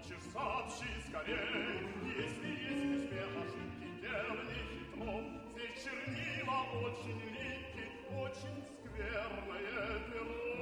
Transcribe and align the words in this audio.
лучше 0.00 0.16
сообщи 0.32 0.88
скорей, 1.08 1.88
если 2.16 2.48
есть 2.48 3.04
успех, 3.04 3.28
ошибки 3.36 3.88
верный 4.00 4.54
хитро. 4.54 5.14
Все 5.54 5.66
чернила 5.82 6.58
очень 6.84 7.20
липкие, 7.20 7.88
очень 8.18 8.58
скверное 8.84 10.00
перо. 10.10 10.59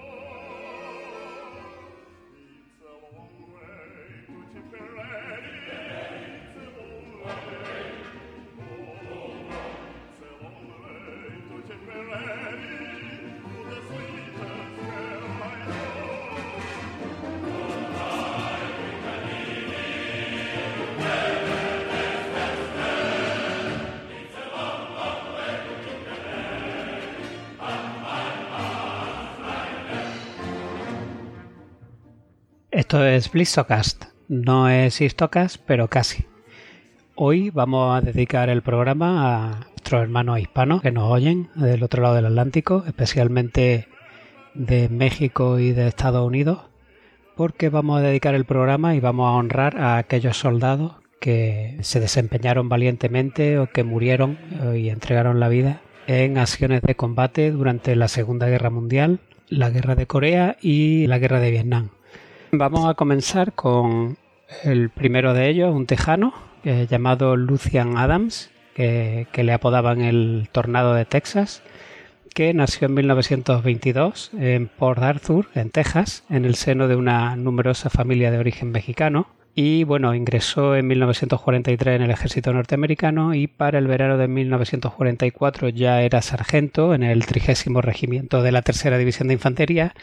Esto 32.89 33.05
es 33.05 33.31
Blizzocast, 33.31 34.05
no 34.29 34.71
es 34.71 35.03
Histocast, 35.03 35.61
pero 35.67 35.89
casi. 35.89 36.25
Hoy 37.17 37.51
vamos 37.51 37.95
a 37.95 38.01
dedicar 38.01 38.49
el 38.49 38.63
programa 38.63 39.51
a 39.51 39.61
nuestros 39.73 40.01
hermanos 40.01 40.39
hispanos 40.39 40.81
que 40.81 40.91
nos 40.91 41.13
oyen 41.13 41.51
del 41.55 41.83
otro 41.83 42.03
lado 42.03 42.15
del 42.15 42.25
Atlántico, 42.25 42.85
especialmente 42.87 43.89
de 44.55 44.89
México 44.89 45.59
y 45.59 45.73
de 45.73 45.87
Estados 45.87 46.27
Unidos, 46.27 46.61
porque 47.37 47.69
vamos 47.69 47.99
a 47.99 48.03
dedicar 48.03 48.35
el 48.35 48.47
programa 48.47 48.95
y 48.95 49.01
vamos 49.01 49.27
a 49.27 49.37
honrar 49.37 49.79
a 49.79 49.99
aquellos 49.99 50.39
soldados 50.39 50.93
que 51.21 51.77
se 51.83 52.01
desempeñaron 52.01 52.71
valientemente 52.71 53.59
o 53.59 53.67
que 53.67 53.85
murieron 53.85 54.39
y 54.75 54.89
entregaron 54.89 55.41
la 55.41 55.51
vida 55.51 55.83
en 56.07 56.39
acciones 56.39 56.81
de 56.81 56.95
combate 56.95 57.51
durante 57.51 57.95
la 57.97 58.09
Segunda 58.09 58.49
Guerra 58.49 58.71
Mundial, 58.71 59.21
la 59.51 59.69
Guerra 59.69 59.95
de 59.95 60.07
Corea 60.07 60.57
y 60.63 61.07
la 61.07 61.19
Guerra 61.19 61.41
de 61.41 61.51
Vietnam. 61.51 61.91
Vamos 62.53 62.89
a 62.89 62.95
comenzar 62.95 63.53
con 63.53 64.17
el 64.65 64.89
primero 64.89 65.35
de 65.35 65.51
ellos, 65.51 65.75
un 65.75 65.87
tejano 65.87 66.33
llamado 66.65 67.37
Lucian 67.37 67.99
Adams, 67.99 68.51
que, 68.75 69.27
le 69.35 69.53
apodaban 69.53 70.01
el 70.01 70.49
Tornado 70.51 70.95
de 70.95 71.05
Texas, 71.05 71.63
que 72.35 72.55
nació 72.55 72.87
en 72.87 72.95
1922 72.95 74.31
en 74.39 74.69
Port 74.69 75.03
Arthur, 75.03 75.49
en 75.55 75.71
Texas, 75.71 76.25
en 76.31 76.47
el 76.47 76.55
seno 76.55 76.89
de 76.89 76.97
una 76.97 77.37
numerosa 77.37 77.91
familia 77.91 78.31
de 78.31 78.39
origen 78.39 78.71
mexicano. 78.71 79.29
Y 79.55 79.85
bueno, 79.85 80.15
ingresó 80.15 80.75
en 80.75 80.87
1943 80.87 81.97
en 81.97 82.03
el 82.03 82.11
ejército 82.11 82.53
norteamericano 82.53 83.35
y 83.35 83.47
para 83.47 83.79
el 83.79 83.89
verano 83.89 84.17
de 84.17 84.29
1944 84.29 85.69
ya 85.69 86.01
era 86.01 86.23
sargento 86.23 86.95
en 86.95 87.03
el 87.03 87.27
trigésimo 87.27 87.83
regimiento 87.83 88.43
de 88.43 88.53
la 88.53 88.63
tercera 88.63 88.97
división 88.97 89.29
de 89.29 89.35
infantería 89.35 89.95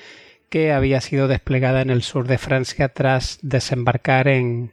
que 0.49 0.71
había 0.71 1.01
sido 1.01 1.27
desplegada 1.27 1.81
en 1.81 1.89
el 1.89 2.01
sur 2.01 2.27
de 2.27 2.37
Francia 2.37 2.89
tras 2.89 3.39
desembarcar 3.41 4.27
en 4.27 4.71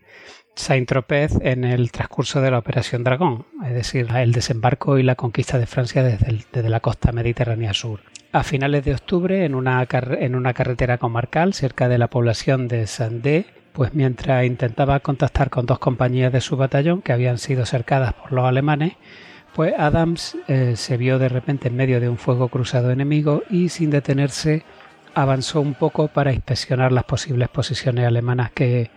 Saint-Tropez 0.55 1.33
en 1.42 1.65
el 1.65 1.91
transcurso 1.91 2.41
de 2.41 2.51
la 2.51 2.59
Operación 2.59 3.05
Dragón, 3.05 3.47
es 3.65 3.75
decir, 3.75 4.09
el 4.15 4.33
desembarco 4.33 4.98
y 4.98 5.03
la 5.03 5.15
conquista 5.15 5.59
de 5.59 5.67
Francia 5.67 6.03
desde, 6.03 6.69
la 6.69 6.81
costa 6.81 7.12
mediterránea 7.12 7.73
sur. 7.73 8.00
A 8.33 8.43
finales 8.43 8.84
de 8.84 8.95
octubre, 8.95 9.45
en 9.45 9.55
una, 9.55 9.87
en 9.91 10.34
una 10.34 10.55
carretera 10.55 10.98
comarcal 10.98 11.55
cerca 11.55 11.89
de 11.89 11.99
la 11.99 12.09
población 12.09 12.69
de 12.69 12.87
Saint-Dé, 12.87 13.47
pues 13.72 13.94
mientras 13.94 14.44
intentaba 14.44 15.00
contactar 15.00 15.50
con 15.50 15.66
dos 15.66 15.78
compañías 15.78 16.33
de 16.33 16.43
su 16.43 16.56
batallón 16.56 17.03
que 17.03 17.12
habían 17.12 17.39
sido 17.39 17.65
cercadas 17.65 18.12
por 18.12 18.33
los 18.33 18.44
alemanes, 18.44 18.94
pues 19.54 19.75
Adams 19.78 20.37
eh, 20.49 20.75
se 20.77 20.97
vio 20.97 21.19
de 21.19 21.28
repente 21.28 21.69
en 21.69 21.77
medio 21.77 22.00
de 22.00 22.09
un 22.09 22.19
fuego 22.19 22.49
cruzado 22.49 22.91
enemigo 22.91 23.43
y 23.50 23.69
sin 23.69 23.91
detenerse 23.91 24.65
avanzó 25.15 25.61
un 25.61 25.75
poco 25.75 26.09
para 26.09 26.33
inspeccionar 26.33 26.93
las 26.93 27.05
posibles 27.05 27.49
posiciones 27.49 28.06
alemanas 28.06 28.50
que 28.53 28.91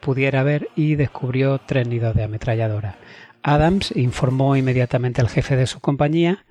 pudiera 0.00 0.42
ver 0.42 0.68
y 0.76 0.96
descubrió 0.96 1.58
tres 1.58 1.88
nidos 1.88 2.14
de 2.14 2.24
ametralladora. 2.24 2.96
Adams 3.42 3.92
informó 3.96 4.56
inmediatamente 4.56 5.20
al 5.20 5.28
jefe 5.28 5.56
de 5.56 5.66
su 5.66 5.80
compañía 5.80 6.44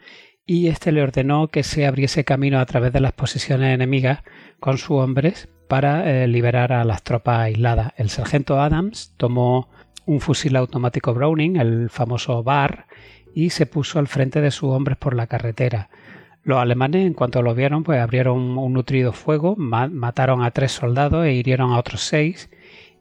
y 0.45 0.67
éste 0.67 0.91
le 0.91 1.01
ordenó 1.01 1.47
que 1.47 1.63
se 1.63 1.85
abriese 1.85 2.23
camino 2.23 2.59
a 2.59 2.65
través 2.65 2.91
de 2.93 2.99
las 2.99 3.13
posiciones 3.13 3.73
enemigas 3.73 4.23
con 4.59 4.77
sus 4.77 4.97
hombres 4.97 5.49
para 5.67 6.09
eh, 6.23 6.27
liberar 6.27 6.73
a 6.73 6.83
las 6.83 7.03
tropas 7.03 7.39
aisladas. 7.39 7.93
El 7.97 8.09
sargento 8.09 8.59
Adams 8.59 9.13
tomó 9.17 9.69
un 10.05 10.19
fusil 10.19 10.55
automático 10.55 11.13
Browning, 11.13 11.55
el 11.55 11.89
famoso 11.89 12.43
BAR, 12.43 12.87
y 13.33 13.49
se 13.49 13.65
puso 13.65 13.99
al 13.99 14.07
frente 14.07 14.41
de 14.41 14.51
sus 14.51 14.69
hombres 14.69 14.97
por 14.97 15.15
la 15.15 15.27
carretera. 15.27 15.89
Los 16.43 16.59
alemanes, 16.59 17.05
en 17.05 17.13
cuanto 17.13 17.41
lo 17.41 17.55
vieron, 17.55 17.83
pues 17.83 18.01
abrieron 18.01 18.57
un 18.57 18.73
nutrido 18.73 19.13
fuego, 19.13 19.55
mataron 19.55 20.43
a 20.43 20.51
tres 20.51 20.73
soldados 20.73 21.25
e 21.25 21.33
hirieron 21.33 21.71
a 21.71 21.79
otros 21.79 22.01
seis, 22.01 22.49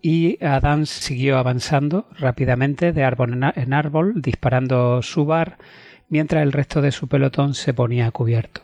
y 0.01 0.43
Adams 0.45 0.91
siguió 0.91 1.39
avanzando 1.39 2.07
rápidamente 2.19 2.93
de 2.93 3.03
árbol 3.03 3.33
en 3.57 3.73
árbol, 3.73 4.23
disparando 4.23 5.03
su 5.03 5.25
bar, 5.25 5.59
mientras 6.09 6.43
el 6.43 6.53
resto 6.53 6.83
de 6.83 6.93
su 6.93 7.09
pelotón 7.09 7.55
se 7.55 7.75
ponía 7.75 8.11
cubierto. 8.13 8.63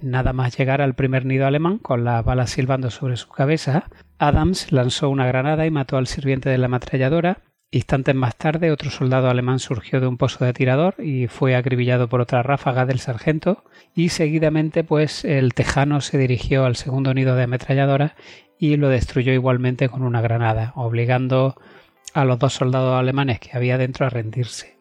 Nada 0.00 0.32
más 0.32 0.56
llegar 0.56 0.80
al 0.80 0.94
primer 0.94 1.24
nido 1.24 1.46
alemán, 1.46 1.78
con 1.78 2.02
las 2.02 2.24
balas 2.24 2.50
silbando 2.50 2.90
sobre 2.90 3.16
su 3.16 3.28
cabeza, 3.28 3.84
Adams 4.18 4.72
lanzó 4.72 5.10
una 5.10 5.26
granada 5.26 5.66
y 5.66 5.70
mató 5.70 5.96
al 5.96 6.06
sirviente 6.06 6.48
de 6.48 6.58
la 6.58 6.66
ametralladora, 6.66 7.38
Instantes 7.74 8.14
más 8.14 8.36
tarde, 8.36 8.70
otro 8.70 8.90
soldado 8.90 9.30
alemán 9.30 9.58
surgió 9.58 9.98
de 9.98 10.06
un 10.06 10.18
pozo 10.18 10.44
de 10.44 10.52
tirador 10.52 10.94
y 10.98 11.26
fue 11.26 11.56
acribillado 11.56 12.06
por 12.06 12.20
otra 12.20 12.42
ráfaga 12.42 12.84
del 12.84 12.98
sargento. 12.98 13.64
Y 13.94 14.10
seguidamente, 14.10 14.84
pues, 14.84 15.24
el 15.24 15.54
tejano 15.54 16.02
se 16.02 16.18
dirigió 16.18 16.66
al 16.66 16.76
segundo 16.76 17.14
nido 17.14 17.34
de 17.34 17.44
ametralladora 17.44 18.14
y 18.58 18.76
lo 18.76 18.90
destruyó 18.90 19.32
igualmente 19.32 19.88
con 19.88 20.02
una 20.02 20.20
granada, 20.20 20.74
obligando 20.76 21.56
a 22.12 22.26
los 22.26 22.38
dos 22.38 22.52
soldados 22.52 23.00
alemanes 23.00 23.40
que 23.40 23.56
había 23.56 23.78
dentro 23.78 24.04
a 24.04 24.10
rendirse. 24.10 24.76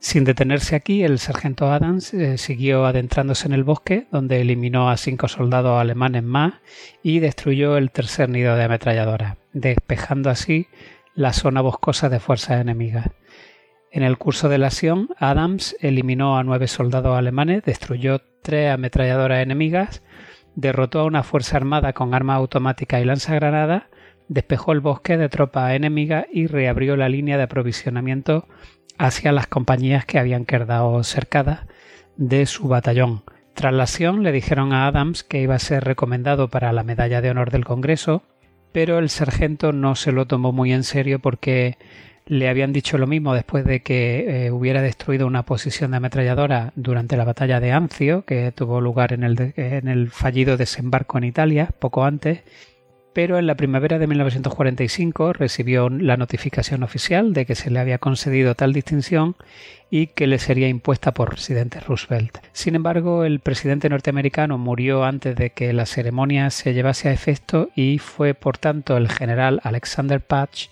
Sin 0.00 0.24
detenerse 0.24 0.74
aquí, 0.74 1.04
el 1.04 1.20
sargento 1.20 1.70
Adams 1.70 2.12
eh, 2.14 2.36
siguió 2.36 2.84
adentrándose 2.86 3.46
en 3.46 3.52
el 3.52 3.62
bosque, 3.62 4.08
donde 4.10 4.40
eliminó 4.40 4.90
a 4.90 4.96
cinco 4.96 5.28
soldados 5.28 5.80
alemanes 5.80 6.24
más 6.24 6.54
y 7.04 7.20
destruyó 7.20 7.76
el 7.76 7.92
tercer 7.92 8.28
nido 8.28 8.56
de 8.56 8.64
ametralladora, 8.64 9.38
despejando 9.52 10.30
así 10.30 10.66
la 11.18 11.32
zona 11.32 11.62
boscosa 11.62 12.08
de 12.08 12.20
fuerzas 12.20 12.60
enemigas. 12.60 13.10
En 13.90 14.04
el 14.04 14.18
curso 14.18 14.48
de 14.48 14.56
la 14.56 14.68
acción, 14.68 15.08
Adams 15.18 15.74
eliminó 15.80 16.38
a 16.38 16.44
nueve 16.44 16.68
soldados 16.68 17.18
alemanes, 17.18 17.64
destruyó 17.64 18.20
tres 18.40 18.72
ametralladoras 18.72 19.42
enemigas, 19.42 20.04
derrotó 20.54 21.00
a 21.00 21.06
una 21.06 21.24
fuerza 21.24 21.56
armada 21.56 21.92
con 21.92 22.14
armas 22.14 22.36
automáticas 22.36 23.02
y 23.02 23.04
lanzagranadas, 23.04 23.82
despejó 24.28 24.70
el 24.70 24.78
bosque 24.78 25.16
de 25.16 25.28
tropas 25.28 25.72
enemigas 25.72 26.26
y 26.32 26.46
reabrió 26.46 26.96
la 26.96 27.08
línea 27.08 27.36
de 27.36 27.42
aprovisionamiento 27.42 28.46
hacia 28.96 29.32
las 29.32 29.48
compañías 29.48 30.04
que 30.04 30.20
habían 30.20 30.44
quedado 30.44 31.02
cercadas 31.02 31.66
de 32.16 32.46
su 32.46 32.68
batallón. 32.68 33.24
Tras 33.54 33.74
la 33.74 33.82
acción 33.82 34.22
le 34.22 34.30
dijeron 34.30 34.72
a 34.72 34.86
Adams 34.86 35.24
que 35.24 35.42
iba 35.42 35.56
a 35.56 35.58
ser 35.58 35.82
recomendado 35.82 36.46
para 36.48 36.72
la 36.72 36.84
medalla 36.84 37.20
de 37.20 37.30
honor 37.30 37.50
del 37.50 37.64
Congreso 37.64 38.22
pero 38.72 38.98
el 38.98 39.08
sargento 39.08 39.72
no 39.72 39.94
se 39.94 40.12
lo 40.12 40.26
tomó 40.26 40.52
muy 40.52 40.72
en 40.72 40.84
serio 40.84 41.18
porque 41.18 41.76
le 42.26 42.48
habían 42.48 42.72
dicho 42.72 42.98
lo 42.98 43.06
mismo 43.06 43.34
después 43.34 43.64
de 43.64 43.80
que 43.80 44.46
eh, 44.46 44.50
hubiera 44.50 44.82
destruido 44.82 45.26
una 45.26 45.44
posición 45.44 45.90
de 45.90 45.96
ametralladora 45.96 46.72
durante 46.76 47.16
la 47.16 47.24
batalla 47.24 47.58
de 47.58 47.72
Anzio, 47.72 48.24
que 48.24 48.52
tuvo 48.52 48.80
lugar 48.80 49.12
en 49.14 49.24
el, 49.24 49.54
en 49.56 49.88
el 49.88 50.10
fallido 50.10 50.56
desembarco 50.56 51.16
en 51.18 51.24
Italia 51.24 51.70
poco 51.78 52.04
antes, 52.04 52.42
pero 53.12 53.38
en 53.38 53.46
la 53.46 53.56
primavera 53.56 53.98
de 53.98 54.06
1945 54.06 55.32
recibió 55.32 55.88
la 55.88 56.16
notificación 56.16 56.82
oficial 56.82 57.32
de 57.32 57.46
que 57.46 57.54
se 57.54 57.70
le 57.70 57.80
había 57.80 57.98
concedido 57.98 58.54
tal 58.54 58.72
distinción 58.72 59.36
y 59.90 60.08
que 60.08 60.26
le 60.26 60.38
sería 60.38 60.68
impuesta 60.68 61.12
por 61.12 61.30
presidente 61.30 61.80
Roosevelt. 61.80 62.38
Sin 62.52 62.74
embargo, 62.74 63.24
el 63.24 63.40
presidente 63.40 63.88
norteamericano 63.88 64.58
murió 64.58 65.04
antes 65.04 65.34
de 65.36 65.50
que 65.50 65.72
la 65.72 65.86
ceremonia 65.86 66.50
se 66.50 66.74
llevase 66.74 67.08
a 67.08 67.12
efecto 67.12 67.70
y 67.74 67.98
fue 67.98 68.34
por 68.34 68.58
tanto 68.58 68.96
el 68.96 69.08
general 69.08 69.60
Alexander 69.64 70.20
Patch 70.20 70.68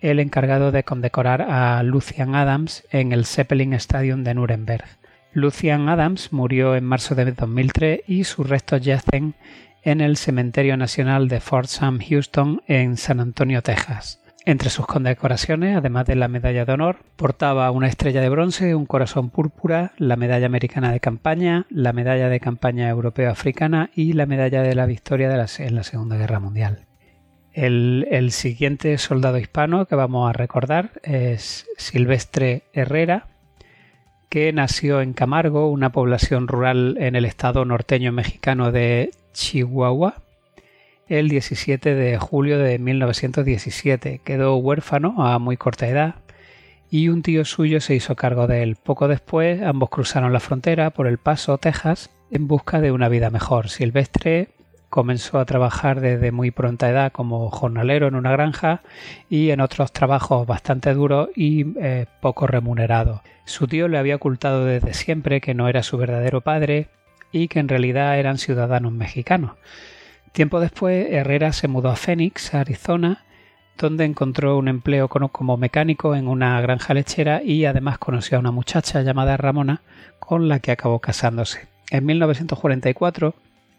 el 0.00 0.18
encargado 0.18 0.72
de 0.72 0.82
condecorar 0.82 1.42
a 1.42 1.82
Lucian 1.84 2.34
Adams 2.34 2.84
en 2.90 3.12
el 3.12 3.24
Zeppelin 3.24 3.72
Stadium 3.74 4.24
de 4.24 4.34
Nuremberg. 4.34 4.84
Lucian 5.32 5.88
Adams 5.88 6.32
murió 6.32 6.76
en 6.76 6.84
marzo 6.84 7.14
de 7.14 7.32
2003 7.32 8.00
y 8.06 8.24
sus 8.24 8.48
restos 8.48 8.82
yacen 8.82 9.34
en 9.82 10.00
el 10.00 10.16
Cementerio 10.16 10.76
Nacional 10.76 11.28
de 11.28 11.40
Fort 11.40 11.68
Sam 11.68 11.98
Houston 12.00 12.62
en 12.66 12.96
San 12.96 13.20
Antonio, 13.20 13.62
Texas. 13.62 14.20
Entre 14.44 14.70
sus 14.70 14.86
condecoraciones, 14.86 15.76
además 15.76 16.06
de 16.06 16.16
la 16.16 16.26
medalla 16.26 16.64
de 16.64 16.72
honor, 16.72 16.98
portaba 17.14 17.70
una 17.70 17.86
estrella 17.86 18.20
de 18.20 18.28
bronce, 18.28 18.74
un 18.74 18.86
corazón 18.86 19.30
púrpura, 19.30 19.92
la 19.98 20.16
medalla 20.16 20.46
americana 20.46 20.90
de 20.90 20.98
campaña, 20.98 21.66
la 21.70 21.92
medalla 21.92 22.28
de 22.28 22.40
campaña 22.40 22.88
europeo-africana 22.88 23.90
y 23.94 24.14
la 24.14 24.26
medalla 24.26 24.62
de 24.62 24.74
la 24.74 24.86
victoria 24.86 25.28
de 25.28 25.46
en 25.58 25.74
la 25.76 25.84
Segunda 25.84 26.16
Guerra 26.16 26.40
Mundial. 26.40 26.86
El, 27.52 28.30
siguiente 28.32 28.96
soldado 28.98 29.38
hispano 29.38 29.86
que 29.86 29.94
vamos 29.94 30.28
a 30.28 30.32
recordar 30.32 30.92
es 31.02 31.66
Silvestre 31.76 32.64
Herrera, 32.72 33.28
que 34.32 34.50
nació 34.50 35.02
en 35.02 35.12
Camargo, 35.12 35.70
una 35.70 35.92
población 35.92 36.48
rural 36.48 36.96
en 36.98 37.16
el 37.16 37.26
estado 37.26 37.66
norteño 37.66 38.12
mexicano 38.12 38.72
de 38.72 39.10
Chihuahua, 39.34 40.22
el 41.06 41.28
17 41.28 41.94
de 41.94 42.16
julio 42.16 42.58
de 42.58 42.78
1917. 42.78 44.22
Quedó 44.24 44.56
huérfano 44.56 45.22
a 45.22 45.38
muy 45.38 45.58
corta 45.58 45.86
edad 45.86 46.14
y 46.90 47.10
un 47.10 47.20
tío 47.20 47.44
suyo 47.44 47.82
se 47.82 47.94
hizo 47.94 48.16
cargo 48.16 48.46
de 48.46 48.62
él. 48.62 48.76
Poco 48.82 49.06
después 49.06 49.60
ambos 49.60 49.90
cruzaron 49.90 50.32
la 50.32 50.40
frontera 50.40 50.88
por 50.88 51.06
El 51.06 51.18
Paso, 51.18 51.58
Texas, 51.58 52.08
en 52.30 52.48
busca 52.48 52.80
de 52.80 52.90
una 52.90 53.10
vida 53.10 53.28
mejor. 53.28 53.68
Silvestre 53.68 54.48
comenzó 54.88 55.40
a 55.40 55.44
trabajar 55.44 56.00
desde 56.00 56.32
muy 56.32 56.50
pronta 56.50 56.88
edad 56.88 57.12
como 57.12 57.50
jornalero 57.50 58.06
en 58.06 58.14
una 58.14 58.32
granja 58.32 58.80
y 59.28 59.50
en 59.50 59.60
otros 59.60 59.92
trabajos 59.92 60.46
bastante 60.46 60.94
duros 60.94 61.28
y 61.36 61.78
eh, 61.78 62.06
poco 62.22 62.46
remunerados. 62.46 63.20
Su 63.44 63.66
tío 63.66 63.88
le 63.88 63.98
había 63.98 64.16
ocultado 64.16 64.64
desde 64.64 64.94
siempre 64.94 65.40
que 65.40 65.54
no 65.54 65.68
era 65.68 65.82
su 65.82 65.96
verdadero 65.96 66.40
padre 66.40 66.88
y 67.32 67.48
que 67.48 67.58
en 67.58 67.68
realidad 67.68 68.18
eran 68.18 68.38
ciudadanos 68.38 68.92
mexicanos. 68.92 69.52
Tiempo 70.32 70.60
después, 70.60 71.08
Herrera 71.10 71.52
se 71.52 71.68
mudó 71.68 71.90
a 71.90 71.96
Phoenix, 71.96 72.54
Arizona, 72.54 73.24
donde 73.76 74.04
encontró 74.04 74.56
un 74.56 74.68
empleo 74.68 75.08
como 75.08 75.56
mecánico 75.56 76.14
en 76.14 76.28
una 76.28 76.60
granja 76.60 76.94
lechera 76.94 77.42
y 77.42 77.64
además 77.64 77.98
conoció 77.98 78.36
a 78.36 78.40
una 78.40 78.50
muchacha 78.50 79.02
llamada 79.02 79.36
Ramona 79.36 79.82
con 80.18 80.48
la 80.48 80.60
que 80.60 80.70
acabó 80.70 81.00
casándose. 81.00 81.66
En 81.90 82.06
1944 82.06 83.34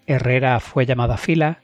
Herrera 0.06 0.60
fue 0.60 0.86
llamado 0.86 1.14
a 1.14 1.18
fila 1.18 1.60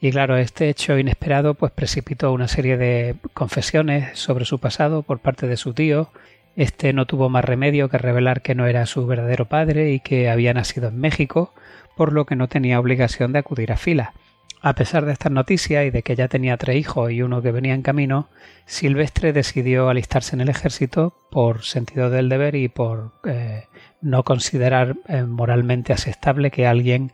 y 0.00 0.10
claro, 0.10 0.36
este 0.36 0.68
hecho 0.68 0.98
inesperado 0.98 1.54
pues 1.54 1.72
precipitó 1.72 2.32
una 2.32 2.48
serie 2.48 2.76
de 2.76 3.16
confesiones 3.32 4.18
sobre 4.18 4.44
su 4.44 4.58
pasado 4.58 5.02
por 5.02 5.20
parte 5.20 5.46
de 5.46 5.56
su 5.56 5.72
tío. 5.72 6.10
Este 6.56 6.92
no 6.94 7.06
tuvo 7.06 7.28
más 7.28 7.44
remedio 7.44 7.90
que 7.90 7.98
revelar 7.98 8.40
que 8.40 8.54
no 8.54 8.66
era 8.66 8.86
su 8.86 9.06
verdadero 9.06 9.44
padre 9.44 9.92
y 9.92 10.00
que 10.00 10.30
había 10.30 10.54
nacido 10.54 10.88
en 10.88 10.98
México, 10.98 11.52
por 11.96 12.12
lo 12.12 12.24
que 12.24 12.34
no 12.34 12.48
tenía 12.48 12.80
obligación 12.80 13.32
de 13.32 13.40
acudir 13.40 13.72
a 13.72 13.76
fila. 13.76 14.14
A 14.62 14.74
pesar 14.74 15.04
de 15.04 15.12
estas 15.12 15.30
noticias 15.30 15.84
y 15.86 15.90
de 15.90 16.02
que 16.02 16.16
ya 16.16 16.28
tenía 16.28 16.56
tres 16.56 16.76
hijos 16.76 17.12
y 17.12 17.22
uno 17.22 17.42
que 17.42 17.52
venía 17.52 17.74
en 17.74 17.82
camino, 17.82 18.30
Silvestre 18.64 19.32
decidió 19.32 19.88
alistarse 19.88 20.34
en 20.34 20.40
el 20.40 20.48
ejército 20.48 21.14
por 21.30 21.62
sentido 21.62 22.10
del 22.10 22.28
deber 22.28 22.54
y 22.54 22.68
por 22.68 23.12
eh, 23.26 23.66
no 24.00 24.24
considerar 24.24 24.96
eh, 25.08 25.22
moralmente 25.22 25.92
aceptable 25.92 26.50
que 26.50 26.66
alguien 26.66 27.12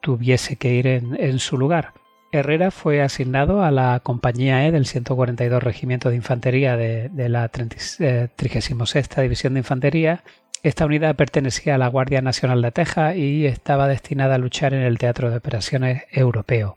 tuviese 0.00 0.56
que 0.56 0.74
ir 0.74 0.86
en, 0.86 1.38
su 1.38 1.58
lugar. 1.58 1.92
Herrera 2.32 2.70
fue 2.70 3.02
asignado 3.02 3.62
a 3.64 3.70
la 3.70 4.00
Compañía 4.00 4.66
E 4.66 4.70
del 4.70 4.86
142 4.86 5.62
Regimiento 5.62 6.10
de 6.10 6.16
Infantería 6.16 6.76
de, 6.76 7.28
la 7.28 7.48
36 7.48 8.00
eh, 8.00 9.22
División 9.22 9.54
de 9.54 9.60
Infantería. 9.60 10.22
Esta 10.62 10.86
unidad 10.86 11.16
pertenecía 11.16 11.74
a 11.74 11.78
la 11.78 11.88
Guardia 11.88 12.22
Nacional 12.22 12.62
de 12.62 12.70
Texas 12.70 13.16
y 13.16 13.46
estaba 13.46 13.88
destinada 13.88 14.36
a 14.36 14.38
luchar 14.38 14.74
en 14.74 14.82
el 14.82 14.98
Teatro 14.98 15.30
de 15.30 15.38
Operaciones 15.38 16.04
Europeo. 16.12 16.76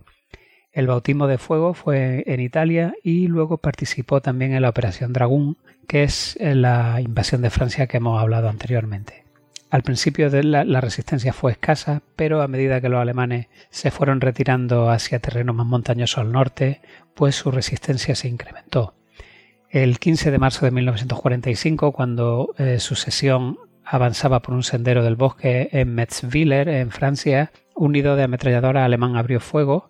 El 0.71 0.88
bautismo 0.88 1.27
de 1.27 1.38
fuego 1.38 1.75
fue 1.75 2.23
en 2.25 2.39
Italia 2.39 2.95
y 3.03 3.27
luego 3.27 3.57
participó 3.59 4.21
también 4.21 4.53
en 4.53 4.63
la 4.63 4.69
Operación 4.69 5.13
Dragón, 5.13 5.57
que 5.88 6.01
es 6.01 6.35
la 6.39 7.00
invasión 7.00 7.44
de 7.44 7.51
Francia 7.51 7.85
que 7.85 7.97
hemos 7.97 8.19
hablado 8.19 8.50
anteriormente. 8.50 9.23
Al 9.74 9.81
principio 9.81 10.30
de 10.30 10.44
la, 10.44 10.81
resistencia 10.81 11.34
fue 11.34 11.54
escasa, 11.54 12.04
pero 12.16 12.44
a 12.44 12.48
medida 12.48 12.80
que 12.80 12.90
los 12.90 13.02
alemanes 13.02 13.48
se 13.72 13.90
fueron 13.90 14.22
retirando 14.22 14.92
hacia 14.92 15.18
terrenos 15.18 15.56
más 15.56 15.66
montañosos 15.66 16.20
al 16.20 16.31
norte, 16.31 16.80
pues 17.16 17.38
su 17.38 17.50
resistencia 17.50 18.14
se 18.14 18.28
incrementó. 18.28 18.94
El 19.72 19.98
15 19.98 20.30
de 20.30 20.38
marzo 20.38 20.66
de 20.66 20.70
1945, 20.70 21.92
cuando 21.92 22.54
eh, 22.60 22.78
su 22.80 22.94
sesión 22.94 23.58
avanzaba 23.84 24.44
por 24.44 24.54
un 24.54 24.62
sendero 24.62 25.04
del 25.04 25.16
bosque 25.16 25.70
en 25.72 25.96
Metzwiller, 25.96 26.70
en 26.70 26.92
Francia, 26.92 27.52
un 27.74 27.94
nido 27.94 28.16
de 28.16 28.25
ametralladora 28.25 28.86
alemán 28.86 29.16
abrió 29.16 29.40
fuego 29.40 29.90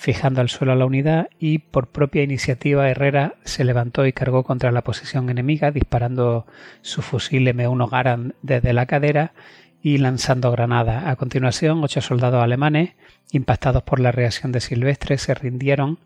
fijando 0.00 0.40
al 0.40 0.48
suelo 0.48 0.72
a 0.72 0.76
la 0.76 0.86
unidad 0.86 1.28
y 1.38 1.58
por 1.58 1.88
propia 1.88 2.22
iniciativa 2.22 2.88
Herrera 2.88 3.34
se 3.44 3.64
levantó 3.64 4.06
y 4.06 4.14
cargó 4.14 4.44
contra 4.44 4.72
la 4.72 4.80
posición 4.80 5.28
enemiga 5.28 5.72
disparando 5.72 6.46
su 6.80 7.02
fusil 7.02 7.46
M1 7.46 7.90
Garand 7.90 8.32
desde 8.40 8.72
la 8.72 8.86
cadera 8.86 9.34
y 9.82 9.98
lanzando 9.98 10.50
granadas. 10.52 11.04
A 11.06 11.16
continuación, 11.16 11.84
ocho 11.84 12.00
soldados 12.00 12.42
alemanes, 12.42 12.94
impactados 13.30 13.82
por 13.82 14.00
la 14.00 14.10
reacción 14.10 14.52
de 14.52 14.62
Silvestre, 14.62 15.18
se 15.18 15.34
rindieron 15.34 15.98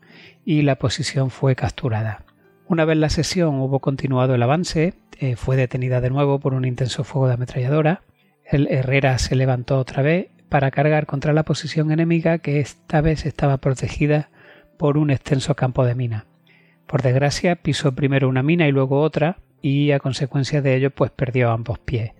y 0.43 0.63
la 0.63 0.75
posición 0.75 1.29
fue 1.29 1.55
capturada. 1.55 2.25
Una 2.67 2.83
vez 2.83 2.97
la 2.97 3.09
sesión 3.09 3.61
hubo 3.61 3.79
continuado 3.79 4.35
el 4.35 4.43
avance, 4.43 4.95
eh, 5.21 5.37
fue 5.37 5.55
detenida 5.55 6.01
de 6.01 6.09
nuevo 6.09 6.39
por 6.39 6.53
un 6.53 6.65
intenso 6.65 7.05
fuego 7.05 7.29
de 7.29 7.35
ametralladora. 7.35 8.01
El 8.43 8.67
Herrera 8.69 9.17
se 9.19 9.37
levantó 9.37 9.79
otra 9.79 10.03
vez 10.03 10.27
para 10.55 10.71
cargar 10.71 11.05
contra 11.05 11.33
la 11.33 11.43
posición 11.43 11.91
enemiga 11.91 12.37
que 12.37 12.61
esta 12.61 13.01
vez 13.01 13.25
estaba 13.25 13.57
protegida 13.57 14.29
por 14.77 14.97
un 14.97 15.11
extenso 15.11 15.53
campo 15.53 15.83
de 15.83 15.95
mina. 15.95 16.27
Por 16.87 17.01
desgracia 17.01 17.57
pisó 17.57 17.93
primero 17.93 18.29
una 18.29 18.41
mina 18.41 18.65
y 18.65 18.71
luego 18.71 19.01
otra 19.01 19.39
y 19.61 19.91
a 19.91 19.99
consecuencia 19.99 20.61
de 20.61 20.77
ello 20.77 20.91
pues 20.91 21.11
perdió 21.11 21.51
ambos 21.51 21.77
pies. 21.79 22.13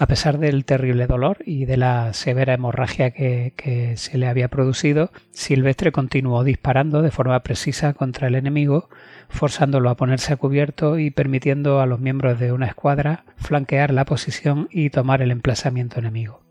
A 0.00 0.08
pesar 0.08 0.38
del 0.40 0.64
terrible 0.64 1.06
dolor 1.06 1.38
y 1.46 1.64
de 1.64 1.76
la 1.76 2.12
severa 2.12 2.54
hemorragia 2.54 3.12
que, 3.12 3.52
que, 3.56 3.96
se 3.96 4.18
le 4.18 4.26
había 4.26 4.48
producido, 4.48 5.12
Silvestre 5.30 5.92
continuó 5.92 6.42
disparando 6.42 7.02
de 7.02 7.12
forma 7.12 7.38
precisa 7.44 7.92
contra 7.92 8.26
el 8.26 8.34
enemigo, 8.34 8.88
forzándolo 9.28 9.90
a 9.90 9.96
ponerse 9.96 10.32
a 10.32 10.38
cubierto 10.38 10.98
y 10.98 11.12
permitiendo 11.12 11.80
a 11.80 11.86
los 11.86 12.00
miembros 12.00 12.40
de 12.40 12.50
una 12.50 12.66
escuadra 12.66 13.26
flanquear 13.36 13.94
la 13.94 14.06
posición 14.06 14.66
y 14.72 14.90
tomar 14.90 15.22
el 15.22 15.30
emplazamiento 15.30 16.00
enemigo. 16.00 16.45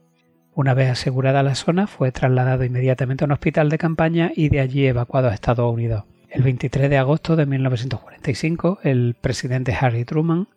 Una 0.56 0.74
vez 0.74 0.90
asegurada 0.90 1.44
la 1.44 1.54
zona, 1.54 1.86
fue 1.86 2.14
trasladado 2.14 2.64
inmediatamente 2.64 3.26
a 3.26 3.28
un 3.28 3.34
hospital 3.34 3.68
de 3.68 3.78
campaña 3.78 4.32
y 4.34 4.48
de 4.48 4.62
allí 4.62 4.88
evacuado 4.88 5.28
a 5.28 5.34
Estados 5.34 5.72
Unidos. 5.72 6.06
El 6.30 6.44
23 6.44 6.90
de 6.90 6.98
agosto 6.98 7.36
de 7.36 7.46
1945, 7.46 8.80
el 8.84 9.18
presidente 9.20 9.76
Harry 9.78 10.06
Truman 10.06 10.48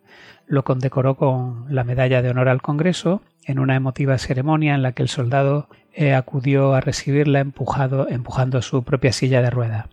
lo 0.47 0.63
condecoró 0.63 1.15
con 1.15 1.65
la 1.69 1.83
Medalla 1.83 2.21
de 2.21 2.29
Honor 2.29 2.47
al 2.47 2.61
Congreso 2.61 3.21
en 3.43 3.59
una 3.59 3.75
emotiva 3.75 4.17
ceremonia 4.17 4.73
en 4.73 4.83
la 4.83 4.93
que 4.93 5.03
el 5.03 5.09
soldado 5.09 5.67
eh, 5.93 6.13
acudió 6.13 6.75
a 6.75 6.79
recibirla 6.79 7.41
empujando 7.41 8.61
su 8.61 8.83
propia 8.83 9.11
silla 9.11 9.41
de 9.41 9.49
ruedas. 9.49 9.87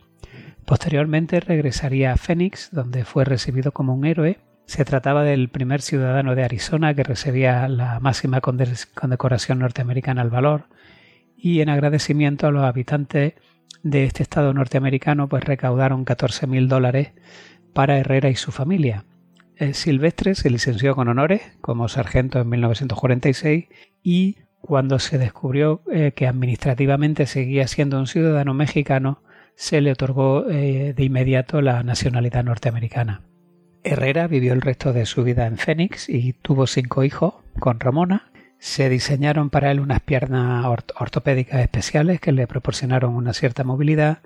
Posteriormente 0.66 1.40
regresaría 1.40 2.12
a 2.12 2.16
Phoenix, 2.16 2.70
donde 2.70 3.04
fue 3.04 3.24
recibido 3.24 3.72
como 3.72 3.92
un 3.92 4.04
héroe 4.04 4.38
se 4.66 4.84
trataba 4.84 5.22
del 5.22 5.48
primer 5.48 5.80
ciudadano 5.80 6.34
de 6.34 6.44
Arizona 6.44 6.92
que 6.94 7.04
recibía 7.04 7.68
la 7.68 8.00
máxima 8.00 8.40
condecoración 8.40 9.60
norteamericana 9.60 10.22
al 10.22 10.30
valor 10.30 10.64
y 11.36 11.60
en 11.60 11.68
agradecimiento 11.68 12.46
a 12.46 12.50
los 12.50 12.64
habitantes 12.64 13.34
de 13.82 14.04
este 14.04 14.24
estado 14.24 14.52
norteamericano 14.52 15.28
pues 15.28 15.44
recaudaron 15.44 16.04
14 16.04 16.48
mil 16.48 16.68
dólares 16.68 17.12
para 17.72 17.98
Herrera 17.98 18.28
y 18.28 18.34
su 18.34 18.50
familia. 18.50 19.04
El 19.54 19.74
Silvestre 19.74 20.34
se 20.34 20.50
licenció 20.50 20.96
con 20.96 21.08
honores 21.08 21.42
como 21.60 21.88
sargento 21.88 22.40
en 22.40 22.48
1946 22.48 23.66
y 24.02 24.38
cuando 24.60 24.98
se 24.98 25.16
descubrió 25.18 25.82
eh, 25.92 26.12
que 26.14 26.26
administrativamente 26.26 27.26
seguía 27.26 27.68
siendo 27.68 27.98
un 27.98 28.08
ciudadano 28.08 28.52
mexicano, 28.52 29.22
se 29.54 29.80
le 29.80 29.92
otorgó 29.92 30.50
eh, 30.50 30.92
de 30.94 31.04
inmediato 31.04 31.62
la 31.62 31.82
nacionalidad 31.84 32.44
norteamericana. 32.44 33.22
Herrera 33.86 34.26
vivió 34.26 34.52
el 34.52 34.62
resto 34.62 34.92
de 34.92 35.06
su 35.06 35.22
vida 35.22 35.46
en 35.46 35.58
Phoenix 35.58 36.08
y 36.08 36.32
tuvo 36.32 36.66
cinco 36.66 37.04
hijos 37.04 37.34
con 37.60 37.78
Ramona. 37.78 38.30
Se 38.58 38.88
diseñaron 38.88 39.48
para 39.48 39.70
él 39.70 39.78
unas 39.78 40.00
piernas 40.00 40.66
ortopédicas 40.96 41.60
especiales 41.60 42.20
que 42.20 42.32
le 42.32 42.48
proporcionaron 42.48 43.14
una 43.14 43.32
cierta 43.32 43.62
movilidad 43.62 44.18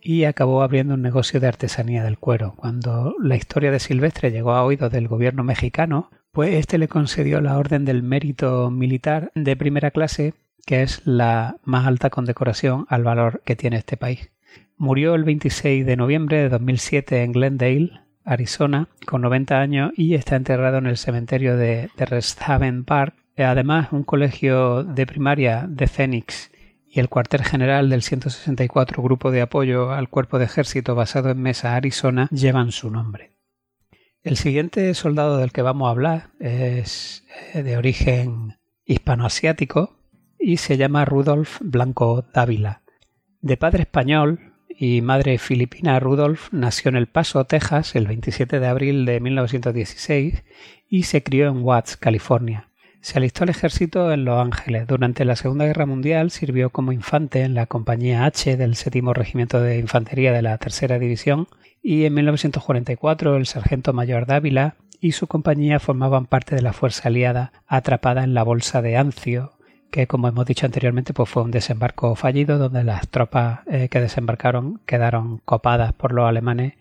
y 0.00 0.24
acabó 0.24 0.62
abriendo 0.62 0.94
un 0.94 1.02
negocio 1.02 1.38
de 1.38 1.46
artesanía 1.46 2.02
del 2.02 2.18
cuero. 2.18 2.54
Cuando 2.56 3.14
la 3.22 3.36
historia 3.36 3.70
de 3.70 3.78
Silvestre 3.78 4.32
llegó 4.32 4.52
a 4.52 4.64
oídos 4.64 4.90
del 4.90 5.06
gobierno 5.06 5.44
mexicano, 5.44 6.10
pues 6.32 6.54
este 6.54 6.78
le 6.78 6.88
concedió 6.88 7.40
la 7.40 7.56
Orden 7.56 7.84
del 7.84 8.02
Mérito 8.02 8.70
Militar 8.70 9.30
de 9.36 9.56
primera 9.56 9.92
clase, 9.92 10.34
que 10.66 10.82
es 10.82 11.02
la 11.06 11.56
más 11.62 11.86
alta 11.86 12.10
condecoración 12.10 12.86
al 12.88 13.04
valor 13.04 13.42
que 13.44 13.54
tiene 13.54 13.76
este 13.76 13.96
país. 13.96 14.30
Murió 14.76 15.14
el 15.14 15.22
26 15.22 15.86
de 15.86 15.96
noviembre 15.96 16.38
de 16.38 16.48
2007 16.48 17.22
en 17.22 17.32
Glendale, 17.32 18.03
Arizona, 18.24 18.88
con 19.06 19.22
90 19.22 19.60
años 19.60 19.92
y 19.96 20.14
está 20.14 20.36
enterrado 20.36 20.78
en 20.78 20.86
el 20.86 20.96
cementerio 20.96 21.56
de, 21.56 21.90
de 21.96 22.82
Park. 22.84 23.14
Además, 23.36 23.88
un 23.92 24.04
colegio 24.04 24.84
de 24.84 25.06
primaria 25.06 25.66
de 25.68 25.86
Phoenix 25.86 26.50
y 26.88 27.00
el 27.00 27.08
cuartel 27.08 27.42
general 27.42 27.90
del 27.90 28.02
164 28.02 29.02
Grupo 29.02 29.30
de 29.30 29.42
Apoyo 29.42 29.90
al 29.90 30.08
Cuerpo 30.08 30.38
de 30.38 30.44
Ejército 30.44 30.94
basado 30.94 31.30
en 31.30 31.42
Mesa, 31.42 31.74
Arizona, 31.74 32.28
llevan 32.30 32.70
su 32.70 32.90
nombre. 32.90 33.34
El 34.22 34.36
siguiente 34.36 34.94
soldado 34.94 35.36
del 35.38 35.52
que 35.52 35.62
vamos 35.62 35.88
a 35.88 35.90
hablar 35.90 36.30
es 36.38 37.26
eh, 37.52 37.62
de 37.62 37.76
origen 37.76 38.56
hispanoasiático 38.84 39.98
y 40.38 40.58
se 40.58 40.76
llama 40.76 41.04
Rudolf 41.04 41.58
Blanco 41.60 42.24
Dávila. 42.32 42.82
De 43.40 43.56
padre 43.56 43.82
español, 43.82 44.53
y 44.76 45.00
madre 45.00 45.38
filipina 45.38 46.00
Rudolph 46.00 46.48
nació 46.52 46.88
en 46.88 46.96
El 46.96 47.06
Paso, 47.06 47.44
Texas, 47.44 47.94
el 47.94 48.06
27 48.06 48.60
de 48.60 48.66
abril 48.66 49.04
de 49.04 49.20
1916 49.20 50.42
y 50.88 51.02
se 51.04 51.22
crió 51.22 51.48
en 51.48 51.62
Watts, 51.62 51.96
California. 51.96 52.68
Se 53.00 53.18
alistó 53.18 53.44
al 53.44 53.50
ejército 53.50 54.12
en 54.12 54.24
Los 54.24 54.40
Ángeles. 54.40 54.86
Durante 54.86 55.24
la 55.24 55.36
Segunda 55.36 55.66
Guerra 55.66 55.86
Mundial 55.86 56.30
sirvió 56.30 56.70
como 56.70 56.92
infante 56.92 57.42
en 57.42 57.54
la 57.54 57.66
Compañía 57.66 58.24
H 58.24 58.56
del 58.56 58.76
Séptimo 58.76 59.12
Regimiento 59.12 59.60
de 59.60 59.78
Infantería 59.78 60.32
de 60.32 60.42
la 60.42 60.56
Tercera 60.58 60.98
División 60.98 61.48
y 61.82 62.04
en 62.04 62.14
1944 62.14 63.36
el 63.36 63.46
sargento 63.46 63.92
mayor 63.92 64.26
Dávila 64.26 64.76
y 65.00 65.12
su 65.12 65.26
compañía 65.26 65.80
formaban 65.80 66.24
parte 66.24 66.54
de 66.54 66.62
la 66.62 66.72
fuerza 66.72 67.08
aliada 67.08 67.52
atrapada 67.66 68.24
en 68.24 68.32
la 68.32 68.42
bolsa 68.42 68.80
de 68.80 68.96
Ancio, 68.96 69.52
que 69.94 70.08
como 70.08 70.26
hemos 70.26 70.44
dicho 70.44 70.66
anteriormente 70.66 71.14
pues 71.14 71.28
fue 71.28 71.44
un 71.44 71.52
desembarco 71.52 72.16
fallido 72.16 72.58
donde 72.58 72.82
las 72.82 73.06
tropas 73.06 73.60
eh, 73.68 73.88
que 73.88 74.00
desembarcaron 74.00 74.80
quedaron 74.86 75.38
copadas 75.44 75.92
por 75.92 76.12
los 76.12 76.28
alemanes 76.28 76.72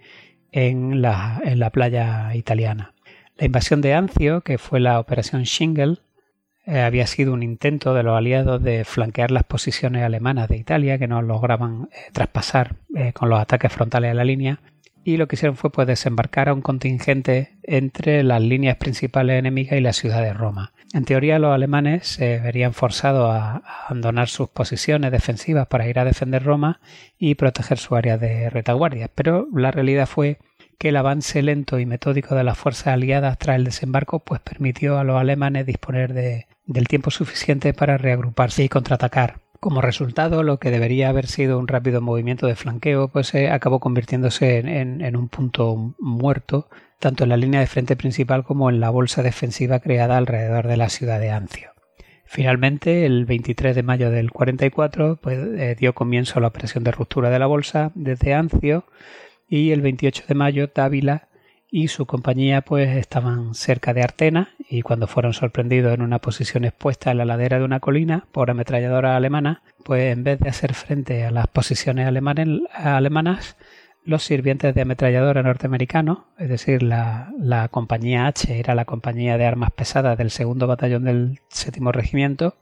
en 0.51 1.03
la, 1.03 1.39
en 1.45 1.59
la 1.59 1.69
playa 1.69 2.33
italiana. 2.33 2.95
La 3.37 3.45
invasión 3.45 3.81
de 3.81 3.93
Ancio, 3.93 4.41
que 4.41 4.57
fue 4.57 4.79
la 4.79 4.99
operación 4.99 5.43
Shingle, 5.43 5.97
eh, 6.65 6.79
había 6.81 7.05
sido 7.05 7.33
un 7.33 7.43
intento 7.43 7.93
de 7.93 8.01
los 8.01 8.17
aliados 8.17 8.63
de 8.63 8.83
flanquear 8.83 9.29
las 9.29 9.43
posiciones 9.43 10.01
alemanas 10.01 10.49
de 10.49 10.57
Italia 10.57 10.97
que 10.97 11.07
no 11.07 11.21
lograban 11.21 11.89
eh, 11.91 12.09
traspasar 12.13 12.77
con 13.13 13.29
los 13.29 13.39
ataques 13.39 13.71
frontales 13.71 14.09
a 14.09 14.15
la 14.15 14.23
línea 14.23 14.59
y 15.03 15.17
lo 15.17 15.27
que 15.27 15.35
hicieron 15.35 15.57
fue 15.57 15.71
pues, 15.71 15.87
desembarcar 15.87 16.49
a 16.49 16.53
un 16.53 16.61
contingente 16.61 17.57
entre 17.63 18.23
las 18.23 18.41
líneas 18.41 18.77
principales 18.77 19.39
enemigas 19.39 19.77
y 19.77 19.81
la 19.81 19.93
ciudad 19.93 20.21
de 20.21 20.33
Roma. 20.33 20.73
En 20.93 21.05
teoría 21.05 21.39
los 21.39 21.53
alemanes 21.53 22.07
se 22.07 22.39
verían 22.39 22.73
forzados 22.73 23.33
a 23.33 23.63
abandonar 23.85 24.29
sus 24.29 24.49
posiciones 24.49 25.11
defensivas 25.11 25.67
para 25.67 25.87
ir 25.87 25.99
a 25.99 26.05
defender 26.05 26.43
Roma 26.43 26.79
y 27.17 27.35
proteger 27.35 27.79
su 27.79 27.95
área 27.95 28.17
de 28.17 28.49
retaguardia, 28.49 29.09
pero 29.13 29.47
la 29.53 29.71
realidad 29.71 30.07
fue 30.07 30.37
que 30.77 30.89
el 30.89 30.97
avance 30.97 31.41
lento 31.41 31.79
y 31.79 31.85
metódico 31.85 32.35
de 32.35 32.43
las 32.43 32.57
fuerzas 32.57 32.87
aliadas 32.87 33.37
tras 33.37 33.55
el 33.55 33.63
desembarco 33.63 34.19
pues 34.19 34.41
permitió 34.41 34.99
a 34.99 35.03
los 35.03 35.19
alemanes 35.19 35.65
disponer 35.65 36.13
de, 36.13 36.47
del 36.65 36.87
tiempo 36.87 37.11
suficiente 37.11 37.73
para 37.73 37.97
reagruparse 37.97 38.63
y 38.63 38.69
contraatacar. 38.69 39.42
Como 39.63 39.79
resultado, 39.79 40.43
lo 40.43 40.59
que 40.59 40.71
debería 40.71 41.07
haber 41.07 41.25
sido 41.25 41.57
un 41.57 41.69
rápido 41.69 42.01
movimiento 42.01 42.47
de 42.47 42.55
flanqueo, 42.57 43.07
pues 43.07 43.33
eh, 43.33 43.49
acabó 43.49 43.79
convirtiéndose 43.79 44.57
en, 44.57 45.15
un 45.15 45.29
punto 45.29 45.95
muerto, 45.99 46.67
tanto 46.99 47.23
en 47.23 47.29
la 47.29 47.37
línea 47.37 47.61
de 47.61 47.67
frente 47.67 47.95
principal 47.95 48.43
como 48.43 48.69
en 48.69 48.81
la 48.81 48.89
bolsa 48.89 49.23
defensiva 49.23 49.79
creada 49.79 50.17
alrededor 50.17 50.67
de 50.67 50.75
la 50.75 50.89
ciudad 50.89 51.17
de 51.21 51.29
Ancio. 51.29 51.71
Finalmente, 52.25 53.05
el 53.05 53.23
23 53.23 53.73
de 53.73 53.83
mayo 53.83 54.11
del 54.11 54.31
44, 54.31 55.21
pues, 55.21 55.39
eh, 55.39 55.77
dio 55.79 55.93
comienzo 55.93 56.39
a 56.39 56.41
la 56.41 56.49
operación 56.49 56.83
de 56.83 56.91
ruptura 56.91 57.29
de 57.29 57.39
la 57.39 57.47
bolsa 57.47 57.93
desde 57.95 58.33
Ancio 58.33 58.83
y 59.47 59.71
el 59.71 59.79
28 59.79 60.25
de 60.27 60.35
mayo 60.35 60.71
Dávila 60.75 61.29
y 61.75 61.87
su 61.87 62.05
compañía 62.05 62.61
pues 62.61 62.95
estaban 62.95 63.55
cerca 63.55 63.95
de 63.95 64.03
Artena 64.03 64.49
y 64.59 64.83
cuando 64.83 65.07
fueron 65.07 65.33
sorprendidos 65.33 65.95
en 65.95 66.03
una 66.03 66.19
posición 66.19 66.65
expuesta 66.65 67.09
en 67.09 67.17
la 67.17 67.25
ladera 67.25 67.57
de 67.57 67.65
una 67.65 67.79
colina 67.79 68.27
por 68.31 68.51
ametralladoras 68.51 69.17
alemanas, 69.17 69.57
pues 69.83 70.13
en 70.13 70.23
vez 70.23 70.39
de 70.39 70.49
hacer 70.49 70.75
frente 70.75 71.25
a 71.25 71.31
las 71.31 71.47
posiciones 71.47 72.05
alemanas, 72.05 73.57
los 74.05 74.21
sirvientes 74.21 74.75
de 74.75 74.81
ametralladora 74.81 75.41
norteamericanos, 75.41 76.19
es 76.37 76.47
decir, 76.47 76.83
la, 76.83 77.31
compañía 77.71 78.27
H 78.27 78.59
era 78.59 78.75
la 78.75 78.85
compañía 78.85 79.39
de 79.39 79.47
armas 79.47 79.71
pesadas 79.71 80.15
del 80.15 80.29
segundo 80.29 80.67
batallón 80.67 81.05
del 81.05 81.39
séptimo 81.47 81.91
regimiento, 81.91 82.55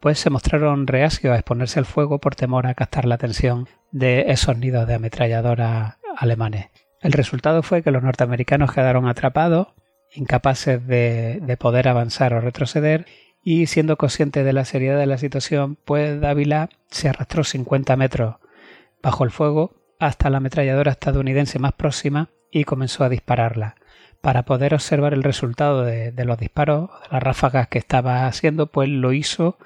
pues 0.00 0.18
se 0.18 0.30
mostraron 0.30 0.86
reacios 0.86 1.34
a 1.34 1.36
exponerse 1.36 1.78
al 1.78 1.84
fuego 1.84 2.20
por 2.20 2.34
temor 2.34 2.66
a 2.66 2.72
captar 2.72 3.04
la 3.04 3.16
atención 3.16 3.68
de 3.92 4.30
esos 4.30 4.56
nidos 4.56 4.88
de 4.88 4.94
ametralladoras 4.94 5.98
alemanes. 6.16 6.70
El 7.06 7.12
resultado 7.12 7.62
fue 7.62 7.84
que 7.84 7.92
los 7.92 8.02
norteamericanos 8.02 8.72
quedaron 8.72 9.06
atrapados, 9.06 9.68
incapaces 10.12 10.84
de, 10.88 11.56
poder 11.56 11.86
avanzar 11.86 12.34
o 12.34 12.40
retroceder, 12.40 13.06
y 13.44 13.66
siendo 13.66 13.96
consciente 13.96 14.42
de 14.42 14.52
la 14.52 14.64
seriedad 14.64 14.98
de 14.98 15.06
la 15.06 15.16
situación, 15.16 15.78
pues 15.84 16.20
Dávila 16.20 16.68
se 16.90 17.08
arrastró 17.08 17.44
50 17.44 17.94
metros 17.94 18.34
bajo 19.04 19.22
el 19.22 19.30
fuego 19.30 19.76
hasta 20.00 20.30
la 20.30 20.38
ametralladora 20.38 20.90
estadounidense 20.90 21.60
más 21.60 21.74
próxima 21.74 22.30
y 22.50 22.64
comenzó 22.64 23.04
a 23.04 23.08
dispararla. 23.08 23.76
Para 24.20 24.44
poder 24.44 24.74
observar 24.74 25.14
el 25.14 25.22
resultado 25.22 25.84
de, 25.84 26.10
de 26.10 26.24
los 26.24 26.38
disparos, 26.38 26.90
de 27.02 27.08
las 27.12 27.22
ráfagas 27.22 27.68
que 27.68 27.78
estaba 27.78 28.26
haciendo, 28.26 28.66
pues 28.66 28.88
lo 28.88 29.12
hizo 29.12 29.58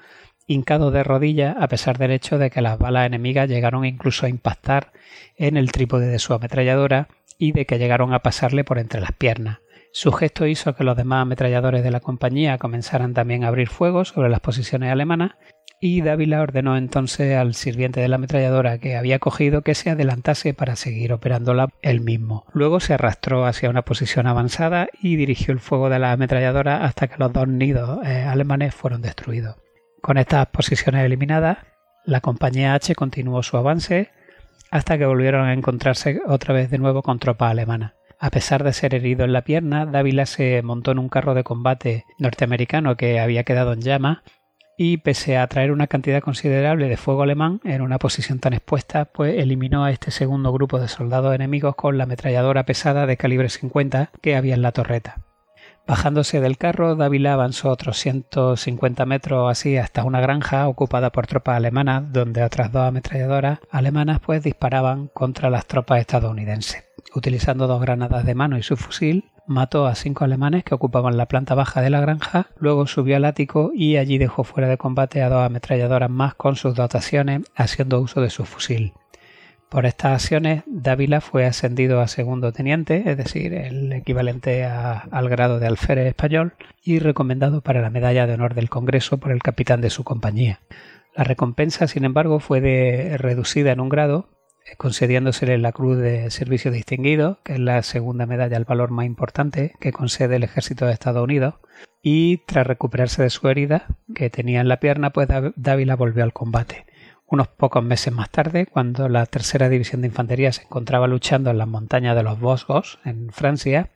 hincado 0.45 0.91
de 0.91 1.03
rodillas 1.03 1.55
a 1.59 1.67
pesar 1.67 1.97
del 1.97 2.11
hecho 2.11 2.37
de 2.37 2.51
que 2.51 2.61
las 2.61 2.77
balas 2.77 3.07
enemigas 3.07 3.49
llegaron 3.49 3.83
incluso 3.83 4.27
a 4.27 4.29
impactar 4.29 4.91
en 5.37 5.57
el 5.57 5.71
trípode 5.71 6.05
de 6.05 6.19
su 6.19 6.35
ametralladora 6.35 7.07
y 7.41 7.53
de 7.53 7.65
que 7.65 7.79
llegaron 7.79 8.13
a 8.13 8.19
pasarle 8.19 8.63
por 8.63 8.77
entre 8.77 9.01
las 9.01 9.13
piernas. 9.13 9.61
Su 9.91 10.11
gesto 10.11 10.45
hizo 10.45 10.75
que 10.75 10.83
los 10.83 10.95
demás 10.95 11.23
ametralladores 11.23 11.83
de 11.83 11.89
la 11.89 11.99
compañía 11.99 12.59
comenzaran 12.59 13.15
también 13.15 13.43
a 13.43 13.47
abrir 13.47 13.67
fuego 13.67 14.05
sobre 14.05 14.29
las 14.29 14.41
posiciones 14.41 14.91
alemanas 14.91 15.31
y 15.79 16.01
Dávila 16.01 16.43
ordenó 16.43 16.77
entonces 16.77 17.35
al 17.35 17.55
sirviente 17.55 17.99
de 17.99 18.07
la 18.09 18.17
ametralladora 18.17 18.77
que 18.77 18.95
había 18.95 19.17
cogido 19.17 19.63
que 19.63 19.73
se 19.73 19.89
adelantase 19.89 20.53
para 20.53 20.75
seguir 20.75 21.13
operándola 21.13 21.69
él 21.81 22.01
mismo. 22.01 22.45
Luego 22.53 22.79
se 22.79 22.93
arrastró 22.93 23.47
hacia 23.47 23.71
una 23.71 23.81
posición 23.81 24.27
avanzada 24.27 24.87
y 25.01 25.15
dirigió 25.15 25.51
el 25.51 25.59
fuego 25.59 25.89
de 25.89 25.97
la 25.97 26.11
ametralladora 26.11 26.85
hasta 26.85 27.07
que 27.07 27.17
los 27.17 27.33
dos 27.33 27.47
nidos 27.47 28.05
eh, 28.05 28.21
alemanes 28.21 28.75
fueron 28.75 29.01
destruidos. 29.01 29.55
Con 30.03 30.19
estas 30.19 30.45
posiciones 30.45 31.03
eliminadas, 31.03 31.57
la 32.05 32.21
compañía 32.21 32.75
H 32.75 32.93
continuó 32.93 33.41
su 33.41 33.57
avance 33.57 34.11
hasta 34.71 34.97
que 34.97 35.05
volvieron 35.05 35.45
a 35.45 35.53
encontrarse 35.53 36.21
otra 36.25 36.53
vez 36.53 36.71
de 36.71 36.79
nuevo 36.79 37.03
con 37.03 37.19
tropas 37.19 37.51
alemanas. 37.51 37.93
A 38.19 38.29
pesar 38.29 38.63
de 38.63 38.73
ser 38.73 38.95
herido 38.95 39.25
en 39.25 39.33
la 39.33 39.43
pierna, 39.43 39.85
Dávila 39.85 40.25
se 40.25 40.61
montó 40.61 40.91
en 40.91 40.99
un 40.99 41.09
carro 41.09 41.33
de 41.33 41.43
combate 41.43 42.05
norteamericano 42.19 42.95
que 42.95 43.19
había 43.19 43.43
quedado 43.43 43.73
en 43.73 43.81
llamas 43.81 44.19
y 44.77 44.97
pese 44.97 45.37
a 45.37 45.47
traer 45.47 45.71
una 45.71 45.87
cantidad 45.87 46.21
considerable 46.21 46.87
de 46.87 46.97
fuego 46.97 47.23
alemán 47.23 47.59
en 47.63 47.81
una 47.81 47.99
posición 47.99 48.39
tan 48.39 48.53
expuesta, 48.53 49.05
pues 49.05 49.37
eliminó 49.37 49.83
a 49.83 49.91
este 49.91 50.11
segundo 50.11 50.53
grupo 50.53 50.79
de 50.79 50.87
soldados 50.87 51.35
enemigos 51.35 51.75
con 51.75 51.97
la 51.97 52.05
ametralladora 52.05 52.65
pesada 52.65 53.05
de 53.05 53.17
calibre 53.17 53.49
50 53.49 54.11
que 54.21 54.35
había 54.35 54.55
en 54.55 54.61
la 54.61 54.71
torreta. 54.71 55.30
Bajándose 55.87 56.39
del 56.39 56.57
carro, 56.57 56.95
Dávila 56.95 57.33
avanzó 57.33 57.69
otros 57.69 57.97
150 57.97 59.05
metros 59.05 59.51
así 59.51 59.77
hasta 59.77 60.03
una 60.03 60.21
granja 60.21 60.67
ocupada 60.67 61.11
por 61.11 61.27
tropas 61.27 61.57
alemanas, 61.57 62.13
donde 62.13 62.43
otras 62.43 62.71
dos 62.71 62.83
ametralladoras 62.83 63.59
alemanas 63.71 64.19
pues 64.19 64.43
disparaban 64.43 65.07
contra 65.07 65.49
las 65.49 65.65
tropas 65.65 65.99
estadounidenses. 65.99 66.85
Utilizando 67.15 67.67
dos 67.67 67.81
granadas 67.81 68.25
de 68.25 68.35
mano 68.35 68.57
y 68.57 68.63
su 68.63 68.77
fusil, 68.77 69.31
mató 69.47 69.85
a 69.87 69.95
cinco 69.95 70.23
alemanes 70.23 70.63
que 70.63 70.75
ocupaban 70.75 71.17
la 71.17 71.27
planta 71.27 71.55
baja 71.55 71.81
de 71.81 71.89
la 71.89 71.99
granja, 71.99 72.47
luego 72.57 72.87
subió 72.87 73.17
al 73.17 73.25
ático 73.25 73.71
y 73.73 73.97
allí 73.97 74.17
dejó 74.17 74.43
fuera 74.43 74.69
de 74.69 74.77
combate 74.77 75.21
a 75.21 75.29
dos 75.29 75.43
ametralladoras 75.43 76.09
más 76.09 76.35
con 76.35 76.55
sus 76.55 76.75
dotaciones, 76.75 77.41
haciendo 77.55 77.99
uso 77.99 78.21
de 78.21 78.29
su 78.29 78.45
fusil. 78.45 78.93
Por 79.71 79.85
estas 79.85 80.21
acciones, 80.21 80.63
Dávila 80.65 81.21
fue 81.21 81.45
ascendido 81.45 82.01
a 82.01 82.09
segundo 82.09 82.51
teniente, 82.51 83.03
es 83.05 83.15
decir, 83.15 83.53
el 83.53 83.93
equivalente 83.93 84.65
al 84.65 85.29
grado 85.29 85.59
de 85.59 85.67
alférez 85.67 86.07
español, 86.07 86.55
y 86.83 86.99
recomendado 86.99 87.61
para 87.61 87.79
la 87.79 87.89
medalla 87.89 88.27
de 88.27 88.33
honor 88.33 88.53
del 88.53 88.69
Congreso 88.69 89.17
por 89.17 89.31
el 89.31 89.41
capitán 89.41 89.79
de 89.79 89.89
su 89.89 90.03
compañía. 90.03 90.59
La 91.15 91.23
recompensa, 91.23 91.87
sin 91.87 92.03
embargo, 92.03 92.41
fue 92.41 93.15
reducida 93.17 93.71
en 93.71 93.79
un 93.79 93.87
grado, 93.87 94.27
eh, 94.69 94.75
concediéndosele 94.75 95.57
la 95.57 95.71
Cruz 95.71 95.97
de 95.99 96.29
Servicio 96.31 96.69
Distinguido, 96.69 97.39
que 97.45 97.53
es 97.53 97.59
la 97.59 97.81
segunda 97.81 98.25
medalla 98.25 98.57
al 98.57 98.65
valor 98.65 98.91
más 98.91 99.05
importante 99.05 99.71
que 99.79 99.93
concede 99.93 100.35
el 100.35 100.43
Ejército 100.43 100.85
de 100.85 100.91
Estados 100.91 101.23
Unidos, 101.23 101.53
y 102.01 102.39
tras 102.39 102.67
recuperarse 102.67 103.23
de 103.23 103.29
su 103.29 103.47
herida 103.47 103.85
que 104.13 104.29
tenía 104.29 104.59
en 104.59 104.67
la 104.67 104.81
pierna, 104.81 105.11
pues 105.11 105.29
Dávila 105.55 105.95
volvió 105.95 106.25
al 106.25 106.33
combate. 106.33 106.90
Unos 107.31 107.47
pocos 107.47 107.81
meses 107.81 108.11
más 108.11 108.29
tarde, 108.29 108.65
cuando 108.65 109.07
la 109.07 109.25
tercera 109.25 109.69
división 109.69 110.01
de 110.01 110.09
infantería 110.09 110.51
se 110.51 110.63
encontraba 110.63 111.07
luchando 111.07 111.49
en 111.49 111.57
las 111.57 111.67
montañas 111.67 112.13
de 112.13 112.23
los 112.23 112.37
Vosgos, 112.41 112.99
en 113.05 113.31
Francia, 113.31 113.89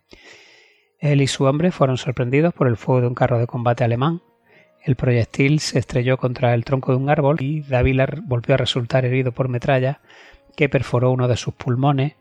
él 0.99 1.21
y 1.21 1.27
su 1.27 1.43
hombre 1.43 1.71
fueron 1.71 1.97
sorprendidos 1.97 2.53
por 2.53 2.69
el 2.69 2.77
fuego 2.77 3.01
de 3.01 3.07
un 3.07 3.13
carro 3.13 3.37
de 3.37 3.45
combate 3.45 3.83
alemán. 3.83 4.21
El 4.85 4.95
proyectil 4.95 5.59
se 5.59 5.79
estrelló 5.79 6.15
contra 6.15 6.53
el 6.53 6.63
tronco 6.63 6.93
de 6.93 6.97
un 6.97 7.09
árbol 7.09 7.41
y 7.41 7.59
Dávila 7.59 8.07
volvió 8.23 8.55
a 8.55 8.57
resultar 8.57 9.03
herido 9.03 9.33
por 9.33 9.49
metralla 9.49 9.99
que 10.55 10.69
perforó 10.69 11.11
uno 11.11 11.27
de 11.27 11.35
sus 11.35 11.53
pulmones 11.53 12.13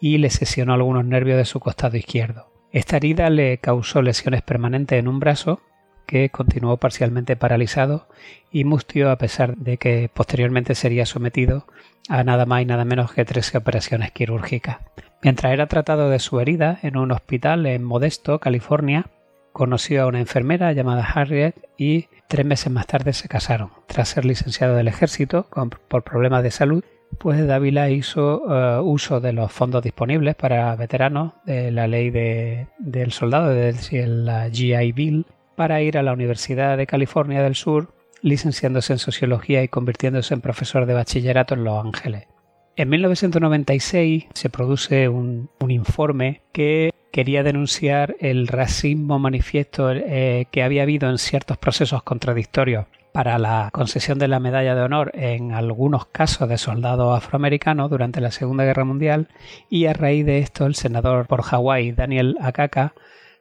y 0.00 0.18
le 0.18 0.30
sesionó 0.30 0.74
algunos 0.74 1.04
nervios 1.04 1.38
de 1.38 1.44
su 1.44 1.60
costado 1.60 1.96
izquierdo. 1.96 2.50
Esta 2.72 2.96
herida 2.96 3.30
le 3.30 3.58
causó 3.58 4.02
lesiones 4.02 4.42
permanentes 4.42 4.98
en 4.98 5.06
un 5.06 5.20
brazo 5.20 5.60
que 6.06 6.30
continuó 6.30 6.76
parcialmente 6.76 7.36
paralizado 7.36 8.06
y 8.50 8.64
mustió 8.64 9.10
a 9.10 9.18
pesar 9.18 9.56
de 9.56 9.76
que 9.76 10.08
posteriormente 10.12 10.74
sería 10.74 11.04
sometido 11.06 11.66
a 12.08 12.24
nada 12.24 12.46
más 12.46 12.62
y 12.62 12.66
nada 12.66 12.84
menos 12.84 13.12
que 13.12 13.24
13 13.24 13.58
operaciones 13.58 14.12
quirúrgicas. 14.12 14.78
Mientras 15.22 15.52
era 15.52 15.66
tratado 15.66 16.08
de 16.08 16.18
su 16.18 16.40
herida 16.40 16.78
en 16.82 16.96
un 16.96 17.10
hospital 17.10 17.66
en 17.66 17.82
Modesto, 17.82 18.38
California, 18.38 19.06
conoció 19.52 20.02
a 20.02 20.06
una 20.06 20.20
enfermera 20.20 20.72
llamada 20.72 21.02
Harriet 21.02 21.54
y 21.76 22.08
tres 22.28 22.46
meses 22.46 22.70
más 22.70 22.86
tarde 22.86 23.12
se 23.12 23.28
casaron. 23.28 23.70
Tras 23.86 24.08
ser 24.08 24.24
licenciado 24.24 24.76
del 24.76 24.88
ejército 24.88 25.48
por 25.88 26.04
problemas 26.04 26.42
de 26.42 26.50
salud, 26.50 26.84
pues 27.18 27.46
Dávila 27.46 27.90
hizo 27.90 28.42
eh, 28.48 28.80
uso 28.80 29.20
de 29.20 29.32
los 29.32 29.50
fondos 29.52 29.82
disponibles 29.82 30.34
para 30.34 30.74
veteranos 30.76 31.32
de 31.44 31.70
la 31.70 31.86
ley 31.86 32.10
del 32.10 33.12
soldado, 33.12 33.48
de 33.48 34.06
la 34.06 34.50
GI 34.50 34.92
Bill, 34.92 35.26
para 35.56 35.82
ir 35.82 35.98
a 35.98 36.02
la 36.02 36.12
Universidad 36.12 36.76
de 36.76 36.86
California 36.86 37.42
del 37.42 37.54
Sur, 37.54 37.92
licenciándose 38.22 38.92
en 38.92 38.98
sociología 38.98 39.62
y 39.62 39.68
convirtiéndose 39.68 40.34
en 40.34 40.40
profesor 40.40 40.86
de 40.86 40.94
bachillerato 40.94 41.54
en 41.54 41.64
Los 41.64 41.84
Ángeles. 41.84 42.28
En 42.76 42.90
1996 42.90 44.26
se 44.34 44.50
produce 44.50 45.08
un, 45.08 45.48
informe 45.66 46.42
que 46.52 46.92
quería 47.10 47.42
denunciar 47.42 48.16
el 48.20 48.46
racismo 48.46 49.18
manifiesto 49.18 49.90
eh, 49.90 50.46
que 50.50 50.62
había 50.62 50.82
habido 50.82 51.08
en 51.08 51.16
ciertos 51.16 51.56
procesos 51.56 52.02
contradictorios 52.02 52.84
para 53.16 53.38
la 53.38 53.70
concesión 53.72 54.18
de 54.18 54.28
la 54.28 54.40
medalla 54.40 54.74
de 54.74 54.82
honor 54.82 55.10
en 55.14 55.52
algunos 55.52 56.04
casos 56.04 56.50
de 56.50 56.58
soldados 56.58 57.16
afroamericanos 57.16 57.88
durante 57.88 58.20
la 58.20 58.30
Segunda 58.30 58.64
Guerra 58.64 58.84
Mundial 58.84 59.28
y 59.70 59.86
a 59.86 59.94
raíz 59.94 60.26
de 60.26 60.40
esto 60.40 60.66
el 60.66 60.74
senador 60.74 61.26
por 61.26 61.40
Hawái 61.40 61.92
Daniel 61.92 62.36
Akaka 62.42 62.92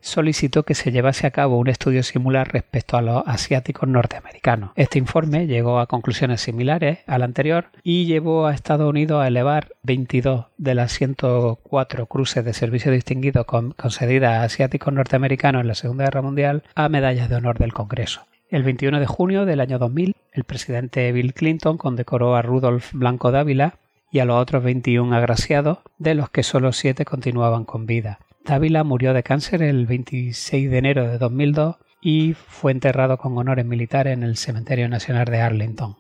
solicitó 0.06 0.64
que 0.64 0.76
se 0.76 0.92
llevase 0.92 1.26
a 1.26 1.32
cabo 1.32 1.58
un 1.58 1.68
estudio 1.68 2.04
similar 2.04 2.54
respecto 2.54 2.96
a 2.96 3.02
los 3.02 3.24
asiáticos 3.26 3.90
norteamericanos. 3.90 4.72
Este 4.76 5.00
informe 5.00 5.48
llegó 5.48 5.80
a 5.80 5.88
conclusiones 5.88 6.42
similares 6.42 7.00
al 7.08 7.24
anterior 7.24 7.66
y 7.84 8.06
llevó 8.06 8.46
a 8.46 8.54
Estados 8.54 8.88
Unidos 8.88 9.24
a 9.24 9.28
elevar 9.28 9.74
22 9.84 10.46
de 10.58 10.76
las 10.76 10.92
104 10.94 12.06
cruces 12.06 12.46
de 12.46 12.54
servicio 12.54 12.92
distinguido 12.92 13.46
concedidas 13.46 14.34
a 14.34 14.44
asiáticos 14.44 14.94
norteamericanos 14.94 15.62
en 15.62 15.68
la 15.68 15.76
Segunda 15.76 16.06
Guerra 16.06 16.22
Mundial 16.22 16.64
a 16.76 16.88
medallas 16.88 17.28
de 17.28 17.36
honor 17.36 17.58
del 17.58 17.74
Congreso. 17.74 18.22
El 18.50 18.62
21 18.62 19.00
de 19.00 19.08
junio 19.08 19.46
del 19.46 19.60
año 19.60 19.80
2000, 19.80 20.16
el 20.34 20.44
presidente 20.44 21.12
Bill 21.12 21.34
Clinton 21.34 21.78
condecoró 21.78 22.36
a 22.36 22.44
Rudolf 22.44 22.94
Blanco 22.94 23.32
Dávila 23.32 23.80
y 24.12 24.20
a 24.20 24.26
los 24.26 24.40
otros 24.40 24.64
21 24.64 25.16
agraciados, 25.16 25.80
de 25.98 26.14
los 26.14 26.30
que 26.30 26.44
solo 26.44 26.72
7 26.72 27.04
continuaban 27.06 27.66
con 27.66 27.86
vida. 27.86 28.20
Dávila 28.46 28.84
murió 28.84 29.16
de 29.16 29.24
cáncer 29.24 29.64
el 29.64 29.88
26 29.88 30.70
de 30.70 30.78
enero 30.78 31.08
de 31.08 31.18
2002 31.18 31.78
y 32.00 32.34
fue 32.34 32.72
enterrado 32.72 33.18
con 33.18 33.36
honores 33.40 33.66
militares 33.66 34.14
en 34.14 34.22
el 34.22 34.38
Cementerio 34.38 34.88
Nacional 34.88 35.26
de 35.26 35.42
Arlington. 35.42 35.98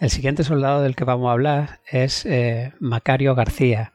El 0.00 0.10
siguiente 0.10 0.42
soldado 0.42 0.82
del 0.82 0.96
que 0.96 1.04
vamos 1.04 1.28
a 1.28 1.32
hablar 1.32 1.80
es 1.88 2.26
eh, 2.26 2.72
Macario 2.80 3.36
García, 3.36 3.92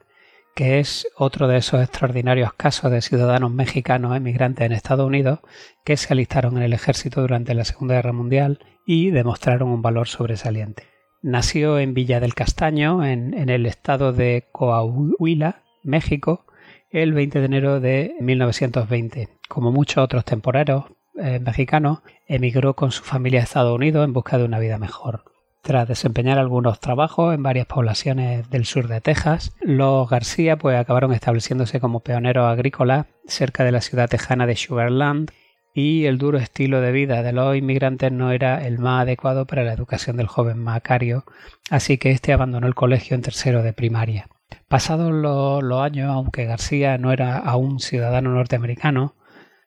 que 0.54 0.80
es 0.80 1.06
otro 1.14 1.46
de 1.46 1.58
esos 1.58 1.82
extraordinarios 1.82 2.54
casos 2.54 2.90
de 2.90 3.02
ciudadanos 3.02 3.50
mexicanos 3.52 4.16
emigrantes 4.16 4.64
en 4.64 4.72
Estados 4.72 5.06
Unidos 5.06 5.40
que 5.84 5.98
se 5.98 6.14
alistaron 6.14 6.56
en 6.56 6.62
el 6.62 6.72
ejército 6.72 7.20
durante 7.20 7.52
la 7.52 7.66
Segunda 7.66 7.96
Guerra 7.96 8.12
Mundial 8.12 8.60
y 8.86 9.10
demostraron 9.10 9.68
un 9.68 9.82
valor 9.82 10.08
sobresaliente. 10.08 10.84
Nació 11.20 11.78
en 11.78 11.92
Villa 11.92 12.18
del 12.18 12.34
Castaño, 12.34 13.04
en, 13.04 13.34
en 13.34 13.50
el 13.50 13.66
estado 13.66 14.14
de 14.14 14.48
Coahuila, 14.52 15.64
México, 15.82 16.46
el 16.94 17.12
20 17.12 17.40
de 17.40 17.46
enero 17.46 17.80
de 17.80 18.14
1920. 18.20 19.28
Como 19.48 19.72
muchos 19.72 20.02
otros 20.02 20.24
temporeros 20.24 20.84
eh, 21.20 21.40
mexicanos, 21.40 22.02
emigró 22.28 22.74
con 22.74 22.92
su 22.92 23.02
familia 23.02 23.40
a 23.40 23.42
Estados 23.42 23.74
Unidos 23.74 24.04
en 24.04 24.12
busca 24.12 24.38
de 24.38 24.44
una 24.44 24.60
vida 24.60 24.78
mejor. 24.78 25.24
Tras 25.60 25.88
desempeñar 25.88 26.38
algunos 26.38 26.78
trabajos 26.78 27.34
en 27.34 27.42
varias 27.42 27.66
poblaciones 27.66 28.48
del 28.48 28.64
sur 28.64 28.86
de 28.86 29.00
Texas, 29.00 29.56
los 29.60 30.08
García 30.08 30.56
pues, 30.56 30.78
acabaron 30.78 31.12
estableciéndose 31.12 31.80
como 31.80 32.00
pioneros 32.00 32.46
agrícolas 32.46 33.06
cerca 33.26 33.64
de 33.64 33.72
la 33.72 33.80
ciudad 33.80 34.08
tejana 34.08 34.46
de 34.46 34.54
Sugarland 34.54 35.32
y 35.74 36.04
el 36.04 36.18
duro 36.18 36.38
estilo 36.38 36.80
de 36.80 36.92
vida 36.92 37.24
de 37.24 37.32
los 37.32 37.56
inmigrantes 37.56 38.12
no 38.12 38.30
era 38.30 38.64
el 38.64 38.78
más 38.78 39.02
adecuado 39.02 39.46
para 39.46 39.64
la 39.64 39.72
educación 39.72 40.16
del 40.16 40.28
joven 40.28 40.58
Macario, 40.58 41.24
así 41.70 41.98
que 41.98 42.12
éste 42.12 42.32
abandonó 42.32 42.68
el 42.68 42.76
colegio 42.76 43.16
en 43.16 43.22
tercero 43.22 43.64
de 43.64 43.72
primaria. 43.72 44.28
Pasados 44.68 45.12
los, 45.12 45.80
años, 45.80 46.10
aunque 46.10 46.46
García 46.46 46.98
no 46.98 47.12
era 47.12 47.38
aún 47.38 47.80
ciudadano 47.80 48.30
norteamericano, 48.30 49.14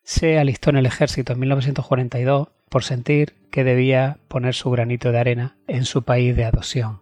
se 0.03 0.39
alistó 0.39 0.69
en 0.69 0.77
el 0.77 0.85
ejército 0.85 1.33
en 1.33 1.39
1942 1.39 2.49
por 2.69 2.83
sentir 2.83 3.35
que 3.51 3.63
debía 3.63 4.17
poner 4.27 4.53
su 4.53 4.69
granito 4.69 5.11
de 5.11 5.19
arena 5.19 5.57
en 5.67 5.85
su 5.85 6.03
país 6.03 6.35
de 6.35 6.45
adopción. 6.45 6.99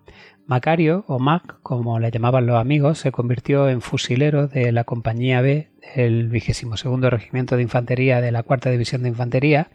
Macario, 0.48 1.06
o 1.08 1.18
Mac, 1.18 1.58
como 1.64 2.00
le 2.00 2.12
llamaban 2.12 2.46
los 2.46 2.60
amigos, 2.60 3.00
se 3.00 3.12
convirtió 3.12 3.68
en 3.68 3.82
fusilero 3.82 4.48
de 4.48 4.72
la 4.72 4.84
Compañía 4.84 5.42
B 5.42 5.70
del 5.96 6.30
22 6.30 7.10
Regimiento 7.10 7.56
de 7.56 7.64
Infantería 7.64 8.22
de 8.22 8.32
la 8.32 8.44
Cuarta 8.44 8.70
División 8.70 9.02
de 9.02 9.10
Infantería. 9.10 9.72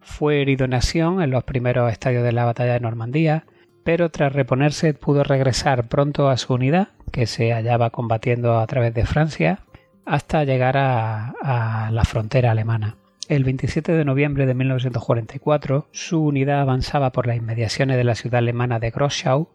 Fue 0.00 0.40
herido 0.40 0.64
en 0.64 0.72
acción 0.72 1.22
en 1.22 1.30
los 1.30 1.44
primeros 1.44 1.92
estadios 1.92 2.22
de 2.22 2.32
la 2.32 2.46
Batalla 2.46 2.72
de 2.72 2.80
Normandía, 2.80 3.44
pero 3.84 4.10
tras 4.10 4.32
reponerse 4.32 4.94
pudo 4.94 5.22
regresar 5.22 5.88
pronto 5.88 6.28
a 6.28 6.36
su 6.36 6.54
unidad 6.54 6.88
que 7.12 7.26
se 7.26 7.52
hallaba 7.52 7.90
combatiendo 7.90 8.58
a 8.58 8.66
través 8.66 8.92
de 8.94 9.06
Francia 9.06 9.60
hasta 10.04 10.44
llegar 10.44 10.76
a, 10.76 11.90
la 11.92 12.04
frontera 12.04 12.50
alemana. 12.50 12.96
El 13.28 13.44
27 13.44 13.92
de 13.92 14.04
noviembre 14.04 14.46
de 14.46 14.54
1944, 14.54 15.88
su 15.92 16.22
unidad 16.22 16.60
avanzaba 16.60 17.12
por 17.12 17.26
las 17.26 17.36
inmediaciones 17.36 17.96
de 17.96 18.04
la 18.04 18.14
ciudad 18.14 18.38
alemana 18.38 18.80
de 18.80 18.90
Groschau 18.90 19.48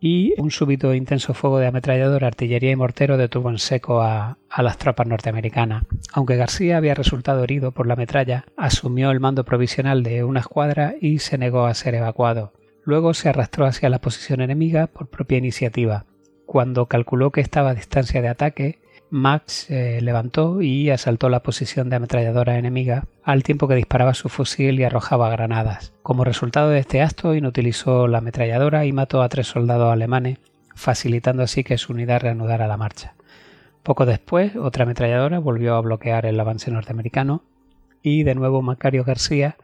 y 0.00 0.34
un 0.38 0.50
súbito 0.50 0.92
intenso 0.92 1.32
fuego 1.32 1.58
de 1.58 1.68
ametralladora, 1.68 2.26
artillería 2.26 2.72
y 2.72 2.76
mortero 2.76 3.16
detuvo 3.16 3.48
en 3.48 3.58
seco 3.58 4.02
a, 4.02 4.36
las 4.58 4.76
tropas 4.76 5.06
norteamericanas. 5.06 5.84
Aunque 6.12 6.36
García 6.36 6.76
había 6.76 6.94
resultado 6.94 7.42
herido 7.44 7.72
por 7.72 7.86
la 7.86 7.96
metralla, 7.96 8.44
asumió 8.56 9.10
el 9.10 9.20
mando 9.20 9.44
provisional 9.44 10.02
de 10.02 10.22
una 10.24 10.40
escuadra 10.40 10.94
y 11.00 11.20
se 11.20 11.38
negó 11.38 11.64
a 11.64 11.74
ser 11.74 11.94
evacuado. 11.94 12.52
Luego 12.86 13.14
se 13.14 13.28
arrastró 13.28 13.66
hacia 13.66 13.90
la 13.90 14.00
posición 14.00 14.40
enemiga 14.40 14.86
por 14.86 15.08
propia 15.08 15.38
iniciativa. 15.38 16.06
Cuando 16.46 16.86
calculó 16.86 17.32
que 17.32 17.40
estaba 17.40 17.70
a 17.70 17.74
distancia 17.74 18.22
de 18.22 18.28
ataque, 18.28 18.78
Max 19.10 19.66
se 19.66 20.00
levantó 20.00 20.62
y 20.62 20.90
asaltó 20.90 21.28
la 21.28 21.42
posición 21.42 21.90
de 21.90 21.96
ametralladora 21.96 22.58
enemiga 22.58 23.08
al 23.24 23.42
tiempo 23.42 23.66
que 23.66 23.74
disparaba 23.74 24.14
su 24.14 24.28
fusil 24.28 24.78
y 24.78 24.84
arrojaba 24.84 25.28
granadas. 25.30 25.94
Como 26.04 26.22
resultado 26.22 26.70
de 26.70 26.78
este 26.78 27.02
acto, 27.02 27.34
inutilizó 27.34 28.06
la 28.06 28.18
ametralladora 28.18 28.86
y 28.86 28.92
mató 28.92 29.20
a 29.20 29.28
tres 29.28 29.48
soldados 29.48 29.92
alemanes, 29.92 30.38
facilitando 30.76 31.42
así 31.42 31.64
que 31.64 31.78
su 31.78 31.92
unidad 31.92 32.20
reanudara 32.20 32.68
la 32.68 32.76
marcha. 32.76 33.14
Poco 33.82 34.06
después, 34.06 34.54
otra 34.54 34.84
ametralladora 34.84 35.40
volvió 35.40 35.74
a 35.74 35.80
bloquear 35.80 36.24
el 36.24 36.38
avance 36.38 36.70
norteamericano 36.70 37.42
y 38.00 38.22
de 38.22 38.36
nuevo 38.36 38.62
Macario 38.62 39.02
García 39.02 39.56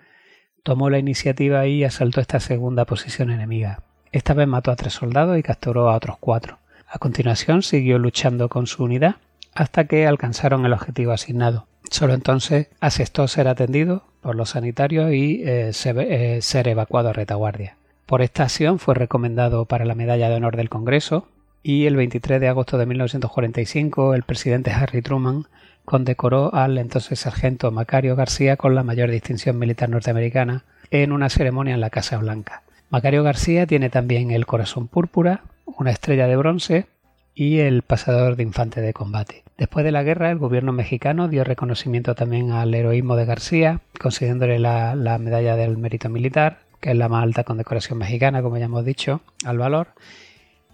tomó 0.63 0.91
la 0.91 0.99
iniciativa 0.99 1.67
y 1.67 1.85
asaltó 1.85 2.21
esta 2.21 2.41
segunda 2.41 2.85
posición 2.85 3.31
enemiga. 3.31 3.83
Esta 4.13 4.35
vez 4.35 4.47
mató 4.47 4.71
a 4.71 4.77
tres 4.77 4.93
soldados 4.93 5.39
y 5.39 5.43
capturó 5.43 5.91
a 5.91 5.97
otros 5.97 6.17
cuatro. 6.21 6.59
A 6.89 6.99
continuación 6.99 7.63
siguió 7.63 7.99
luchando 7.99 8.49
con 8.49 8.67
su 8.67 8.85
unidad 8.85 9.17
hasta 9.55 9.87
que 9.87 10.07
alcanzaron 10.07 10.65
el 10.65 10.73
objetivo 10.73 11.13
asignado. 11.13 11.67
Solo 11.91 12.15
entonces 12.15 12.69
aceptó 12.81 13.27
ser 13.29 13.49
atendido 13.49 14.05
por 14.21 14.37
los 14.37 14.51
sanitarios 14.51 15.13
y 15.13 15.43
eh, 15.45 15.73
eh, 15.73 16.39
ser 16.41 16.69
evacuado 16.69 17.09
a 17.09 17.13
retaguardia. 17.13 17.77
Por 18.07 18.23
esta 18.23 18.45
acción 18.45 18.79
fue 18.79 18.95
recomendado 18.95 19.65
para 19.65 19.85
la 19.85 19.95
Medalla 19.95 20.29
de 20.29 20.37
Honor 20.37 20.57
del 20.57 20.69
Congreso 20.69 21.29
y 21.63 21.87
el 21.87 21.97
23 21.97 22.41
de 22.41 22.49
agosto 22.49 22.79
de 22.79 22.87
1945 22.87 24.15
el 24.15 24.23
presidente 24.23 24.71
Harry 24.71 25.03
Truman 25.03 25.47
condecoró 25.85 26.55
al 26.55 26.79
entonces 26.79 27.21
sargento 27.21 27.71
Macario 27.71 28.17
García 28.17 28.57
con 28.57 28.75
la 28.75 28.83
mayor 28.83 29.11
distinción 29.11 29.59
militar 29.59 29.89
norteamericana 29.89 30.65
en 30.91 31.13
una 31.13 31.29
ceremonia 31.29 31.75
en 31.75 31.81
la 31.81 31.91
Casa 31.91 32.19
Blanca. 32.19 32.63
Macario 32.91 33.23
García 33.23 33.67
tiene 33.67 33.89
también 33.89 34.31
el 34.31 34.47
corazón 34.47 34.87
púrpura, 34.87 35.43
una 35.65 35.91
estrella 35.91 36.27
de 36.27 36.37
bronce 36.37 36.87
y 37.35 37.61
el 37.61 37.83
pasador 37.83 38.37
de 38.37 38.43
infante 38.43 38.81
de 38.81 38.93
combate. 38.93 39.45
Después 39.57 39.85
de 39.85 39.93
la 39.93 40.03
guerra, 40.03 40.31
el 40.31 40.39
gobierno 40.39 40.73
mexicano 40.73 41.29
dio 41.29 41.45
reconocimiento 41.45 42.15
también 42.15 42.51
al 42.53 42.75
heroísmo 42.75 43.17
de 43.17 43.25
García, 43.25 43.81
concediéndole 43.99 44.59
la, 44.59 44.95
medalla 45.19 45.57
del 45.57 45.79
mérito 45.79 46.09
militar, 46.09 46.59
que 46.81 46.91
es 46.91 46.97
la 46.97 47.09
más 47.09 47.23
alta 47.23 47.45
condecoración 47.45 47.99
mexicana, 47.99 48.43
como 48.43 48.59
ya 48.59 48.67
hemos 48.67 48.85
dicho, 48.85 49.23
al 49.45 49.59
valor, 49.59 49.89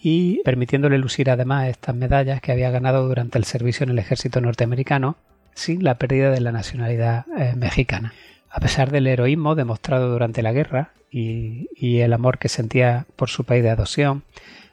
y 0.01 0.43
permitiéndole 0.45 0.99
lucir 0.99 1.31
además 1.31 1.69
estas 1.69 1.95
medallas 1.95 2.41
que 2.41 2.53
había 2.53 2.71
ganado 2.71 3.07
durante 3.07 3.39
el 3.39 3.45
servicio 3.45 3.85
en 3.85 3.91
el 3.91 3.99
ejército 3.99 4.41
norteamericano, 4.41 5.17
sin 5.55 5.83
la 5.83 5.97
pérdida 5.97 6.31
de 6.31 6.41
la 6.41 6.53
nacionalidad 6.53 7.27
eh, 7.37 7.55
mexicana. 7.57 8.13
A 8.51 8.61
pesar 8.61 8.91
del 8.91 9.07
heroísmo 9.07 9.55
demostrado 9.55 10.11
durante 10.11 10.43
la 10.43 10.53
guerra 10.53 10.93
y, 11.11 11.69
el 12.01 12.13
amor 12.13 12.39
que 12.39 12.49
sentía 12.49 13.07
por 13.17 13.29
su 13.29 13.45
país 13.45 13.63
de 13.63 13.71
adopción, 13.71 14.23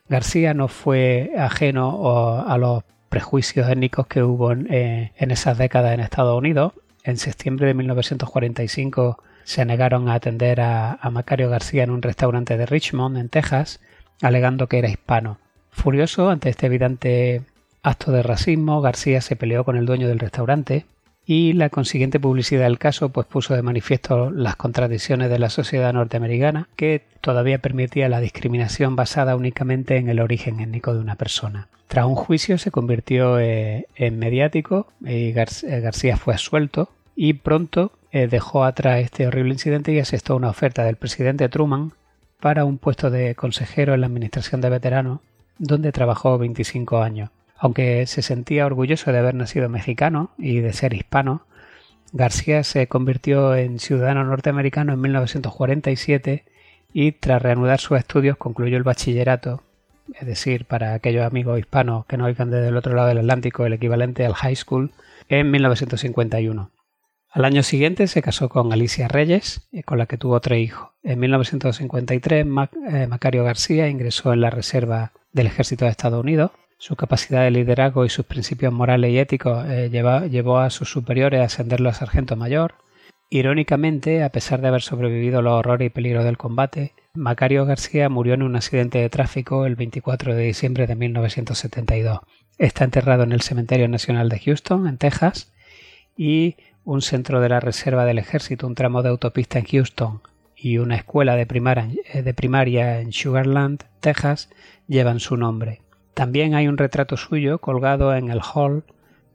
García 0.08 0.54
no 0.54 0.68
fue 0.68 1.32
ajeno 1.38 2.46
a 2.48 2.58
los 2.58 2.84
prejuicios 3.10 3.70
étnicos 3.70 4.08
que 4.08 4.24
hubo 4.24 4.52
eh, 4.52 5.12
en, 5.16 5.32
esas 5.32 5.58
décadas 5.58 5.94
en 5.94 6.02
Estados 6.02 6.38
Unidos. 6.38 6.74
En 7.04 7.18
septiembre 7.18 7.68
de 7.68 7.74
1945 7.74 9.22
se 9.44 9.66
negaron 9.66 10.10
a 10.10 10.16
atender 10.16 10.60
a, 10.62 11.00
Macario 11.12 11.50
García 11.50 11.84
en 11.84 11.92
un 11.92 12.02
restaurante 12.02 12.58
de 12.58 12.66
Richmond, 12.66 13.18
en 13.18 13.30
Texas, 13.30 13.80
alegando 14.22 14.68
que 14.68 14.80
era 14.80 14.90
hispano. 14.90 15.38
Furioso 15.72 16.30
ante 16.30 16.50
este 16.50 16.68
evidente 16.68 17.42
acto 17.84 18.12
de 18.12 18.24
racismo, 18.24 18.82
García 18.82 19.22
se 19.22 19.36
peleó 19.36 19.64
con 19.64 19.76
el 19.76 19.86
dueño 19.86 20.08
del 20.08 20.20
restaurante 20.20 20.86
y 21.26 21.54
la 21.54 21.70
consiguiente 21.70 22.20
publicidad 22.20 22.64
del 22.64 22.78
caso 22.78 23.10
pues 23.10 23.26
puso 23.28 23.56
de 23.56 23.62
manifiesto 23.62 24.30
las 24.30 24.56
contradicciones 24.56 25.30
de 25.30 25.40
la 25.40 25.50
sociedad 25.50 25.94
norteamericana 25.94 26.70
que 26.76 27.04
todavía 27.22 27.60
permitía 27.60 28.10
la 28.10 28.20
discriminación 28.20 28.96
basada 28.96 29.36
únicamente 29.36 29.98
en 29.98 30.10
el 30.10 30.20
origen 30.20 30.60
étnico 30.60 30.94
de 30.94 31.00
una 31.00 31.16
persona. 31.16 31.68
Tras 31.88 32.06
un 32.06 32.16
juicio 32.16 32.58
se 32.58 32.72
convirtió 32.72 33.40
eh, 33.40 33.88
en 33.96 34.20
mediático 34.20 34.88
y 35.02 35.30
eh, 35.30 35.82
García 35.82 36.18
fue 36.18 36.34
absuelto 36.34 36.90
y 37.16 37.34
pronto 37.34 37.92
eh, 38.12 38.28
dejó 38.28 38.64
atrás 38.64 39.02
este 39.02 39.28
horrible 39.28 39.54
incidente 39.54 39.92
y 39.92 40.00
aceptó 40.00 40.36
una 40.36 40.50
oferta 40.50 40.84
del 40.84 40.96
presidente 40.96 41.50
Truman 41.50 41.94
para 42.46 42.64
un 42.64 42.78
puesto 42.78 43.10
de 43.10 43.34
consejero 43.34 43.96
en 43.96 44.02
la 44.02 44.06
Administración 44.06 44.62
de 44.62 44.70
Veteranos, 44.70 45.20
donde 45.58 45.92
trabajó 45.92 46.38
25 46.38 47.02
años. 47.02 47.32
Aunque 47.58 48.06
se 48.06 48.22
sentía 48.22 48.68
orgulloso 48.68 49.12
de 49.12 49.18
haber 49.18 49.34
nacido 49.34 49.68
mexicano 49.68 50.30
y 50.38 50.60
de 50.60 50.72
ser 50.72 50.94
hispano, 50.94 51.48
García 52.14 52.64
se 52.64 52.86
convirtió 52.86 53.56
en 53.56 53.80
ciudadano 53.80 54.24
norteamericano 54.26 54.94
en 54.94 55.02
1947 55.02 56.46
y 56.94 57.14
tras 57.14 57.42
reanudar 57.42 57.80
sus 57.80 57.98
estudios 57.98 58.38
concluyó 58.38 58.78
el 58.78 58.84
bachillerato, 58.84 59.64
es 60.14 60.28
decir, 60.28 60.66
para 60.66 60.94
aquellos 60.94 61.26
amigos 61.26 61.58
hispanos 61.58 62.06
que 62.06 62.16
no 62.16 62.26
oigan 62.26 62.52
desde 62.52 62.68
el 62.68 62.78
otro 62.78 62.94
lado 62.94 63.08
del 63.08 63.18
Atlántico 63.18 63.66
el 63.66 63.74
equivalente 63.74 64.24
al 64.24 64.36
high 64.36 64.56
school, 64.56 64.92
en 65.30 65.50
1951. 65.50 66.70
Al 67.36 67.44
año 67.44 67.64
siguiente 67.64 68.08
se 68.08 68.22
casó 68.22 68.48
con 68.48 68.72
Alicia 68.72 69.10
Reyes, 69.10 69.68
eh, 69.74 69.84
con 69.84 69.98
la 69.98 70.06
que 70.06 70.18
tuvo 70.18 70.40
tres 70.40 70.64
hijos. 70.64 70.92
En 71.04 71.20
1953 71.20 72.46
eh, 72.46 73.08
Macario 73.08 73.44
García 73.44 73.90
ingresó 73.90 74.32
en 74.32 74.40
la 74.40 74.50
Reserva 74.50 75.12
del 75.34 75.48
Ejército 75.48 75.84
de 75.84 75.92
Estados 75.92 76.24
Unidos 76.24 76.52
su 76.78 76.96
capacidad 76.96 77.44
de 77.44 77.52
liderazgo 77.52 78.06
y 78.06 78.10
sus 78.10 78.26
principios 78.26 78.72
morales 78.72 79.12
y 79.12 79.20
éticos 79.20 79.66
eh, 79.68 79.90
llevó 79.90 80.60
a 80.60 80.70
sus 80.70 80.90
superiores 80.90 81.42
a 81.42 81.44
ascenderlo 81.44 81.90
a 81.90 81.94
sargento 81.94 82.38
mayor. 82.38 82.76
Irónicamente, 83.30 84.24
a 84.24 84.30
pesar 84.30 84.62
de 84.62 84.70
haber 84.70 84.82
sobrevivido 84.82 85.42
los 85.42 85.56
horrores 85.56 85.88
y 85.88 85.90
peligros 85.90 86.24
del 86.24 86.38
combate, 86.38 86.94
Macario 87.16 87.66
García 87.66 88.08
murió 88.08 88.36
en 88.36 88.44
un 88.44 88.56
accidente 88.56 89.00
de 89.00 89.10
tráfico 89.10 89.66
el 89.66 89.76
24 89.76 90.36
de 90.36 90.44
diciembre 90.44 90.88
de 90.88 90.96
1972. 90.96 92.20
Está 92.58 92.86
enterrado 92.86 93.24
en 93.24 93.34
el 93.34 93.42
Cementerio 93.42 93.90
Nacional 93.90 94.30
de 94.30 94.40
Houston, 94.40 94.88
en 94.88 94.98
Texas, 94.98 95.52
y 96.16 96.56
un 96.86 97.02
centro 97.02 97.42
de 97.42 97.50
la 97.50 97.60
Reserva 97.60 98.06
del 98.06 98.20
Ejército, 98.20 98.68
un 98.68 98.76
tramo 98.76 99.02
de 99.02 99.10
autopista 99.10 99.60
en 99.60 99.66
Houston 99.66 100.22
y 100.56 100.78
una 100.78 100.96
escuela 100.96 101.36
de 101.36 101.46
primaria, 101.46 101.90
eh, 102.14 102.22
de 102.22 102.34
primaria 102.34 103.02
en 103.02 103.12
Sugarland, 103.12 103.84
Texas, 104.00 104.50
llevan 104.88 105.20
su 105.20 105.36
nombre. 105.36 105.82
También 106.14 106.56
hay 106.56 106.68
un 106.68 106.78
retrato 106.78 107.18
suyo 107.18 107.60
colgado 107.60 108.16
en 108.16 108.30
el 108.30 108.40
hall 108.40 108.84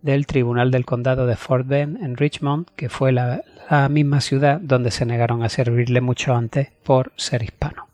del 0.00 0.26
Tribunal 0.26 0.70
del 0.70 0.86
Condado 0.86 1.26
de 1.26 1.36
Fort 1.36 1.66
Bend 1.66 2.02
en 2.02 2.16
Richmond, 2.16 2.68
que 2.74 2.88
fue 2.88 3.12
la, 3.12 3.42
misma 3.90 4.20
ciudad 4.20 4.60
donde 4.60 4.90
se 4.90 5.06
negaron 5.06 5.42
a 5.44 5.48
servirle 5.48 6.00
mucho 6.00 6.34
antes 6.34 6.70
por 6.82 7.12
ser 7.16 7.42
hispano. 7.42 7.86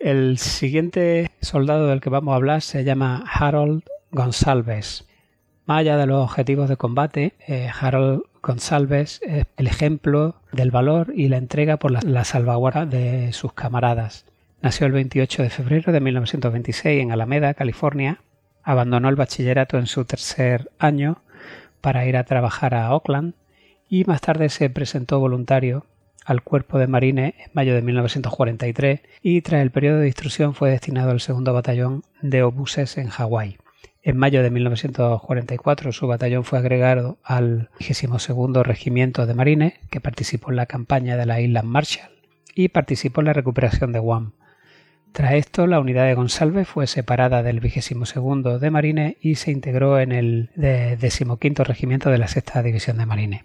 El 0.00 0.38
siguiente 0.38 1.30
soldado 1.40 1.86
del 1.86 2.00
que 2.00 2.10
vamos 2.10 2.32
a 2.32 2.36
hablar 2.36 2.62
se 2.62 2.82
llama 2.82 3.24
Harold 3.30 3.84
Gonsalves. 4.10 5.06
Más 5.66 5.80
allá 5.80 5.96
de 5.96 6.06
los 6.06 6.24
objetivos 6.24 6.68
de 6.68 6.76
combate, 6.76 7.34
eh, 7.46 7.70
Harold 7.78 8.22
Gonsalves 8.44 9.22
es 9.22 9.46
el 9.56 9.66
ejemplo 9.66 10.36
del 10.52 10.70
valor 10.70 11.14
y 11.16 11.28
la 11.28 11.38
entrega 11.38 11.78
por 11.78 11.90
la, 11.90 12.00
la 12.02 12.24
salvaguarda 12.24 12.84
de 12.84 13.32
sus 13.32 13.54
camaradas. 13.54 14.26
Nació 14.60 14.86
el 14.86 14.92
28 14.92 15.42
de 15.42 15.48
febrero 15.48 15.92
de 15.92 16.00
1926 16.00 17.02
en 17.02 17.10
Alameda, 17.10 17.54
California. 17.54 18.20
Abandonó 18.62 19.08
el 19.08 19.16
bachillerato 19.16 19.78
en 19.78 19.86
su 19.86 20.04
tercer 20.04 20.70
año 20.78 21.22
para 21.80 22.04
ir 22.06 22.18
a 22.18 22.24
trabajar 22.24 22.74
a 22.74 22.94
Oakland 22.94 23.32
y 23.88 24.04
más 24.04 24.20
tarde 24.20 24.50
se 24.50 24.68
presentó 24.68 25.20
voluntario 25.20 25.86
al 26.26 26.42
Cuerpo 26.42 26.78
de 26.78 26.86
Marines 26.86 27.34
en 27.38 27.50
mayo 27.54 27.74
de 27.74 27.80
1943 27.80 29.00
y 29.22 29.40
tras 29.40 29.62
el 29.62 29.70
periodo 29.70 30.00
de 30.00 30.08
instrucción 30.08 30.54
fue 30.54 30.70
destinado 30.70 31.12
al 31.12 31.20
segundo 31.20 31.54
batallón 31.54 32.02
de 32.20 32.42
obuses 32.42 32.98
en 32.98 33.08
Hawái. 33.08 33.56
En 34.06 34.18
mayo 34.18 34.42
de 34.42 34.50
1944 34.50 35.90
su 35.92 36.06
batallón 36.06 36.44
fue 36.44 36.58
agregado 36.58 37.16
al 37.24 37.70
22 37.80 38.66
Regimiento 38.66 39.24
de 39.24 39.32
Marines 39.32 39.72
que 39.88 40.02
participó 40.02 40.50
en 40.50 40.56
la 40.56 40.66
campaña 40.66 41.16
de 41.16 41.24
la 41.24 41.40
isla 41.40 41.62
Marshall 41.62 42.10
y 42.54 42.68
participó 42.68 43.22
en 43.22 43.28
la 43.28 43.32
recuperación 43.32 43.92
de 43.92 44.00
Guam. 44.00 44.32
Tras 45.12 45.32
esto, 45.32 45.66
la 45.66 45.80
unidad 45.80 46.04
de 46.04 46.12
Gonsalves 46.12 46.68
fue 46.68 46.86
separada 46.86 47.42
del 47.42 47.60
vigésimo 47.60 48.04
segundo 48.04 48.58
de 48.58 48.70
Marines 48.70 49.16
y 49.22 49.36
se 49.36 49.52
integró 49.52 49.98
en 49.98 50.12
el 50.12 50.50
decimoquinto 50.54 51.64
regimiento 51.64 52.10
de 52.10 52.18
la 52.18 52.28
sexta 52.28 52.62
división 52.62 52.98
de 52.98 53.06
Marines. 53.06 53.44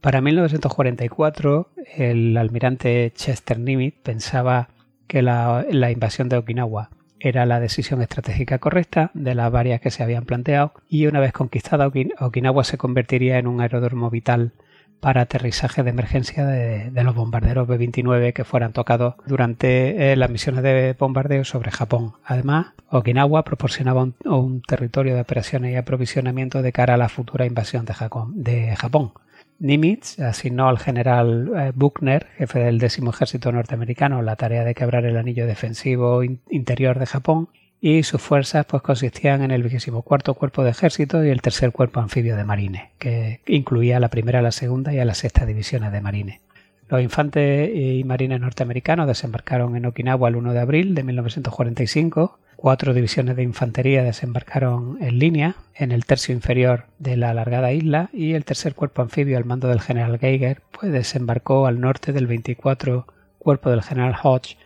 Para 0.00 0.22
1944, 0.22 1.68
el 1.98 2.38
almirante 2.38 3.12
Chester 3.14 3.58
Nimitz 3.58 3.96
pensaba 4.02 4.70
que 5.08 5.20
la, 5.20 5.66
la, 5.70 5.90
invasión 5.90 6.30
de 6.30 6.38
Okinawa 6.38 6.88
era 7.24 7.46
la 7.46 7.58
decisión 7.58 8.02
estratégica 8.02 8.58
correcta 8.58 9.10
de 9.14 9.34
las 9.34 9.50
varias 9.50 9.80
que 9.80 9.90
se 9.90 10.02
habían 10.02 10.24
planteado 10.24 10.72
y 10.88 11.06
una 11.06 11.20
vez 11.20 11.32
conquistada 11.32 11.90
Okinawa 12.20 12.64
se 12.64 12.78
convertiría 12.78 13.38
en 13.38 13.46
un 13.46 13.60
aeródromo 13.60 14.10
vital 14.10 14.52
para 15.00 15.22
aterrizaje 15.22 15.82
de 15.82 15.90
emergencia 15.90 16.46
de, 16.46 16.90
los 17.02 17.14
bombarderos 17.14 17.68
B-29 17.68 18.32
que 18.32 18.44
fueran 18.44 18.72
tocados 18.72 19.14
durante 19.26 20.12
eh, 20.12 20.16
las 20.16 20.30
misiones 20.30 20.62
de 20.62 20.94
bombardeo 20.98 21.44
sobre 21.44 21.70
Japón. 21.70 22.14
Además, 22.24 22.68
Okinawa 22.88 23.44
proporcionaba 23.44 24.06
un, 24.24 24.62
territorio 24.62 25.14
de 25.14 25.20
operaciones 25.20 25.72
y 25.72 25.76
aprovisionamiento 25.76 26.62
de 26.62 26.72
cara 26.72 26.94
a 26.94 26.98
la 26.98 27.10
futura 27.10 27.44
invasión 27.44 27.84
de 27.84 28.74
Japón. 28.76 29.12
Nimitz 29.58 30.18
asignó 30.18 30.68
al 30.68 30.78
general 30.78 31.50
eh, 31.56 31.72
Buckner, 31.74 32.26
jefe 32.36 32.58
del 32.60 32.78
décimo 32.78 33.10
ejército 33.10 33.52
norteamericano, 33.52 34.22
la 34.22 34.36
tarea 34.36 34.64
de 34.64 34.74
quebrar 34.74 35.04
el 35.04 35.16
anillo 35.16 35.46
defensivo 35.46 36.22
interior 36.22 36.98
de 36.98 37.06
Japón 37.06 37.48
y 37.80 38.02
sus 38.02 38.22
fuerzas 38.22 38.64
pues 38.66 38.82
consistían 38.82 39.42
en 39.42 39.50
el 39.50 39.62
vigésimo 39.62 40.02
cuarto 40.02 40.34
cuerpo 40.34 40.64
de 40.64 40.70
ejército 40.70 41.22
y 41.24 41.28
el 41.28 41.42
tercer 41.42 41.70
cuerpo 41.70 42.00
anfibio 42.00 42.36
de 42.36 42.44
marines, 42.44 42.84
que 42.98 43.40
incluía 43.46 43.98
a 43.98 44.00
la 44.00 44.08
primera, 44.08 44.40
la 44.40 44.52
segunda 44.52 44.94
y 44.94 44.98
a 44.98 45.04
la 45.04 45.14
sexta 45.14 45.44
divisiones 45.44 45.92
de 45.92 46.00
marines. 46.00 46.40
Los 46.88 47.02
infantes 47.02 47.70
y 47.74 48.04
marines 48.04 48.40
norteamericanos 48.40 49.06
desembarcaron 49.06 49.76
en 49.76 49.86
Okinawa 49.86 50.28
el 50.28 50.36
1 50.36 50.52
de 50.52 50.60
abril 50.60 50.94
de 50.94 51.02
1945. 51.02 52.38
Cuatro 52.64 52.94
divisiones 52.94 53.36
de 53.36 53.42
infantería 53.42 54.02
desembarcaron 54.02 54.96
en 55.02 55.18
línea 55.18 55.56
en 55.74 55.92
el 55.92 56.06
tercio 56.06 56.34
inferior 56.34 56.86
de 56.98 57.18
la 57.18 57.28
alargada 57.28 57.72
isla 57.72 58.08
y 58.10 58.32
el 58.32 58.46
tercer 58.46 58.74
cuerpo 58.74 59.02
anfibio 59.02 59.36
al 59.36 59.44
mando 59.44 59.68
del 59.68 59.82
general 59.82 60.18
Geiger 60.18 60.62
pues 60.72 60.90
desembarcó 60.90 61.66
al 61.66 61.78
norte 61.78 62.14
del 62.14 62.26
24 62.26 63.06
cuerpo 63.38 63.68
del 63.68 63.82
general 63.82 64.14
Hodge 64.22 64.56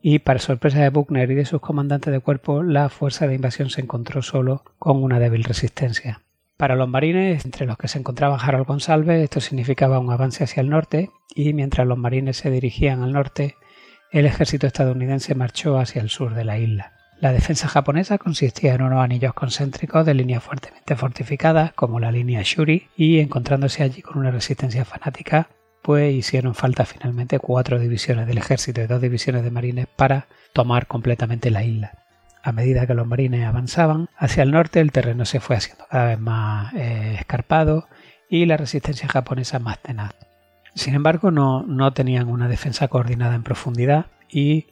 y 0.00 0.20
para 0.20 0.38
sorpresa 0.38 0.78
de 0.78 0.90
Buckner 0.90 1.28
y 1.28 1.34
de 1.34 1.44
sus 1.44 1.60
comandantes 1.60 2.12
de 2.12 2.20
cuerpo, 2.20 2.62
la 2.62 2.88
fuerza 2.88 3.26
de 3.26 3.34
invasión 3.34 3.68
se 3.68 3.80
encontró 3.80 4.22
solo 4.22 4.62
con 4.78 5.02
una 5.02 5.18
débil 5.18 5.42
resistencia. 5.42 6.20
Para 6.56 6.76
los 6.76 6.88
marines, 6.88 7.44
entre 7.44 7.66
los 7.66 7.76
que 7.76 7.88
se 7.88 7.98
encontraba 7.98 8.36
Harold 8.36 8.68
Gonsalves, 8.68 9.24
esto 9.24 9.40
significaba 9.40 9.98
un 9.98 10.12
avance 10.12 10.44
hacia 10.44 10.60
el 10.60 10.70
norte, 10.70 11.10
y 11.34 11.52
mientras 11.52 11.84
los 11.84 11.98
marines 11.98 12.36
se 12.36 12.52
dirigían 12.52 13.02
al 13.02 13.12
norte, 13.12 13.56
el 14.12 14.24
ejército 14.24 14.68
estadounidense 14.68 15.34
marchó 15.34 15.78
hacia 15.80 16.00
el 16.00 16.10
sur 16.10 16.34
de 16.34 16.44
la 16.44 16.58
isla. 16.58 16.92
La 17.24 17.32
defensa 17.32 17.68
japonesa 17.68 18.18
consistía 18.18 18.74
en 18.74 18.82
unos 18.82 19.02
anillos 19.02 19.32
concéntricos 19.32 20.04
de 20.04 20.12
líneas 20.12 20.44
fuertemente 20.44 20.94
fortificadas, 20.94 21.72
como 21.72 21.98
la 21.98 22.12
línea 22.12 22.42
Shuri, 22.44 22.88
y 22.98 23.18
encontrándose 23.20 23.82
allí 23.82 24.02
con 24.02 24.18
una 24.18 24.30
resistencia 24.30 24.84
fanática, 24.84 25.48
pues 25.80 26.14
hicieron 26.14 26.54
falta 26.54 26.84
finalmente 26.84 27.38
cuatro 27.38 27.78
divisiones 27.78 28.26
del 28.26 28.36
ejército 28.36 28.82
y 28.82 28.86
dos 28.86 29.00
divisiones 29.00 29.42
de 29.42 29.50
marines 29.50 29.86
para 29.86 30.26
tomar 30.52 30.86
completamente 30.86 31.50
la 31.50 31.64
isla. 31.64 31.92
A 32.42 32.52
medida 32.52 32.86
que 32.86 32.92
los 32.92 33.06
marines 33.06 33.46
avanzaban 33.46 34.10
hacia 34.18 34.42
el 34.42 34.50
norte, 34.50 34.80
el 34.80 34.92
terreno 34.92 35.24
se 35.24 35.40
fue 35.40 35.56
haciendo 35.56 35.86
cada 35.88 36.08
vez 36.08 36.20
más 36.20 36.74
eh, 36.74 37.16
escarpado 37.18 37.88
y 38.28 38.44
la 38.44 38.58
resistencia 38.58 39.08
japonesa 39.08 39.58
más 39.60 39.78
tenaz. 39.78 40.12
Sin 40.74 40.94
embargo, 40.94 41.30
no, 41.30 41.62
no 41.62 41.90
tenían 41.94 42.28
una 42.28 42.48
defensa 42.48 42.88
coordinada 42.88 43.34
en 43.34 43.44
profundidad 43.44 44.08
y 44.28 44.66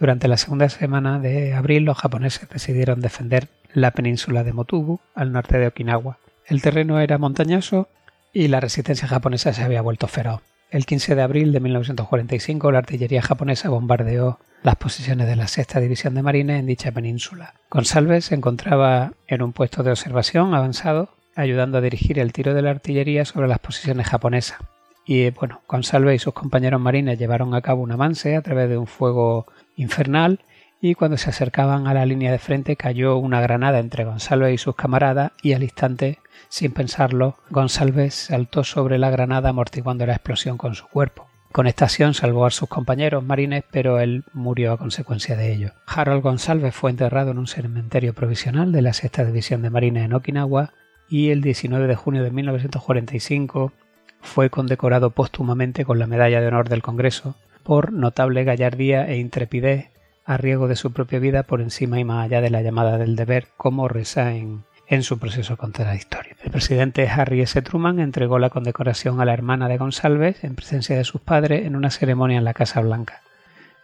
durante 0.00 0.28
la 0.28 0.36
segunda 0.36 0.68
semana 0.68 1.18
de 1.18 1.54
abril 1.54 1.84
los 1.84 1.98
japoneses 1.98 2.48
decidieron 2.48 3.00
defender 3.00 3.48
la 3.72 3.90
península 3.90 4.44
de 4.44 4.52
Motubu 4.52 5.00
al 5.14 5.32
norte 5.32 5.58
de 5.58 5.66
Okinawa. 5.66 6.18
El 6.46 6.62
terreno 6.62 7.00
era 7.00 7.18
montañoso 7.18 7.88
y 8.32 8.48
la 8.48 8.60
resistencia 8.60 9.08
japonesa 9.08 9.52
se 9.52 9.62
había 9.62 9.82
vuelto 9.82 10.06
feroz. 10.06 10.40
El 10.70 10.86
15 10.86 11.14
de 11.14 11.22
abril 11.22 11.52
de 11.52 11.60
1945 11.60 12.70
la 12.72 12.78
artillería 12.78 13.22
japonesa 13.22 13.70
bombardeó 13.70 14.38
las 14.62 14.76
posiciones 14.76 15.26
de 15.26 15.36
la 15.36 15.48
sexta 15.48 15.80
división 15.80 16.14
de 16.14 16.22
marines 16.22 16.60
en 16.60 16.66
dicha 16.66 16.92
península. 16.92 17.54
Gonsalves 17.70 18.26
se 18.26 18.34
encontraba 18.34 19.12
en 19.26 19.42
un 19.42 19.52
puesto 19.52 19.82
de 19.82 19.90
observación 19.90 20.54
avanzado, 20.54 21.10
ayudando 21.36 21.78
a 21.78 21.80
dirigir 21.80 22.18
el 22.18 22.32
tiro 22.32 22.54
de 22.54 22.62
la 22.62 22.70
artillería 22.70 23.24
sobre 23.24 23.48
las 23.48 23.60
posiciones 23.60 24.08
japonesas. 24.08 24.58
Y 25.06 25.30
bueno, 25.30 25.62
Gonsalves 25.66 26.16
y 26.16 26.18
sus 26.18 26.34
compañeros 26.34 26.80
marines 26.80 27.18
llevaron 27.18 27.54
a 27.54 27.62
cabo 27.62 27.82
un 27.82 27.92
avance 27.92 28.36
a 28.36 28.42
través 28.42 28.68
de 28.68 28.76
un 28.76 28.86
fuego 28.86 29.46
infernal 29.78 30.40
y 30.80 30.94
cuando 30.94 31.16
se 31.16 31.30
acercaban 31.30 31.86
a 31.86 31.94
la 31.94 32.06
línea 32.06 32.30
de 32.30 32.38
frente 32.38 32.76
cayó 32.76 33.16
una 33.16 33.40
granada 33.40 33.78
entre 33.78 34.04
González 34.04 34.54
y 34.54 34.58
sus 34.58 34.76
camaradas 34.76 35.32
y 35.42 35.54
al 35.54 35.62
instante, 35.62 36.18
sin 36.48 36.72
pensarlo, 36.72 37.36
González 37.50 38.14
saltó 38.14 38.62
sobre 38.62 38.98
la 38.98 39.10
granada 39.10 39.48
amortiguando 39.48 40.06
la 40.06 40.14
explosión 40.14 40.56
con 40.56 40.74
su 40.74 40.86
cuerpo. 40.86 41.26
Con 41.50 41.66
esta 41.66 41.86
acción 41.86 42.12
salvó 42.14 42.44
a 42.44 42.50
sus 42.50 42.68
compañeros 42.68 43.24
marines, 43.24 43.64
pero 43.70 44.00
él 44.00 44.24
murió 44.34 44.72
a 44.72 44.78
consecuencia 44.78 45.34
de 45.34 45.52
ello. 45.52 45.72
Harold 45.86 46.22
González 46.22 46.74
fue 46.74 46.90
enterrado 46.90 47.30
en 47.30 47.38
un 47.38 47.46
cementerio 47.46 48.12
provisional 48.12 48.70
de 48.70 48.82
la 48.82 48.92
Sexta 48.92 49.24
División 49.24 49.62
de 49.62 49.70
Marines 49.70 50.04
en 50.04 50.12
Okinawa 50.12 50.74
y 51.08 51.30
el 51.30 51.40
19 51.40 51.86
de 51.86 51.96
junio 51.96 52.22
de 52.22 52.30
1945 52.30 53.72
fue 54.20 54.50
condecorado 54.50 55.10
póstumamente 55.10 55.84
con 55.84 55.98
la 55.98 56.06
Medalla 56.06 56.40
de 56.40 56.48
Honor 56.48 56.68
del 56.68 56.82
Congreso 56.82 57.34
por 57.68 57.92
notable 57.92 58.44
gallardía 58.44 59.06
e 59.08 59.18
intrepidez 59.18 59.90
a 60.24 60.38
riesgo 60.38 60.68
de 60.68 60.74
su 60.74 60.90
propia 60.90 61.18
vida 61.18 61.42
por 61.42 61.60
encima 61.60 62.00
y 62.00 62.04
más 62.04 62.24
allá 62.24 62.40
de 62.40 62.48
la 62.48 62.62
llamada 62.62 62.96
del 62.96 63.14
deber, 63.14 63.48
como 63.58 63.88
reza 63.88 64.32
en, 64.32 64.64
en 64.86 65.02
su 65.02 65.18
proceso 65.18 65.58
contradictorio. 65.58 66.34
El 66.42 66.50
presidente 66.50 67.06
Harry 67.06 67.42
S. 67.42 67.60
Truman 67.60 68.00
entregó 68.00 68.38
la 68.38 68.48
condecoración 68.48 69.20
a 69.20 69.26
la 69.26 69.34
hermana 69.34 69.68
de 69.68 69.76
González 69.76 70.44
en 70.44 70.54
presencia 70.54 70.96
de 70.96 71.04
sus 71.04 71.20
padres 71.20 71.66
en 71.66 71.76
una 71.76 71.90
ceremonia 71.90 72.38
en 72.38 72.44
la 72.44 72.54
Casa 72.54 72.80
Blanca. 72.80 73.20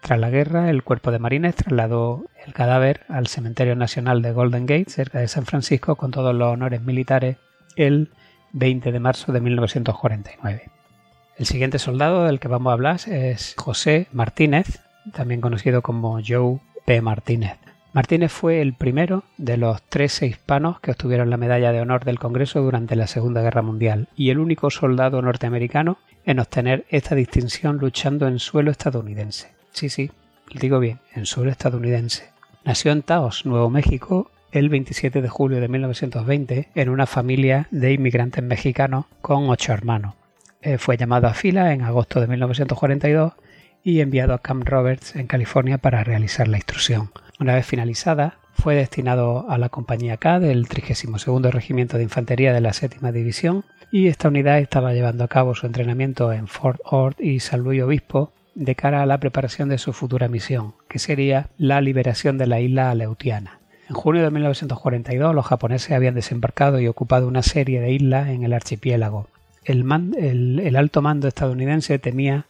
Tras 0.01 0.18
la 0.18 0.31
guerra, 0.31 0.70
el 0.70 0.83
cuerpo 0.83 1.11
de 1.11 1.18
marines 1.18 1.55
trasladó 1.55 2.25
el 2.47 2.55
cadáver 2.55 3.03
al 3.11 3.27
Cementerio 3.27 3.77
Nacional 3.77 4.23
de 4.23 4.33
Golden 4.33 4.64
Gate, 4.64 4.88
cerca 4.88 5.18
de 5.18 5.29
San 5.29 5.44
Francisco, 5.44 5.97
con 5.97 6.11
todos 6.11 6.35
los 6.35 6.51
honores 6.51 6.81
militares, 6.81 7.37
el 7.77 8.09
20 8.53 8.92
de 8.92 9.01
marzo 9.01 9.31
de 9.31 9.42
1949. 9.42 10.70
El 11.37 11.47
siguiente 11.47 11.81
soldado 11.81 12.25
del 12.25 12.38
que 12.38 12.47
vamos 12.47 12.70
a 12.70 12.75
hablar 12.75 13.01
es 13.09 13.57
José 13.59 14.07
Martínez, 14.12 14.81
también 15.12 15.40
conocido 15.40 15.83
como 15.83 16.20
Joe 16.25 16.61
P. 16.85 17.01
Martínez. 17.01 17.57
Martínez 17.92 18.31
fue 18.31 18.61
el 18.61 18.75
primero 18.75 19.25
de 19.37 19.57
los 19.57 19.83
13 19.83 20.27
hispanos 20.27 20.79
que 20.79 20.92
obtuvieron 20.92 21.31
la 21.31 21.37
medalla 21.37 21.73
de 21.73 21.81
honor 21.81 22.05
del 22.05 22.20
Congreso 22.20 22.61
durante 22.62 22.94
la 22.94 23.09
Segunda 23.09 23.42
Guerra 23.42 23.62
Mundial 23.62 24.09
y 24.14 24.31
el 24.31 24.38
único 24.38 24.70
soldado 24.70 25.23
norteamericano 25.23 25.99
en 26.25 26.38
obtener 26.38 26.87
esta 26.88 27.16
distinción 27.16 27.79
luchando 27.79 28.29
en 28.29 28.38
suelo 28.38 28.70
estadounidense. 28.70 29.55
Sí, 29.73 29.88
sí, 29.88 30.12
digo 30.55 30.79
bien, 30.79 31.01
en 31.14 31.27
suelo 31.27 31.51
estadounidense. 31.51 32.31
Nació 32.64 32.92
en 32.92 33.03
Taos, 33.03 33.44
Nuevo 33.44 33.70
México, 33.70 34.31
el 34.53 34.68
27 34.68 35.20
de 35.20 35.29
julio 35.29 35.61
de 35.61 35.66
1920 35.66 36.68
en 36.77 36.88
una 36.88 37.07
familia 37.07 37.66
de 37.73 37.92
inmigrantes 37.92 38.42
mexicanos 38.44 39.07
con 39.20 39.51
ocho 39.51 39.73
hermanos. 39.73 40.14
Eh, 40.64 40.79
fue 40.79 40.96
llamado 40.96 41.27
a 41.27 41.35
fila 41.35 41.74
en 41.74 41.83
agosto 41.83 42.22
de 42.22 42.27
1942 42.27 43.35
y 43.83 44.00
enviado 44.00 44.33
a 44.33 44.38
Camp 44.38 44.66
Roberts 44.66 45.14
en 45.14 45.27
California 45.27 45.77
para 45.77 46.03
realizar 46.03 46.48
la 46.48 46.57
instrucción. 46.57 47.11
Una 47.38 47.55
vez 47.55 47.66
finalizada, 47.66 48.38
fue 48.55 48.74
destinado 48.74 49.44
a 49.50 49.59
la 49.59 49.68
compañía 49.68 50.16
K 50.16 50.40
del 50.40 50.66
32 50.66 51.53
Regimiento 51.53 51.98
de 51.98 52.05
Infantería 52.05 52.55
de 52.55 52.62
la 52.62 52.72
Séptima 52.72 53.12
División 53.12 53.66
y 53.92 54.09
esta 54.09 54.29
unidad 54.29 54.59
estaba 54.59 54.94
llevando 54.94 55.24
a 55.24 55.29
cabo 55.29 55.55
su 55.55 55.66
entrenamiento 55.66 56.33
en 56.33 56.46
Fort 56.46 56.81
Ord 56.85 57.16
y 57.18 57.40
San 57.40 57.61
Luis 57.61 57.83
Obispo 57.83 58.33
de 58.55 58.74
cara 58.74 59.03
a 59.03 59.07
la 59.07 59.20
preparación 59.20 59.68
de 59.68 59.77
su 59.77 59.92
futura 59.92 60.29
misión, 60.29 60.72
que 60.88 60.98
sería 60.98 61.50
la 61.59 61.83
liberación 61.83 62.38
de 62.38 62.46
la 62.46 62.61
isla 62.61 62.90
Aleutiana. 62.90 63.59
En 63.90 63.96
junio 63.96 64.22
de 64.22 64.31
1942 64.31 65.35
los 65.35 65.44
japoneses 65.44 65.92
habían 65.92 66.14
desembarcado 66.14 66.81
y 66.81 66.88
ocupado 66.88 67.29
una 67.29 67.42
serie 67.42 67.83
de 67.83 67.92
islas 67.92 68.31
en 68.31 68.44
el 68.44 68.55
archipiélago. 68.55 69.29
El, 69.64 70.77
alto 70.77 71.03
mando 71.03 71.29
estadounidense 71.29 71.98
temía 71.98 72.46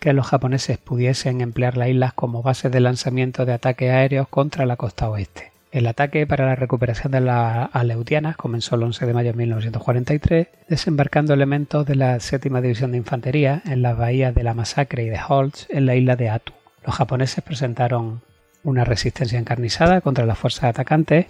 que 0.00 0.12
los 0.12 0.26
japoneses 0.26 0.78
pudiesen 0.78 1.40
emplear 1.40 1.76
las 1.76 1.88
islas 1.88 2.12
como 2.12 2.42
base 2.42 2.70
de 2.70 2.80
lanzamiento 2.80 3.44
de 3.44 3.52
ataques 3.52 3.90
aéreos 3.90 4.28
contra 4.28 4.66
la 4.66 4.76
costa 4.76 5.08
oeste. 5.08 5.52
El 5.72 5.86
ataque 5.86 6.26
para 6.26 6.46
la 6.46 6.54
recuperación 6.54 7.12
de 7.12 7.20
las 7.20 7.68
Aleutianas 7.74 8.36
comenzó 8.36 8.76
el 8.76 8.84
11 8.84 9.04
de 9.04 9.12
mayo 9.12 9.32
de 9.32 9.36
1943, 9.36 10.48
desembarcando 10.68 11.34
elementos 11.34 11.84
de 11.84 11.96
la 11.96 12.18
séptima 12.20 12.60
división 12.60 12.92
de 12.92 12.98
infantería 12.98 13.62
en 13.66 13.82
las 13.82 13.98
bahías 13.98 14.34
de 14.34 14.42
la 14.42 14.54
Masacre 14.54 15.04
y 15.04 15.08
de 15.08 15.20
Holtz 15.28 15.66
en 15.68 15.84
la 15.86 15.94
isla 15.94 16.16
de 16.16 16.30
Atu. 16.30 16.52
Los 16.86 16.94
japoneses 16.94 17.42
presentaron 17.44 18.22
una 18.62 18.84
resistencia 18.84 19.38
encarnizada 19.38 20.00
contra 20.00 20.24
las 20.24 20.38
fuerzas 20.38 20.64
atacantes 20.64 21.26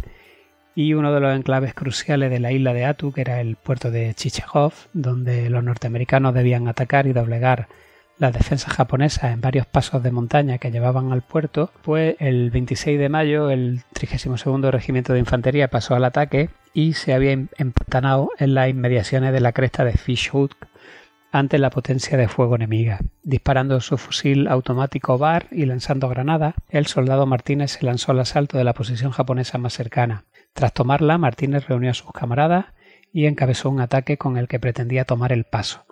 y 0.76 0.92
uno 0.92 1.12
de 1.12 1.20
los 1.20 1.34
enclaves 1.34 1.72
cruciales 1.72 2.30
de 2.30 2.38
la 2.38 2.52
isla 2.52 2.74
de 2.74 2.84
Atu, 2.84 3.10
que 3.10 3.22
era 3.22 3.40
el 3.40 3.56
puerto 3.56 3.90
de 3.90 4.12
Chichagov, 4.14 4.74
donde 4.92 5.48
los 5.48 5.64
norteamericanos 5.64 6.34
debían 6.34 6.68
atacar 6.68 7.06
y 7.06 7.14
doblegar 7.14 7.66
las 8.18 8.34
defensas 8.34 8.74
japonesas 8.74 9.32
en 9.32 9.40
varios 9.40 9.66
pasos 9.66 10.02
de 10.02 10.10
montaña 10.10 10.58
que 10.58 10.70
llevaban 10.70 11.12
al 11.12 11.22
puerto, 11.22 11.70
pues 11.82 12.16
el 12.18 12.50
26 12.50 12.98
de 12.98 13.08
mayo 13.08 13.50
el 13.50 13.82
32 13.94 14.70
Regimiento 14.70 15.14
de 15.14 15.18
Infantería 15.18 15.68
pasó 15.68 15.94
al 15.94 16.04
ataque 16.04 16.50
y 16.74 16.92
se 16.92 17.14
había 17.14 17.32
em-, 17.32 17.48
empantanado 17.56 18.30
en 18.38 18.54
las 18.54 18.68
inmediaciones 18.68 19.32
de 19.32 19.40
la 19.40 19.52
cresta 19.52 19.82
de 19.82 19.92
Fishhook 19.92 20.56
ante 21.32 21.58
la 21.58 21.70
potencia 21.70 22.18
de 22.18 22.28
fuego 22.28 22.56
enemiga. 22.56 23.00
Disparando 23.22 23.80
su 23.80 23.96
fusil 23.96 24.46
automático 24.46 25.16
BAR 25.16 25.46
y 25.50 25.64
lanzando 25.64 26.08
granadas, 26.10 26.54
el 26.68 26.86
soldado 26.86 27.24
Martínez 27.24 27.72
se 27.72 27.86
lanzó 27.86 28.12
al 28.12 28.20
asalto 28.20 28.58
de 28.58 28.64
la 28.64 28.74
posición 28.74 29.10
japonesa 29.10 29.56
más 29.56 29.72
cercana. 29.72 30.24
Tras 30.56 30.72
tomarla, 30.72 31.18
Martínez 31.18 31.68
reunió 31.68 31.90
a 31.90 31.94
sus 31.94 32.10
camaradas 32.12 32.64
y 33.12 33.26
encabezó 33.26 33.68
un 33.68 33.78
ataque 33.78 34.16
con 34.16 34.38
el 34.38 34.48
que 34.48 34.58
pretendía 34.58 35.04
tomar 35.04 35.30
el 35.30 35.44
paso. 35.44 35.84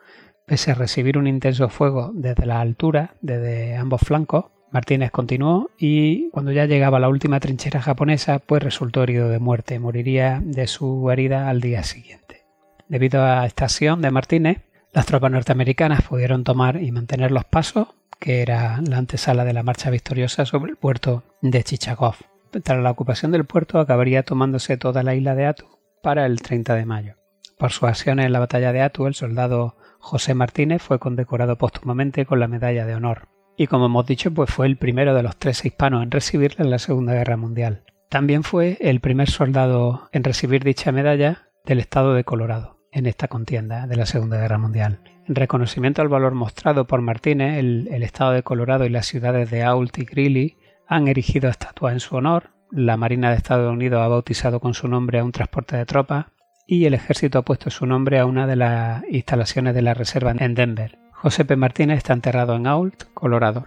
Pese 0.46 0.70
a 0.70 0.74
recibir 0.74 1.18
un 1.18 1.26
intenso 1.26 1.68
fuego 1.68 2.12
desde 2.14 2.46
la 2.46 2.62
altura, 2.62 3.14
desde 3.20 3.76
ambos 3.76 4.00
flancos, 4.00 4.46
Martínez 4.72 5.10
continuó 5.10 5.68
y 5.78 6.30
cuando 6.30 6.50
ya 6.50 6.64
llegaba 6.64 6.96
a 6.96 7.00
la 7.00 7.10
última 7.10 7.40
trinchera 7.40 7.82
japonesa, 7.82 8.38
pues 8.38 8.62
resultó 8.62 9.02
herido 9.02 9.28
de 9.28 9.38
muerte. 9.38 9.78
Moriría 9.78 10.40
de 10.42 10.66
su 10.66 11.10
herida 11.10 11.50
al 11.50 11.60
día 11.60 11.82
siguiente. 11.82 12.46
Debido 12.88 13.22
a 13.22 13.44
esta 13.44 13.66
acción 13.66 14.00
de 14.00 14.10
Martínez, 14.10 14.62
las 14.94 15.04
tropas 15.04 15.30
norteamericanas 15.30 16.00
pudieron 16.04 16.42
tomar 16.42 16.82
y 16.82 16.90
mantener 16.90 17.32
los 17.32 17.44
pasos, 17.44 17.88
que 18.18 18.40
era 18.40 18.80
la 18.80 18.96
antesala 18.96 19.44
de 19.44 19.52
la 19.52 19.62
marcha 19.62 19.90
victoriosa 19.90 20.46
sobre 20.46 20.70
el 20.70 20.78
puerto 20.78 21.22
de 21.42 21.62
Chichagov. 21.62 22.16
Tras 22.62 22.82
la 22.82 22.90
ocupación 22.90 23.32
del 23.32 23.44
puerto 23.44 23.78
acabaría 23.78 24.22
tomándose 24.22 24.76
toda 24.76 25.02
la 25.02 25.14
isla 25.14 25.34
de 25.34 25.46
Atu 25.46 25.66
para 26.02 26.26
el 26.26 26.40
30 26.40 26.74
de 26.74 26.86
mayo. 26.86 27.14
Por 27.58 27.72
sus 27.72 27.84
acciones 27.84 28.26
en 28.26 28.32
la 28.32 28.40
batalla 28.40 28.72
de 28.72 28.82
Atu, 28.82 29.06
el 29.06 29.14
soldado 29.14 29.76
José 29.98 30.34
Martínez 30.34 30.82
fue 30.82 30.98
condecorado 30.98 31.56
póstumamente 31.56 32.26
con 32.26 32.40
la 32.40 32.48
Medalla 32.48 32.84
de 32.84 32.94
Honor, 32.94 33.28
y 33.56 33.68
como 33.68 33.86
hemos 33.86 34.06
dicho, 34.06 34.32
pues 34.32 34.50
fue 34.50 34.66
el 34.66 34.76
primero 34.76 35.14
de 35.14 35.22
los 35.22 35.36
tres 35.36 35.64
hispanos 35.64 36.02
en 36.02 36.10
recibirla 36.10 36.64
en 36.64 36.70
la 36.70 36.78
Segunda 36.78 37.14
Guerra 37.14 37.36
Mundial. 37.36 37.84
También 38.08 38.42
fue 38.42 38.76
el 38.80 39.00
primer 39.00 39.30
soldado 39.30 40.08
en 40.12 40.24
recibir 40.24 40.62
dicha 40.64 40.92
medalla 40.92 41.48
del 41.64 41.80
estado 41.80 42.14
de 42.14 42.24
Colorado 42.24 42.78
en 42.92 43.06
esta 43.06 43.28
contienda 43.28 43.86
de 43.86 43.96
la 43.96 44.06
Segunda 44.06 44.38
Guerra 44.38 44.58
Mundial. 44.58 45.00
En 45.26 45.34
reconocimiento 45.34 46.02
al 46.02 46.08
valor 46.08 46.34
mostrado 46.34 46.86
por 46.86 47.00
Martínez, 47.00 47.58
el, 47.58 48.02
estado 48.02 48.32
de 48.32 48.42
Colorado 48.42 48.84
y 48.84 48.90
las 48.90 49.06
ciudades 49.06 49.50
de 49.50 49.62
Ault 49.62 49.98
y 49.98 50.04
Greeley 50.04 50.56
han 50.86 51.08
erigido 51.08 51.48
estatuas 51.48 51.92
en 51.92 52.00
su 52.00 52.16
honor. 52.16 52.50
La 52.70 52.96
Marina 52.96 53.30
de 53.30 53.36
Estados 53.36 53.72
Unidos 53.72 54.00
ha 54.00 54.08
bautizado 54.08 54.60
con 54.60 54.74
su 54.74 54.88
nombre 54.88 55.18
a 55.18 55.24
un 55.24 55.32
transporte 55.32 55.76
de 55.76 55.86
tropas 55.86 56.26
y 56.66 56.86
el 56.86 56.94
ejército 56.94 57.38
ha 57.38 57.42
puesto 57.42 57.70
su 57.70 57.86
nombre 57.86 58.18
a 58.18 58.26
una 58.26 58.46
de 58.46 58.56
las 58.56 59.04
instalaciones 59.10 59.74
de 59.74 59.82
la 59.82 59.94
reserva 59.94 60.32
en 60.32 60.54
Denver. 60.54 60.98
José 61.12 61.44
P. 61.44 61.56
Martínez 61.56 61.98
está 61.98 62.12
enterrado 62.12 62.56
en 62.56 62.66
Ault, 62.66 63.04
Colorado. 63.14 63.66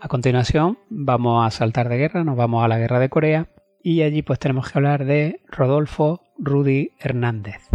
A 0.00 0.08
continuación 0.08 0.78
vamos 0.88 1.46
a 1.46 1.50
saltar 1.50 1.88
de 1.88 1.98
guerra, 1.98 2.24
nos 2.24 2.36
vamos 2.36 2.64
a 2.64 2.68
la 2.68 2.78
guerra 2.78 3.00
de 3.00 3.08
Corea 3.08 3.48
y 3.82 4.02
allí 4.02 4.22
pues 4.22 4.38
tenemos 4.38 4.70
que 4.70 4.78
hablar 4.78 5.04
de 5.04 5.40
Rodolfo 5.48 6.22
Rudy 6.38 6.92
Hernández. 6.98 7.67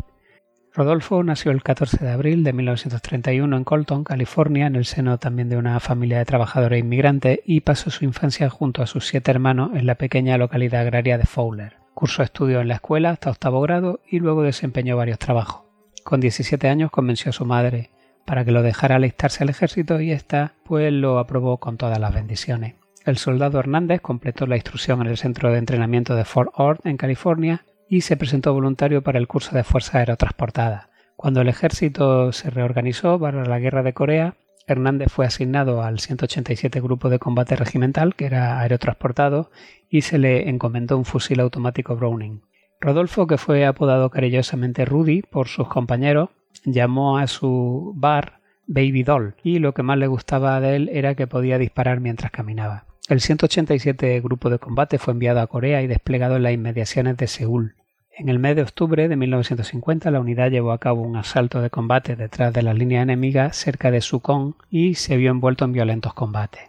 Rodolfo 0.75 1.21
nació 1.21 1.51
el 1.51 1.61
14 1.61 2.03
de 2.03 2.11
abril 2.11 2.43
de 2.43 2.51
1931 2.51 3.57
en 3.57 3.63
Colton, 3.63 4.03
California, 4.03 4.65
en 4.65 4.75
el 4.75 4.85
seno 4.85 5.19
también 5.19 5.47
de 5.47 5.55
una 5.55 5.79
familia 5.79 6.17
de 6.17 6.25
trabajadores 6.25 6.79
inmigrantes 6.79 7.41
y 7.45 7.61
pasó 7.61 7.91
su 7.91 8.05
infancia 8.05 8.49
junto 8.49 8.81
a 8.81 8.87
sus 8.87 9.05
siete 9.05 9.29
hermanos 9.29 9.69
en 9.75 9.85
la 9.85 9.95
pequeña 9.95 10.35
localidad 10.39 10.81
agraria 10.81 11.19
de 11.19 11.27
Fowler. 11.27 11.77
Cursó 11.93 12.23
estudios 12.23 12.63
en 12.63 12.69
la 12.69 12.75
escuela 12.75 13.11
hasta 13.11 13.29
octavo 13.29 13.61
grado 13.61 13.99
y 14.09 14.17
luego 14.17 14.41
desempeñó 14.41 14.97
varios 14.97 15.19
trabajos. 15.19 15.61
Con 16.03 16.19
17 16.19 16.67
años 16.67 16.89
convenció 16.89 17.29
a 17.29 17.33
su 17.33 17.45
madre 17.45 17.91
para 18.25 18.43
que 18.43 18.51
lo 18.51 18.63
dejara 18.63 18.95
alistarse 18.95 19.43
al 19.43 19.49
ejército 19.49 20.01
y 20.01 20.11
ésta 20.11 20.55
pues 20.63 20.91
lo 20.91 21.19
aprobó 21.19 21.59
con 21.59 21.77
todas 21.77 21.99
las 21.99 22.15
bendiciones. 22.15 22.73
El 23.05 23.17
soldado 23.17 23.59
Hernández 23.59 24.01
completó 24.01 24.47
la 24.47 24.55
instrucción 24.55 25.01
en 25.01 25.07
el 25.07 25.17
centro 25.17 25.51
de 25.51 25.59
entrenamiento 25.59 26.15
de 26.15 26.25
Fort 26.25 26.49
Ord 26.55 26.79
en 26.85 26.97
California 26.97 27.63
y 27.89 28.01
se 28.01 28.17
presentó 28.17 28.53
voluntario 28.53 29.03
para 29.03 29.19
el 29.19 29.27
curso 29.27 29.55
de 29.55 29.63
Fuerza 29.63 29.99
Aerotransportada. 29.99 30.89
Cuando 31.15 31.41
el 31.41 31.47
ejército 31.47 32.31
se 32.31 32.49
reorganizó 32.49 33.19
para 33.19 33.45
la 33.45 33.59
guerra 33.59 33.83
de 33.83 33.93
Corea, 33.93 34.35
Hernández 34.65 35.11
fue 35.11 35.25
asignado 35.25 35.83
al 35.83 35.99
187 35.99 36.79
Grupo 36.81 37.09
de 37.09 37.19
Combate 37.19 37.55
Regimental, 37.55 38.15
que 38.15 38.25
era 38.25 38.59
aerotransportado, 38.59 39.51
y 39.89 40.01
se 40.01 40.17
le 40.17 40.49
encomendó 40.49 40.97
un 40.97 41.05
fusil 41.05 41.39
automático 41.39 41.95
Browning. 41.95 42.41
Rodolfo, 42.79 43.27
que 43.27 43.37
fue 43.37 43.65
apodado 43.65 44.09
cariñosamente 44.09 44.85
Rudy 44.85 45.21
por 45.21 45.47
sus 45.47 45.67
compañeros, 45.67 46.29
llamó 46.65 47.17
a 47.17 47.27
su 47.27 47.93
bar 47.95 48.39
Baby 48.65 49.03
Doll, 49.03 49.35
y 49.43 49.59
lo 49.59 49.73
que 49.73 49.83
más 49.83 49.97
le 49.97 50.07
gustaba 50.07 50.59
de 50.59 50.75
él 50.75 50.89
era 50.93 51.15
que 51.15 51.27
podía 51.27 51.57
disparar 51.57 51.99
mientras 51.99 52.31
caminaba. 52.31 52.85
El 53.09 53.19
187 53.19 54.21
Grupo 54.21 54.49
de 54.49 54.59
Combate 54.59 54.97
fue 54.97 55.11
enviado 55.11 55.41
a 55.41 55.47
Corea 55.47 55.81
y 55.81 55.87
desplegado 55.87 56.37
en 56.37 56.43
las 56.43 56.53
inmediaciones 56.53 57.17
de 57.17 57.27
Seúl. 57.27 57.75
En 58.15 58.29
el 58.29 58.39
mes 58.39 58.55
de 58.55 58.61
octubre 58.61 59.09
de 59.09 59.15
1950 59.17 60.09
la 60.09 60.21
unidad 60.21 60.49
llevó 60.49 60.71
a 60.71 60.77
cabo 60.77 61.01
un 61.01 61.17
asalto 61.17 61.59
de 61.59 61.69
combate 61.69 62.15
detrás 62.15 62.53
de 62.53 62.61
las 62.61 62.77
líneas 62.77 63.03
enemigas 63.03 63.57
cerca 63.57 63.91
de 63.91 63.99
Sukon 63.99 64.55
y 64.69 64.95
se 64.95 65.17
vio 65.17 65.31
envuelto 65.31 65.65
en 65.65 65.73
violentos 65.73 66.13
combates. 66.13 66.61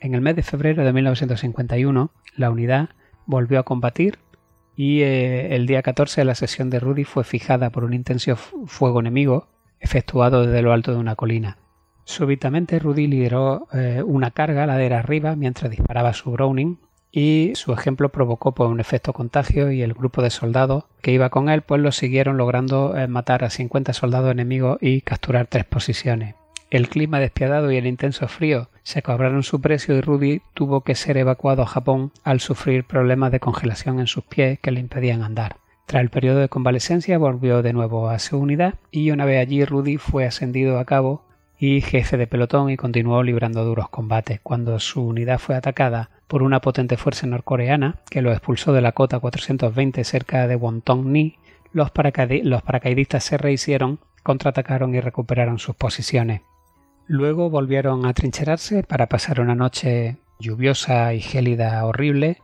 En 0.00 0.14
el 0.14 0.22
mes 0.22 0.34
de 0.34 0.42
febrero 0.42 0.82
de 0.82 0.94
1951 0.94 2.10
la 2.36 2.50
unidad 2.50 2.88
volvió 3.26 3.58
a 3.58 3.64
combatir 3.64 4.18
y 4.74 5.02
eh, 5.02 5.54
el 5.54 5.66
día 5.66 5.82
14 5.82 6.24
la 6.24 6.34
sesión 6.34 6.70
de 6.70 6.80
Rudy 6.80 7.04
fue 7.04 7.22
fijada 7.22 7.68
por 7.68 7.84
un 7.84 7.92
intenso 7.92 8.34
fuego 8.36 9.00
enemigo 9.00 9.48
efectuado 9.78 10.46
desde 10.46 10.62
lo 10.62 10.72
alto 10.72 10.92
de 10.92 10.98
una 10.98 11.16
colina. 11.16 11.58
Súbitamente 12.04 12.78
Rudy 12.78 13.06
lideró 13.06 13.68
eh, 13.72 14.02
una 14.04 14.30
carga 14.30 14.66
ladera 14.66 14.98
arriba 14.98 15.36
mientras 15.36 15.70
disparaba 15.70 16.12
su 16.12 16.30
Browning 16.30 16.78
y 17.12 17.52
su 17.54 17.72
ejemplo 17.72 18.08
provocó 18.08 18.52
pues, 18.52 18.70
un 18.70 18.80
efecto 18.80 19.12
contagio 19.12 19.70
y 19.70 19.82
el 19.82 19.92
grupo 19.92 20.22
de 20.22 20.30
soldados 20.30 20.84
que 21.02 21.12
iba 21.12 21.28
con 21.28 21.48
él 21.48 21.62
pues 21.62 21.80
lo 21.80 21.92
siguieron 21.92 22.38
logrando 22.38 22.96
eh, 22.96 23.06
matar 23.06 23.44
a 23.44 23.50
50 23.50 23.92
soldados 23.92 24.32
enemigos 24.32 24.78
y 24.80 25.02
capturar 25.02 25.46
tres 25.46 25.64
posiciones. 25.64 26.34
El 26.70 26.88
clima 26.88 27.20
despiadado 27.20 27.70
y 27.70 27.76
el 27.76 27.86
intenso 27.86 28.26
frío 28.28 28.70
se 28.82 29.02
cobraron 29.02 29.42
su 29.42 29.60
precio 29.60 29.94
y 29.94 30.00
Rudy 30.00 30.40
tuvo 30.54 30.80
que 30.80 30.94
ser 30.94 31.18
evacuado 31.18 31.62
a 31.62 31.66
Japón 31.66 32.12
al 32.24 32.40
sufrir 32.40 32.84
problemas 32.84 33.30
de 33.30 33.40
congelación 33.40 34.00
en 34.00 34.06
sus 34.06 34.24
pies 34.24 34.58
que 34.58 34.70
le 34.70 34.80
impedían 34.80 35.22
andar. 35.22 35.56
Tras 35.84 36.02
el 36.02 36.08
periodo 36.08 36.38
de 36.38 36.48
convalecencia 36.48 37.18
volvió 37.18 37.60
de 37.60 37.74
nuevo 37.74 38.08
a 38.08 38.18
su 38.18 38.38
unidad 38.38 38.76
y 38.90 39.10
una 39.10 39.26
vez 39.26 39.42
allí 39.42 39.66
Rudy 39.66 39.98
fue 39.98 40.24
ascendido 40.24 40.78
a 40.78 40.86
cabo 40.86 41.22
y 41.64 41.80
jefe 41.80 42.16
de 42.16 42.26
pelotón 42.26 42.70
y 42.70 42.76
continuó 42.76 43.22
librando 43.22 43.64
duros 43.64 43.88
combates. 43.88 44.40
Cuando 44.42 44.80
su 44.80 45.06
unidad 45.06 45.38
fue 45.38 45.54
atacada 45.54 46.10
por 46.26 46.42
una 46.42 46.60
potente 46.60 46.96
fuerza 46.96 47.28
norcoreana 47.28 48.00
que 48.10 48.20
lo 48.20 48.32
expulsó 48.32 48.72
de 48.72 48.80
la 48.80 48.90
cota 48.90 49.20
420 49.20 50.02
cerca 50.02 50.48
de 50.48 50.56
Wonton-ni, 50.56 51.36
los, 51.72 51.92
los 52.42 52.62
paracaidistas 52.62 53.22
se 53.22 53.38
rehicieron, 53.38 54.00
contraatacaron 54.24 54.92
y 54.96 55.00
recuperaron 55.00 55.60
sus 55.60 55.76
posiciones. 55.76 56.40
Luego 57.06 57.48
volvieron 57.48 58.06
a 58.06 58.12
trincherarse 58.12 58.82
para 58.82 59.06
pasar 59.06 59.40
una 59.40 59.54
noche 59.54 60.16
lluviosa 60.40 61.14
y 61.14 61.20
gélida 61.20 61.86
horrible 61.86 62.38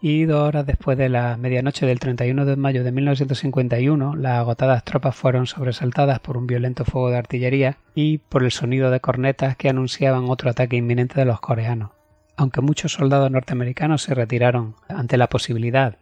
y 0.00 0.24
dos 0.24 0.46
horas 0.46 0.66
después 0.66 0.96
de 0.96 1.08
la 1.08 1.36
medianoche 1.36 1.86
del 1.86 1.98
31 1.98 2.44
de 2.44 2.56
mayo 2.56 2.84
de 2.84 2.92
1951, 2.92 4.14
las 4.14 4.38
agotadas 4.38 4.84
tropas 4.84 5.16
fueron 5.16 5.46
sobresaltadas 5.46 6.20
por 6.20 6.36
un 6.36 6.46
violento 6.46 6.84
fuego 6.84 7.10
de 7.10 7.18
artillería 7.18 7.78
y 7.94 8.18
por 8.18 8.44
el 8.44 8.52
sonido 8.52 8.90
de 8.90 9.00
cornetas 9.00 9.56
que 9.56 9.68
anunciaban 9.68 10.28
otro 10.28 10.50
ataque 10.50 10.76
inminente 10.76 11.18
de 11.18 11.26
los 11.26 11.40
coreanos. 11.40 11.90
Aunque 12.36 12.60
muchos 12.60 12.92
soldados 12.92 13.30
norteamericanos 13.30 14.02
se 14.02 14.14
retiraron 14.14 14.76
ante 14.88 15.16
la 15.16 15.28
posibilidad 15.28 15.96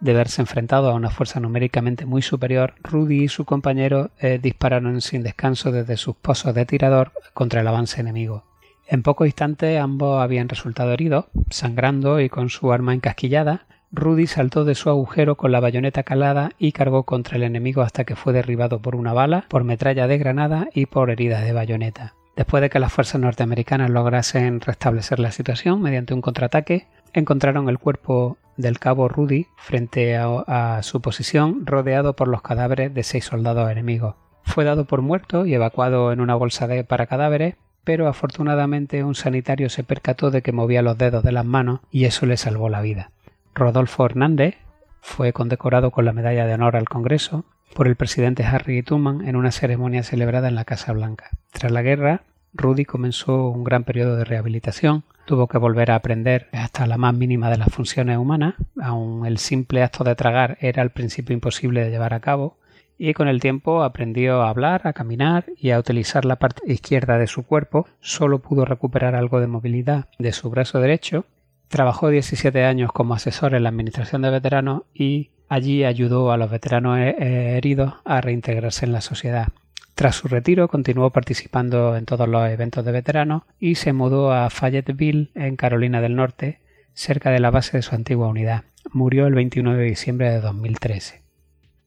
de 0.00 0.14
verse 0.14 0.40
enfrentados 0.40 0.90
a 0.90 0.96
una 0.96 1.10
fuerza 1.10 1.38
numéricamente 1.38 2.06
muy 2.06 2.22
superior, 2.22 2.74
Rudy 2.82 3.24
y 3.24 3.28
su 3.28 3.44
compañero 3.44 4.10
eh, 4.18 4.40
dispararon 4.42 5.00
sin 5.00 5.22
descanso 5.22 5.70
desde 5.70 5.96
sus 5.96 6.16
pozos 6.16 6.54
de 6.54 6.66
tirador 6.66 7.12
contra 7.34 7.60
el 7.60 7.68
avance 7.68 8.00
enemigo. 8.00 8.44
En 8.86 9.02
pocos 9.02 9.26
instantes 9.26 9.80
ambos 9.80 10.22
habían 10.22 10.48
resultado 10.48 10.92
heridos, 10.92 11.26
sangrando 11.50 12.20
y 12.20 12.28
con 12.28 12.50
su 12.50 12.72
arma 12.72 12.94
encasquillada. 12.94 13.66
Rudy 13.90 14.26
saltó 14.26 14.64
de 14.64 14.74
su 14.74 14.90
agujero 14.90 15.36
con 15.36 15.52
la 15.52 15.60
bayoneta 15.60 16.02
calada 16.02 16.50
y 16.58 16.72
cargó 16.72 17.04
contra 17.04 17.36
el 17.36 17.42
enemigo 17.42 17.82
hasta 17.82 18.04
que 18.04 18.16
fue 18.16 18.32
derribado 18.32 18.80
por 18.80 18.96
una 18.96 19.12
bala, 19.12 19.44
por 19.48 19.64
metralla 19.64 20.06
de 20.06 20.18
granada 20.18 20.68
y 20.74 20.86
por 20.86 21.10
heridas 21.10 21.44
de 21.44 21.52
bayoneta. 21.52 22.14
Después 22.36 22.62
de 22.62 22.70
que 22.70 22.78
las 22.78 22.92
fuerzas 22.92 23.20
norteamericanas 23.20 23.90
lograsen 23.90 24.60
restablecer 24.60 25.18
la 25.18 25.32
situación 25.32 25.82
mediante 25.82 26.14
un 26.14 26.22
contraataque, 26.22 26.86
encontraron 27.12 27.68
el 27.68 27.78
cuerpo 27.78 28.38
del 28.56 28.78
cabo 28.78 29.08
Rudy 29.08 29.46
frente 29.56 30.16
a, 30.16 30.80
su 30.82 31.00
posición 31.00 31.66
rodeado 31.66 32.14
por 32.16 32.28
los 32.28 32.42
cadáveres 32.42 32.94
de 32.94 33.02
seis 33.02 33.24
soldados 33.24 33.70
enemigos. 33.70 34.14
Fue 34.44 34.64
dado 34.64 34.86
por 34.86 35.02
muerto 35.02 35.46
y 35.46 35.54
evacuado 35.54 36.12
en 36.12 36.20
una 36.20 36.34
bolsa 36.34 36.66
de 36.66 36.84
para 36.84 37.06
cadáveres, 37.06 37.56
pero 37.84 38.08
afortunadamente 38.08 39.04
un 39.04 39.14
sanitario 39.14 39.68
se 39.68 39.84
percató 39.84 40.30
de 40.30 40.42
que 40.42 40.52
movía 40.52 40.82
los 40.82 40.98
dedos 40.98 41.22
de 41.22 41.32
las 41.32 41.44
manos 41.44 41.80
y 41.90 42.04
eso 42.04 42.26
le 42.26 42.36
salvó 42.36 42.68
la 42.68 42.80
vida. 42.80 43.10
Rodolfo 43.54 44.06
Hernández 44.06 44.56
fue 45.00 45.32
condecorado 45.32 45.90
con 45.90 46.04
la 46.04 46.12
Medalla 46.12 46.46
de 46.46 46.54
Honor 46.54 46.76
al 46.76 46.88
Congreso 46.88 47.44
por 47.74 47.88
el 47.88 47.96
presidente 47.96 48.44
Harry 48.44 48.82
Truman 48.82 49.26
en 49.26 49.36
una 49.36 49.50
ceremonia 49.50 50.02
celebrada 50.02 50.48
en 50.48 50.54
la 50.54 50.64
Casa 50.64 50.92
Blanca. 50.92 51.30
Tras 51.52 51.72
la 51.72 51.82
guerra, 51.82 52.22
Rudy 52.54 52.84
comenzó 52.84 53.48
un 53.48 53.64
gran 53.64 53.84
periodo 53.84 54.16
de 54.16 54.24
rehabilitación, 54.24 55.04
tuvo 55.24 55.48
que 55.48 55.58
volver 55.58 55.90
a 55.90 55.94
aprender 55.94 56.48
hasta 56.52 56.86
la 56.86 56.98
más 56.98 57.14
mínima 57.14 57.50
de 57.50 57.56
las 57.56 57.72
funciones 57.72 58.18
humanas, 58.18 58.54
aun 58.80 59.26
el 59.26 59.38
simple 59.38 59.82
acto 59.82 60.04
de 60.04 60.14
tragar 60.14 60.58
era 60.60 60.82
al 60.82 60.90
principio 60.90 61.32
imposible 61.32 61.82
de 61.82 61.90
llevar 61.90 62.12
a 62.14 62.20
cabo, 62.20 62.58
y 63.04 63.14
con 63.14 63.26
el 63.26 63.40
tiempo 63.40 63.82
aprendió 63.82 64.42
a 64.42 64.48
hablar, 64.48 64.82
a 64.84 64.92
caminar 64.92 65.46
y 65.56 65.70
a 65.70 65.78
utilizar 65.78 66.24
la 66.24 66.36
parte 66.36 66.62
izquierda 66.72 67.18
de 67.18 67.26
su 67.26 67.44
cuerpo, 67.44 67.88
solo 68.00 68.38
pudo 68.38 68.64
recuperar 68.64 69.16
algo 69.16 69.40
de 69.40 69.48
movilidad 69.48 70.06
de 70.20 70.32
su 70.32 70.50
brazo 70.50 70.78
derecho, 70.78 71.24
trabajó 71.66 72.10
17 72.10 72.64
años 72.64 72.92
como 72.92 73.14
asesor 73.14 73.54
en 73.54 73.64
la 73.64 73.70
Administración 73.70 74.22
de 74.22 74.30
Veteranos 74.30 74.82
y 74.94 75.30
Allí 75.52 75.84
ayudó 75.84 76.32
a 76.32 76.38
los 76.38 76.50
veteranos 76.50 76.98
heridos 76.98 77.96
a 78.06 78.22
reintegrarse 78.22 78.86
en 78.86 78.92
la 78.92 79.02
sociedad. 79.02 79.48
Tras 79.94 80.16
su 80.16 80.26
retiro 80.28 80.66
continuó 80.68 81.10
participando 81.10 81.94
en 81.94 82.06
todos 82.06 82.26
los 82.26 82.48
eventos 82.48 82.82
de 82.86 82.92
veteranos 82.92 83.42
y 83.60 83.74
se 83.74 83.92
mudó 83.92 84.32
a 84.32 84.48
Fayetteville, 84.48 85.30
en 85.34 85.56
Carolina 85.56 86.00
del 86.00 86.16
Norte, 86.16 86.60
cerca 86.94 87.30
de 87.30 87.40
la 87.40 87.50
base 87.50 87.76
de 87.76 87.82
su 87.82 87.94
antigua 87.94 88.28
unidad. 88.28 88.64
Murió 88.92 89.26
el 89.26 89.34
21 89.34 89.74
de 89.74 89.84
diciembre 89.84 90.30
de 90.30 90.40
2013. 90.40 91.21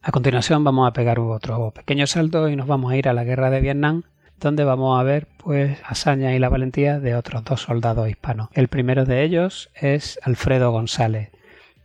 A 0.08 0.12
continuación 0.12 0.63
vamos 0.63 0.88
a 0.88 0.94
pegar 0.94 1.20
otro 1.20 1.72
pequeño 1.72 2.06
salto 2.06 2.48
y 2.48 2.56
nos 2.56 2.68
vamos 2.68 2.91
a 2.91 2.96
ir 2.96 3.10
a 3.10 3.13
la 3.13 3.24
guerra 3.24 3.50
de 3.50 3.60
Vietnam, 3.60 4.04
donde 4.39 4.63
vamos 4.63 5.00
a 5.00 5.04
ver 5.04 5.28
pues 5.38 5.80
hazaña 5.84 6.36
y 6.36 6.38
la 6.38 6.48
valentía 6.48 7.00
de 7.00 7.15
otros 7.15 7.44
dos 7.44 7.62
soldados 7.62 8.08
hispanos. 8.08 8.50
El 8.54 8.68
primero 8.68 9.06
de 9.06 9.24
ellos 9.24 9.72
es 9.74 10.20
Alfredo 10.22 10.70
González, 10.70 11.32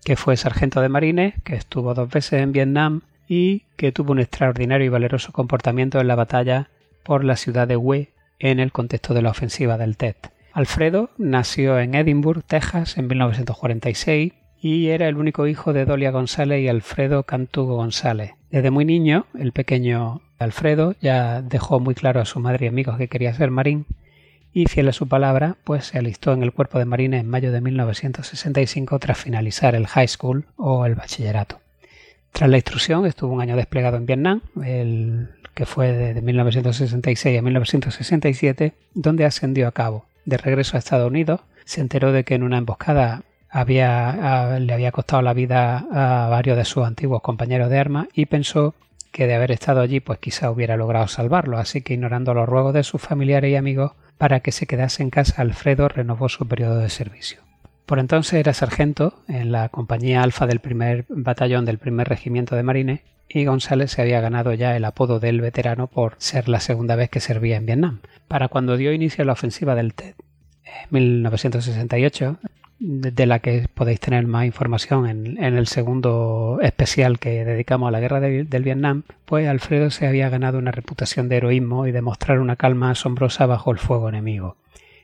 que 0.05 0.17
fue 0.17 0.37
sargento 0.37 0.83
de 0.83 0.91
marines, 0.91 1.33
que 1.45 1.55
estuvo 1.55 1.95
dos 1.95 2.11
veces 2.11 2.43
en 2.43 2.53
Vietnam 2.53 3.01
y 3.27 3.61
que 3.79 3.91
tuvo 3.91 4.13
un 4.13 4.21
extraordinario 4.21 4.85
y 4.85 4.91
valeroso 4.91 5.33
comportamiento 5.33 5.99
en 5.99 6.09
la 6.09 6.15
batalla 6.15 6.69
por 7.03 7.25
la 7.25 7.37
ciudad 7.37 7.67
de 7.69 7.79
Hue 7.79 8.11
en 8.39 8.61
el 8.61 8.71
contexto 8.71 9.15
de 9.15 9.23
la 9.23 9.31
ofensiva 9.31 9.79
del 9.79 9.97
Tet. 9.97 10.31
Alfredo 10.53 11.09
nació 11.17 11.79
en 11.79 11.95
Edinburgh, 11.95 12.45
Texas, 12.45 12.99
en 12.99 13.07
1946 13.07 14.35
y 14.61 14.89
era 14.89 15.09
el 15.09 15.17
único 15.17 15.47
hijo 15.47 15.73
de 15.73 15.85
Dolia 15.85 16.11
González 16.11 16.63
y 16.63 16.69
Alfredo 16.69 17.23
Cantugo 17.23 17.77
González. 17.77 18.33
Desde 18.51 18.71
muy 18.71 18.85
niño, 18.85 19.27
el 19.39 19.53
pequeño 19.53 20.21
Alfredo 20.39 20.95
ya 21.01 21.43
dejó 21.43 21.81
muy 21.81 21.95
claro 21.95 22.21
a 22.21 22.25
su 22.25 22.41
madre 22.41 22.67
y 22.67 22.69
amigos 22.69 22.99
que 22.99 23.09
quería 23.09 23.35
ser 23.35 23.51
marín 23.51 23.87
y 24.53 24.67
fiel 24.67 24.89
a 24.89 24.93
su 24.93 25.07
palabra, 25.09 25.57
pues 25.65 25.87
se 25.87 25.99
alistó 25.99 26.33
en 26.33 26.43
el 26.43 26.53
cuerpo 26.53 26.79
de 26.79 26.85
marines 26.85 27.21
en 27.21 27.29
mayo 27.29 27.53
de 27.53 27.61
1965 27.61 28.99
tras 28.99 29.19
finalizar 29.19 29.75
el 29.75 29.87
high 29.87 30.09
school 30.09 30.45
o 30.57 30.85
el 30.87 30.95
bachillerato. 30.95 31.61
Tras 32.33 32.51
la 32.51 32.57
instrucción 32.57 33.07
estuvo 33.07 33.33
un 33.33 33.41
año 33.41 33.57
desplegado 33.57 33.97
en 33.97 34.07
Vietnam, 34.07 34.41
el 34.65 35.29
que 35.55 35.67
fue 35.67 35.93
de 35.93 36.23
1966 36.23 37.39
a 37.39 37.43
1967, 37.43 38.73
donde 38.95 39.25
ascendió 39.25 39.69
a 39.69 39.73
cabo. 39.73 40.07
De 40.25 40.37
regreso 40.37 40.77
a 40.77 40.79
Estados 40.79 41.09
Unidos, 41.09 41.41
se 41.65 41.81
enteró 41.81 42.13
de 42.13 42.25
que 42.25 42.35
en 42.35 42.43
una 42.43 42.59
emboscada 42.59 43.23
le 43.53 44.73
había 44.73 44.93
costado 44.93 45.23
la 45.23 45.33
vida 45.33 45.87
a 45.91 46.29
varios 46.29 46.57
de 46.57 46.65
sus 46.65 46.85
antiguos 46.87 47.23
compañeros 47.23 47.71
de 47.71 47.79
armas 47.79 48.09
y 48.15 48.27
pensó 48.27 48.75
que 49.13 49.27
de 49.27 49.35
haber 49.35 49.51
estado 49.51 49.81
allí 49.81 50.01
pues 50.01 50.19
quizá 50.19 50.51
hubiera 50.51 50.77
logrado 50.77 51.09
salvarlo, 51.09 51.59
así 51.59 51.83
que 51.83 51.95
ignorando 51.95 52.33
los 52.35 52.49
ruegos 52.49 52.75
de 52.75 52.85
sus 52.85 53.01
familiares 53.03 53.51
y 53.51 53.57
amigos, 53.57 53.93
para 54.19 54.41
que 54.41 54.53
se 54.53 54.67
quedase 54.67 55.03
en 55.03 55.11
casa, 55.11 55.43
Alfredo 55.43 55.89
renovó 55.89 56.29
su 56.29 56.47
periodo 56.47 56.79
de 56.79 56.91
servicio. 56.91 57.41
Por 57.87 57.99
entonces 57.99 58.35
era 58.35 58.55
sargento 58.55 59.15
en 59.27 59.51
la 59.51 59.69
compañía 59.69 60.23
alfa 60.23 60.47
del 60.47 60.61
primer 60.61 61.07
batallón 61.09 61.65
del 61.65 61.79
primer 61.79 62.09
regimiento 62.09 62.55
de 62.55 62.63
marines 62.63 63.01
y 63.29 63.45
González 63.45 63.93
se 63.93 64.03
había 64.03 64.21
ganado 64.21 64.53
ya 64.53 64.77
el 64.77 64.85
apodo 64.85 65.19
del 65.19 65.41
veterano 65.41 65.89
por 65.89 66.15
ser 66.19 66.49
la 66.49 66.61
segunda 66.61 66.95
vez 66.95 67.11
que 67.11 67.19
servía 67.19 67.57
en 67.57 67.67
Vietnam. 67.67 68.01
Para 68.29 68.49
cuando 68.49 68.77
dio 68.77 68.93
inicio 68.93 69.23
a 69.23 69.25
la 69.25 69.33
ofensiva 69.33 69.75
del 69.75 69.95
TED 69.95 70.15
en 70.65 70.89
1968, 70.91 72.39
de 72.81 73.27
la 73.27 73.41
que 73.41 73.67
podéis 73.75 74.01
tener 74.01 74.27
más 74.27 74.47
información 74.47 75.07
en, 75.07 75.39
el 75.39 75.67
segundo 75.67 76.59
especial 76.63 77.19
que 77.19 77.45
dedicamos 77.45 77.89
a 77.89 77.91
la 77.91 78.01
guerra 78.01 78.21
del 78.21 78.63
Vietnam, 78.65 79.03
pues 79.27 79.47
Alfredo 79.47 79.91
se 79.91 80.07
había 80.07 80.31
ganado 80.31 80.59
una 80.59 80.71
reputación 80.71 81.29
de 81.29 81.37
heroísmo 81.37 81.87
y 81.87 81.93
de 81.93 82.01
mostrar 82.01 82.41
una 82.41 82.57
calma 82.57 82.91
asombrosa 82.91 83.45
bajo 83.45 83.71
el 83.71 83.79
fuego 83.79 84.09
enemigo. 84.09 84.57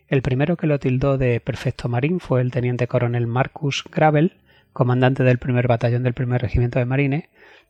El 0.08 0.22
primero 0.22 0.56
que 0.56 0.66
lo 0.66 0.78
tildó 0.78 1.18
de 1.18 1.38
perfecto 1.40 1.88
marín 1.88 2.18
fue 2.18 2.40
el 2.40 2.50
teniente 2.50 2.86
coronel 2.86 3.26
Marcus 3.26 3.84
Gravel, 3.92 4.32
comandante 4.72 5.22
del 5.22 5.38
primer 5.38 5.68
batallón 5.68 6.02
del 6.02 6.14
primer 6.14 6.40
regimiento 6.40 6.78
de 6.78 6.86
marines, 6.86 7.24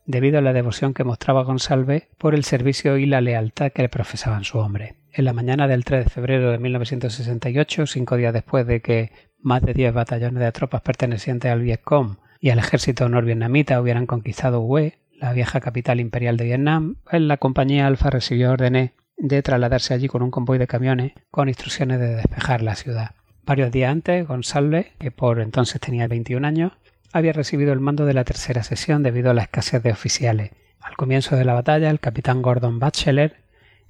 debido 0.05 0.37
a 0.37 0.41
la 0.41 0.53
devoción 0.53 0.93
que 0.93 1.03
mostraba 1.03 1.43
Gonsalve 1.43 2.07
por 2.17 2.33
el 2.33 2.45
servicio 2.45 2.97
y 2.97 3.07
la 3.07 3.19
lealtad 3.19 3.73
que 3.73 3.81
le 3.81 3.89
profesaban 3.89 4.45
su 4.45 4.57
hombre. 4.57 4.95
En 5.11 5.25
la 5.25 5.33
mañana 5.33 5.67
del 5.67 5.83
3 5.83 6.05
de 6.05 6.09
febrero 6.11 6.51
de 6.51 6.59
1968, 6.59 7.87
cinco 7.87 8.17
días 8.17 8.33
después 8.33 8.67
de 8.67 8.81
que 8.81 9.11
más 9.39 9.61
de 9.61 9.73
10 9.73 9.93
batallones 9.93 10.41
de 10.41 10.51
tropas 10.51 10.81
pertenecientes 10.81 11.51
al 11.51 11.61
Vietcong 11.61 12.17
y 12.39 12.49
al 12.49 12.59
ejército 12.59 13.09
norvietnamita 13.09 13.81
hubieran 13.81 14.05
conquistado 14.05 14.61
Hue, 14.61 14.99
la 15.19 15.33
vieja 15.33 15.59
capital 15.59 15.99
imperial 15.99 16.37
de 16.37 16.45
Vietnam, 16.45 16.95
la 17.11 17.37
compañía 17.37 17.87
Alfa 17.87 18.09
recibió 18.09 18.51
órdenes 18.51 18.91
de 19.17 19.41
trasladarse 19.41 19.93
allí 19.93 20.07
con 20.07 20.21
un 20.21 20.31
convoy 20.31 20.59
de 20.59 20.67
camiones 20.67 21.13
con 21.31 21.47
instrucciones 21.47 21.99
de 21.99 22.15
despejar 22.15 22.61
la 22.61 22.75
ciudad. 22.75 23.11
Varios 23.45 23.71
días 23.71 23.91
antes, 23.91 24.27
González, 24.27 24.87
que 24.99 25.09
por 25.09 25.39
entonces 25.39 25.81
tenía 25.81 26.07
21 26.07 26.45
años, 26.45 26.73
había 27.13 27.33
recibido 27.33 27.73
el 27.73 27.79
mando 27.79 28.05
de 28.05 28.13
la 28.13 28.25
tercera 28.25 28.61
sesión 28.63 29.03
debido 29.03 29.31
a 29.31 29.33
la 29.33 29.43
escasez 29.43 29.81
de 29.81 29.91
oficiales. 29.91 30.51
Al 30.81 30.95
comienzo 30.95 31.35
de 31.35 31.45
la 31.45 31.53
batalla, 31.53 31.89
el 31.89 31.99
capitán 31.99 32.41
Gordon 32.41 32.79
Batchelor, 32.79 33.33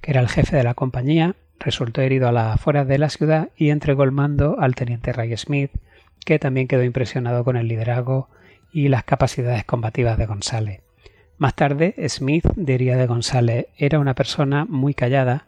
que 0.00 0.12
era 0.12 0.20
el 0.20 0.28
jefe 0.28 0.56
de 0.56 0.64
la 0.64 0.74
compañía, 0.74 1.34
resultó 1.58 2.00
herido 2.00 2.28
a 2.28 2.32
las 2.32 2.54
afueras 2.54 2.86
de 2.86 2.98
la 2.98 3.10
ciudad 3.10 3.48
y 3.56 3.70
entregó 3.70 4.04
el 4.04 4.12
mando 4.12 4.56
al 4.58 4.74
teniente 4.74 5.12
Ray 5.12 5.36
Smith, 5.36 5.70
que 6.24 6.38
también 6.38 6.68
quedó 6.68 6.82
impresionado 6.84 7.44
con 7.44 7.56
el 7.56 7.68
liderazgo 7.68 8.28
y 8.72 8.88
las 8.88 9.04
capacidades 9.04 9.64
combativas 9.64 10.18
de 10.18 10.26
González. 10.26 10.82
Más 11.38 11.54
tarde, 11.54 11.94
Smith 12.08 12.46
diría 12.56 12.96
de 12.96 13.06
González 13.06 13.66
era 13.76 13.98
una 13.98 14.14
persona 14.14 14.64
muy 14.68 14.92
callada, 14.92 15.46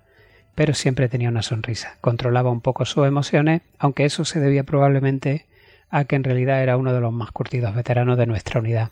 pero 0.55 0.75
siempre 0.75 1.09
tenía 1.09 1.29
una 1.29 1.43
sonrisa. 1.43 1.97
Controlaba 2.01 2.51
un 2.51 2.61
poco 2.61 2.85
sus 2.85 3.07
emociones, 3.07 3.63
aunque 3.79 4.05
eso 4.05 4.25
se 4.25 4.41
debía 4.41 4.65
probablemente 4.65 5.47
a 5.91 6.05
que 6.05 6.17
en 6.17 6.25
realidad 6.25 6.63
era 6.63 6.77
uno 6.77 6.93
de 6.93 7.01
los 7.01 7.13
más 7.13 7.33
curtidos 7.33 7.75
veteranos 7.75 8.17
de 8.17 8.27
nuestra 8.27 8.61
unidad. 8.61 8.91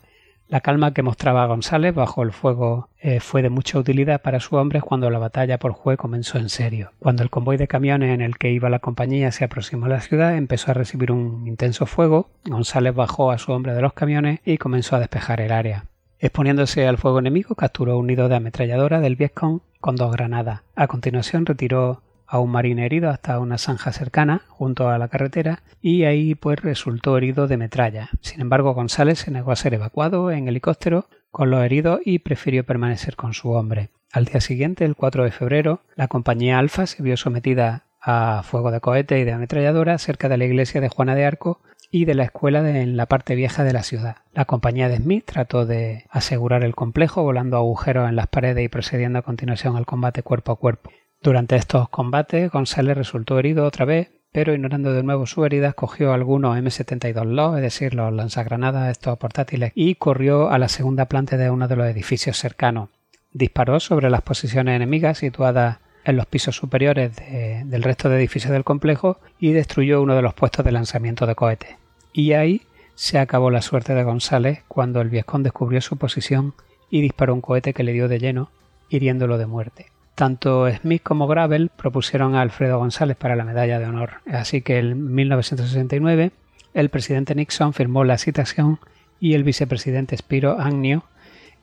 La 0.49 0.61
calma 0.61 0.95
que 0.95 1.03
mostraba 1.03 1.45
González 1.45 1.93
bajo 1.93 2.23
el 2.23 2.31
fuego 2.31 2.89
eh, 2.97 3.19
fue 3.19 3.43
de 3.43 3.51
mucha 3.51 3.77
utilidad 3.77 4.23
para 4.23 4.39
su 4.39 4.55
hombre 4.55 4.81
cuando 4.81 5.11
la 5.11 5.19
batalla 5.19 5.59
por 5.59 5.73
Jue 5.73 5.95
comenzó 5.95 6.39
en 6.39 6.49
serio. 6.49 6.91
Cuando 6.97 7.21
el 7.21 7.29
convoy 7.29 7.55
de 7.57 7.67
camiones 7.67 8.15
en 8.15 8.21
el 8.21 8.39
que 8.39 8.49
iba 8.49 8.67
la 8.67 8.79
compañía 8.79 9.31
se 9.31 9.43
aproximó 9.43 9.85
a 9.85 9.89
la 9.89 10.01
ciudad, 10.01 10.35
empezó 10.35 10.71
a 10.71 10.73
recibir 10.73 11.11
un 11.11 11.47
intenso 11.47 11.85
fuego. 11.85 12.31
González 12.45 12.95
bajó 12.95 13.29
a 13.29 13.37
su 13.37 13.51
hombre 13.51 13.75
de 13.75 13.83
los 13.83 13.93
camiones 13.93 14.39
y 14.43 14.57
comenzó 14.57 14.95
a 14.95 14.99
despejar 14.99 15.39
el 15.39 15.51
área. 15.51 15.85
Exponiéndose 16.17 16.87
al 16.87 16.97
fuego 16.97 17.19
enemigo, 17.19 17.53
capturó 17.53 17.99
un 17.99 18.07
nido 18.07 18.27
de 18.27 18.37
ametralladora 18.37 19.01
del 19.01 19.17
Vietcong 19.17 19.59
con 19.79 19.97
dos 19.97 20.11
granadas. 20.11 20.61
A 20.75 20.87
continuación 20.87 21.45
retiró 21.45 22.01
a 22.29 22.39
un 22.39 22.51
marine 22.51 22.85
herido 22.85 23.09
hasta 23.09 23.39
una 23.39 23.57
zanja 23.57 23.91
cercana, 23.91 24.43
junto 24.47 24.89
a 24.89 24.99
la 24.99 25.07
carretera, 25.07 25.63
y 25.81 26.03
ahí 26.03 26.35
pues 26.35 26.61
resultó 26.61 27.17
herido 27.17 27.47
de 27.47 27.57
metralla. 27.57 28.09
Sin 28.21 28.39
embargo, 28.39 28.73
González 28.73 29.19
se 29.19 29.31
negó 29.31 29.51
a 29.51 29.55
ser 29.55 29.73
evacuado 29.73 30.29
en 30.29 30.47
helicóptero 30.47 31.07
con 31.31 31.49
los 31.49 31.63
heridos 31.63 32.01
y 32.05 32.19
prefirió 32.19 32.63
permanecer 32.63 33.15
con 33.15 33.33
su 33.33 33.49
hombre. 33.51 33.89
Al 34.11 34.25
día 34.25 34.41
siguiente, 34.41 34.85
el 34.85 34.95
4 34.95 35.23
de 35.23 35.31
febrero, 35.31 35.81
la 35.95 36.07
compañía 36.07 36.59
Alfa 36.59 36.85
se 36.85 37.01
vio 37.01 37.17
sometida 37.17 37.85
a 38.01 38.43
fuego 38.43 38.71
de 38.71 38.79
cohete 38.79 39.19
y 39.19 39.23
de 39.23 39.33
ametralladora 39.33 39.97
cerca 39.97 40.29
de 40.29 40.37
la 40.37 40.45
iglesia 40.45 40.81
de 40.81 40.89
Juana 40.89 41.15
de 41.15 41.25
Arco 41.25 41.61
y 41.91 42.05
de 42.05 42.13
la 42.13 42.23
escuela 42.23 42.67
en 42.69 42.97
la 42.97 43.07
parte 43.07 43.35
vieja 43.35 43.63
de 43.63 43.73
la 43.73 43.83
ciudad. 43.83 44.17
La 44.33 44.45
compañía 44.45 44.89
de 44.89 44.97
Smith 44.97 45.25
trató 45.25 45.65
de 45.65 46.05
asegurar 46.09 46.63
el 46.63 46.75
complejo 46.75 47.23
volando 47.23 47.57
agujeros 47.57 48.07
en 48.07 48.15
las 48.15 48.27
paredes 48.27 48.63
y 48.63 48.69
procediendo 48.69 49.19
a 49.19 49.23
continuación 49.23 49.75
al 49.75 49.85
combate 49.85 50.23
cuerpo 50.23 50.51
a 50.51 50.57
cuerpo. 50.57 50.91
Durante 51.21 51.57
estos 51.57 51.89
combates, 51.89 52.49
González 52.49 52.95
resultó 52.95 53.37
herido 53.37 53.65
otra 53.65 53.83
vez, 53.83 54.09
pero 54.31 54.53
ignorando 54.53 54.93
de 54.93 55.03
nuevo 55.03 55.25
su 55.25 55.43
herida, 55.43 55.73
cogió 55.73 56.13
algunos 56.13 56.57
M72 56.57 57.25
LO, 57.25 57.57
es 57.57 57.61
decir, 57.61 57.93
los 57.93 58.13
lanzagranadas 58.13 58.89
estos 58.89 59.17
portátiles, 59.17 59.73
y 59.75 59.95
corrió 59.95 60.49
a 60.49 60.57
la 60.57 60.69
segunda 60.69 61.05
planta 61.05 61.35
de 61.35 61.49
uno 61.49 61.67
de 61.67 61.75
los 61.75 61.87
edificios 61.87 62.37
cercanos. 62.37 62.89
Disparó 63.33 63.81
sobre 63.81 64.09
las 64.09 64.21
posiciones 64.21 64.77
enemigas 64.77 65.17
situadas 65.17 65.79
en 66.05 66.15
los 66.15 66.25
pisos 66.25 66.55
superiores 66.55 67.11
del 67.17 67.83
resto 67.83 68.07
de 68.07 68.17
edificios 68.17 68.53
del 68.53 68.63
complejo 68.63 69.19
y 69.39 69.51
destruyó 69.51 70.01
uno 70.01 70.15
de 70.15 70.21
los 70.21 70.33
puestos 70.33 70.63
de 70.63 70.71
lanzamiento 70.71 71.25
de 71.25 71.35
cohetes. 71.35 71.75
Y 72.13 72.31
ahí 72.31 72.61
se 72.95 73.19
acabó 73.19 73.51
la 73.51 73.61
suerte 73.61 73.93
de 73.93 74.03
González 74.03 74.63
cuando 74.69 75.01
el 75.01 75.09
Viescón 75.09 75.43
descubrió 75.43 75.81
su 75.81 75.97
posición 75.97 76.53
y 76.89 77.01
disparó 77.01 77.33
un 77.33 77.41
cohete 77.41 77.73
que 77.73 77.83
le 77.83 77.91
dio 77.91 78.07
de 78.07 78.19
lleno, 78.19 78.51
hiriéndolo 78.89 79.37
de 79.37 79.45
muerte. 79.45 79.87
Tanto 80.19 80.69
Smith 80.69 81.01
como 81.01 81.27
Gravel 81.27 81.69
propusieron 81.69 82.35
a 82.35 82.41
Alfredo 82.41 82.77
González 82.77 83.15
para 83.15 83.37
la 83.37 83.45
medalla 83.45 83.79
de 83.79 83.85
honor, 83.85 84.15
así 84.29 84.61
que 84.61 84.77
en 84.77 85.15
1969 85.15 86.33
el 86.73 86.89
presidente 86.89 87.35
Nixon 87.35 87.71
firmó 87.71 88.03
la 88.03 88.17
citación 88.17 88.79
y 89.21 89.35
el 89.35 89.45
vicepresidente 89.45 90.17
Spiro 90.17 90.59
Agnew 90.59 91.03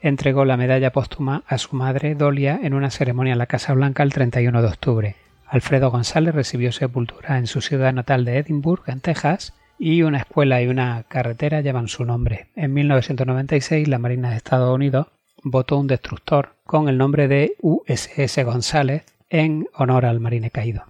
entregó 0.01 0.47
la 0.47 0.57
medalla 0.57 0.91
póstuma 0.91 1.43
a 1.47 1.59
su 1.59 1.77
madre 1.77 2.15
Dolia 2.15 2.59
en 2.63 2.73
una 2.73 2.89
ceremonia 2.89 3.35
en 3.35 3.41
la 3.41 3.45
Casa 3.45 3.75
Blanca 3.75 4.03
el 4.03 4.15
31 4.15 4.63
de 4.63 4.69
octubre. 4.69 5.17
Alfredo 5.47 5.91
González 5.91 6.35
recibió 6.35 6.73
sepultura 6.73 7.37
en 7.37 7.49
su 7.49 7.61
ciudad 7.61 7.93
natal 7.93 8.25
de 8.25 8.39
Edinburgh, 8.39 8.85
en 8.87 9.01
Texas, 9.01 9.53
y 9.79 10.01
una 10.01 10.21
escuela 10.21 10.63
y 10.63 10.69
una 10.69 11.05
carretera 11.09 11.61
llevan 11.61 11.89
su 11.89 12.07
nombre. 12.07 12.47
En 12.57 12.73
1996 12.73 13.87
la 13.87 13.99
Marina 13.99 14.31
de 14.31 14.37
Estados 14.37 14.75
Unidos 14.75 15.09
votó 15.49 15.79
un 15.79 15.87
destructor 15.87 16.57
con 16.65 16.89
el 16.89 16.99
nombre 16.99 17.29
de 17.29 17.55
USS 17.61 18.45
González 18.45 19.05
en 19.31 19.69
honor 19.75 20.05
al 20.05 20.19
marine 20.19 20.51
caído. 20.51 20.85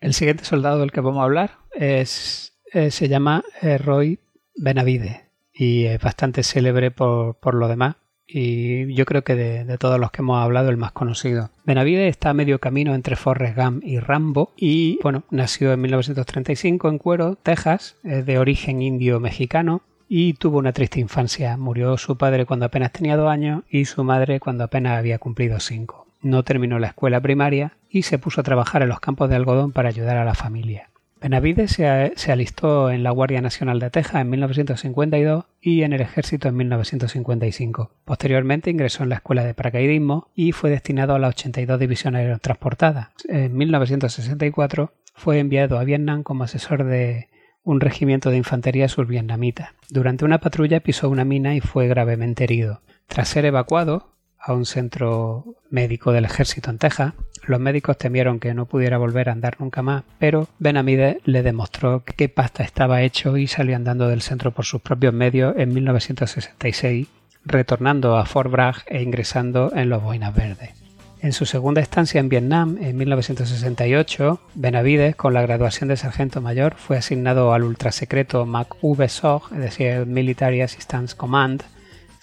El 0.00 0.14
siguiente 0.14 0.44
soldado 0.44 0.78
del 0.78 0.92
que 0.92 1.00
vamos 1.00 1.20
a 1.20 1.24
hablar 1.24 1.58
es, 1.74 2.54
eh, 2.72 2.92
se 2.92 3.08
llama 3.08 3.42
eh, 3.60 3.78
Roy 3.78 4.20
Benavide 4.54 5.24
y 5.52 5.86
es 5.86 6.00
bastante 6.00 6.44
célebre 6.44 6.92
por, 6.92 7.34
por, 7.34 7.54
lo 7.54 7.66
demás 7.66 7.96
y 8.28 8.94
yo 8.94 9.04
creo 9.04 9.24
que 9.24 9.34
de, 9.34 9.64
de, 9.64 9.76
todos 9.76 9.98
los 9.98 10.12
que 10.12 10.22
hemos 10.22 10.40
hablado 10.40 10.70
el 10.70 10.76
más 10.76 10.92
conocido. 10.92 11.50
Benavide 11.64 12.06
está 12.06 12.30
a 12.30 12.34
medio 12.34 12.60
camino 12.60 12.94
entre 12.94 13.16
Forrest 13.16 13.56
Gump 13.56 13.82
y 13.84 13.98
Rambo 13.98 14.52
y 14.56 15.00
bueno, 15.02 15.24
nació 15.30 15.72
en 15.72 15.80
1935 15.80 16.88
en 16.88 16.98
Cuero, 16.98 17.36
Texas, 17.42 17.96
es 18.04 18.24
de 18.24 18.38
origen 18.38 18.82
indio 18.82 19.18
mexicano 19.18 19.82
y 20.12 20.32
tuvo 20.34 20.58
una 20.58 20.72
triste 20.72 20.98
infancia. 20.98 21.56
Murió 21.56 21.96
su 21.96 22.18
padre 22.18 22.44
cuando 22.44 22.66
apenas 22.66 22.90
tenía 22.90 23.16
dos 23.16 23.30
años 23.30 23.62
y 23.70 23.84
su 23.84 24.02
madre 24.02 24.40
cuando 24.40 24.64
apenas 24.64 24.98
había 24.98 25.20
cumplido 25.20 25.60
cinco. 25.60 26.08
No 26.20 26.42
terminó 26.42 26.80
la 26.80 26.88
escuela 26.88 27.20
primaria 27.20 27.76
y 27.88 28.02
se 28.02 28.18
puso 28.18 28.40
a 28.40 28.44
trabajar 28.44 28.82
en 28.82 28.88
los 28.88 28.98
campos 28.98 29.30
de 29.30 29.36
algodón 29.36 29.70
para 29.70 29.88
ayudar 29.88 30.16
a 30.16 30.24
la 30.24 30.34
familia. 30.34 30.90
Benavides 31.22 31.70
se, 31.70 32.32
alistó 32.32 32.90
en 32.90 33.04
la 33.04 33.12
Guardia 33.12 33.40
Nacional 33.40 33.78
de 33.78 33.90
Texas 33.90 34.22
en 34.22 34.30
1952 34.30 35.44
y 35.60 35.82
en 35.82 35.92
el 35.92 36.00
Ejército 36.00 36.48
en 36.48 36.56
1955. 36.56 37.92
Posteriormente 38.04 38.70
ingresó 38.70 39.04
en 39.04 39.10
la 39.10 39.16
Escuela 39.16 39.44
de 39.44 39.54
Paracaidismo 39.54 40.28
y 40.34 40.50
fue 40.50 40.70
destinado 40.70 41.14
a 41.14 41.20
la 41.20 41.28
82 41.28 41.78
División 41.78 42.16
Aerotransportada. 42.16 43.12
En 43.28 43.56
1964 43.56 44.92
fue 45.14 45.38
enviado 45.38 45.78
a 45.78 45.84
Vietnam 45.84 46.24
como 46.24 46.42
asesor 46.44 46.82
de 46.82 47.28
un 47.62 47.80
regimiento 47.80 48.30
de 48.30 48.36
infantería 48.36 48.88
survietnamita. 48.88 49.74
Durante 49.88 50.24
una 50.24 50.38
patrulla 50.38 50.80
pisó 50.80 51.08
una 51.08 51.24
mina 51.24 51.54
y 51.54 51.60
fue 51.60 51.88
gravemente 51.88 52.44
herido. 52.44 52.82
Tras 53.06 53.28
ser 53.28 53.44
evacuado 53.44 54.10
a 54.38 54.54
un 54.54 54.64
centro 54.64 55.56
médico 55.68 56.12
del 56.12 56.24
ejército 56.24 56.70
en 56.70 56.78
Texas, 56.78 57.12
los 57.44 57.60
médicos 57.60 57.98
temieron 57.98 58.40
que 58.40 58.54
no 58.54 58.66
pudiera 58.66 58.98
volver 58.98 59.28
a 59.28 59.32
andar 59.32 59.56
nunca 59.60 59.82
más, 59.82 60.04
pero 60.18 60.48
Benamide 60.58 61.20
le 61.24 61.42
demostró 61.42 62.04
qué 62.04 62.28
pasta 62.28 62.62
estaba 62.62 63.02
hecho 63.02 63.36
y 63.36 63.46
salió 63.46 63.76
andando 63.76 64.08
del 64.08 64.22
centro 64.22 64.52
por 64.52 64.64
sus 64.64 64.80
propios 64.80 65.12
medios 65.12 65.54
en 65.56 65.74
1966, 65.74 67.08
retornando 67.44 68.16
a 68.16 68.24
Fort 68.24 68.50
Bragg 68.50 68.76
e 68.86 69.02
ingresando 69.02 69.72
en 69.74 69.88
los 69.88 70.02
Boinas 70.02 70.34
Verdes. 70.34 70.79
En 71.22 71.34
su 71.34 71.44
segunda 71.44 71.82
estancia 71.82 72.18
en 72.18 72.30
Vietnam, 72.30 72.78
en 72.80 72.96
1968, 72.96 74.40
Benavides, 74.54 75.16
con 75.16 75.34
la 75.34 75.42
graduación 75.42 75.90
de 75.90 75.98
sargento 75.98 76.40
mayor, 76.40 76.76
fue 76.76 76.96
asignado 76.96 77.52
al 77.52 77.64
ultrasecreto 77.64 78.46
MAC-V-SOG, 78.46 79.52
es 79.52 79.58
decir, 79.58 80.06
Military 80.06 80.62
Assistance 80.62 81.14
Command, 81.14 81.62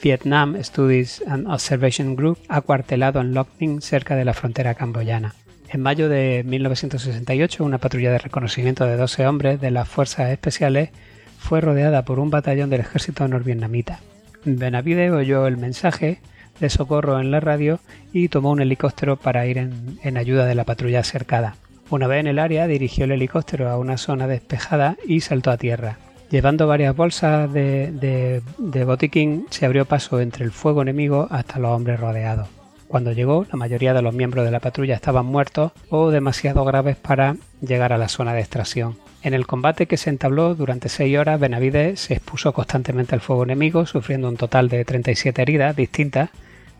Vietnam 0.01 0.57
Studies 0.63 1.23
and 1.27 1.47
Observation 1.47 2.15
Group, 2.15 2.39
acuartelado 2.49 3.21
en 3.21 3.35
Loc 3.35 3.49
Ninh, 3.59 3.81
cerca 3.81 4.15
de 4.15 4.25
la 4.25 4.33
frontera 4.33 4.73
camboyana. 4.73 5.35
En 5.69 5.81
mayo 5.81 6.09
de 6.09 6.43
1968, 6.47 7.63
una 7.63 7.77
patrulla 7.77 8.11
de 8.11 8.17
reconocimiento 8.17 8.85
de 8.85 8.97
12 8.97 9.27
hombres 9.27 9.61
de 9.61 9.69
las 9.69 9.87
Fuerzas 9.87 10.31
Especiales 10.31 10.89
fue 11.37 11.61
rodeada 11.61 12.03
por 12.03 12.17
un 12.17 12.31
batallón 12.31 12.71
del 12.71 12.81
ejército 12.81 13.27
norvietnamita. 13.27 13.99
Benavides 14.43 15.11
oyó 15.11 15.45
el 15.45 15.57
mensaje 15.57 16.19
de 16.59 16.69
socorro 16.69 17.19
en 17.19 17.31
la 17.31 17.39
radio 17.39 17.79
y 18.13 18.29
tomó 18.29 18.51
un 18.51 18.61
helicóptero 18.61 19.17
para 19.17 19.45
ir 19.45 19.57
en, 19.57 20.17
ayuda 20.17 20.45
de 20.45 20.55
la 20.55 20.63
patrulla 20.63 21.03
cercada. 21.03 21.55
Una 21.89 22.07
vez 22.07 22.19
en 22.19 22.27
el 22.27 22.39
área, 22.39 22.67
dirigió 22.67 23.05
el 23.05 23.11
helicóptero 23.11 23.69
a 23.69 23.77
una 23.77 23.97
zona 23.97 24.27
despejada 24.27 24.97
y 25.05 25.21
saltó 25.21 25.51
a 25.51 25.57
tierra. 25.57 25.97
Llevando 26.29 26.67
varias 26.67 26.95
bolsas 26.95 27.51
de, 27.53 28.41
botiquín, 28.85 29.45
se 29.49 29.65
abrió 29.65 29.85
paso 29.85 30.19
entre 30.19 30.43
el 30.43 30.51
fuego 30.51 30.81
enemigo 30.81 31.27
hasta 31.31 31.59
los 31.59 31.71
hombres 31.71 31.99
rodeados. 31.99 32.49
Cuando 32.89 33.11
llegó, 33.11 33.45
la 33.51 33.57
mayoría 33.57 33.93
de 33.93 34.01
los 34.01 34.13
miembros 34.13 34.45
de 34.45 34.51
la 34.51 34.59
patrulla 34.59 34.95
estaban 34.95 35.25
muertos 35.25 35.71
o 35.89 36.09
demasiado 36.09 36.63
graves 36.65 36.95
para 36.95 37.35
llegar 37.61 37.93
a 37.93 37.97
la 37.97 38.07
zona 38.09 38.33
de 38.33 38.39
extracción. 38.41 38.97
En 39.23 39.33
el 39.33 39.47
combate 39.47 39.87
que 39.87 39.97
se 39.97 40.09
entabló 40.09 40.55
durante 40.55 40.89
seis 40.89 41.17
horas, 41.17 41.39
Benavides 41.39 41.99
se 41.99 42.13
expuso 42.13 42.53
constantemente 42.53 43.15
al 43.15 43.21
fuego 43.21 43.43
enemigo, 43.43 43.85
sufriendo 43.85 44.29
un 44.29 44.37
total 44.37 44.69
de 44.69 44.85
37 44.85 45.41
heridas 45.41 45.75
distintas, 45.75 46.29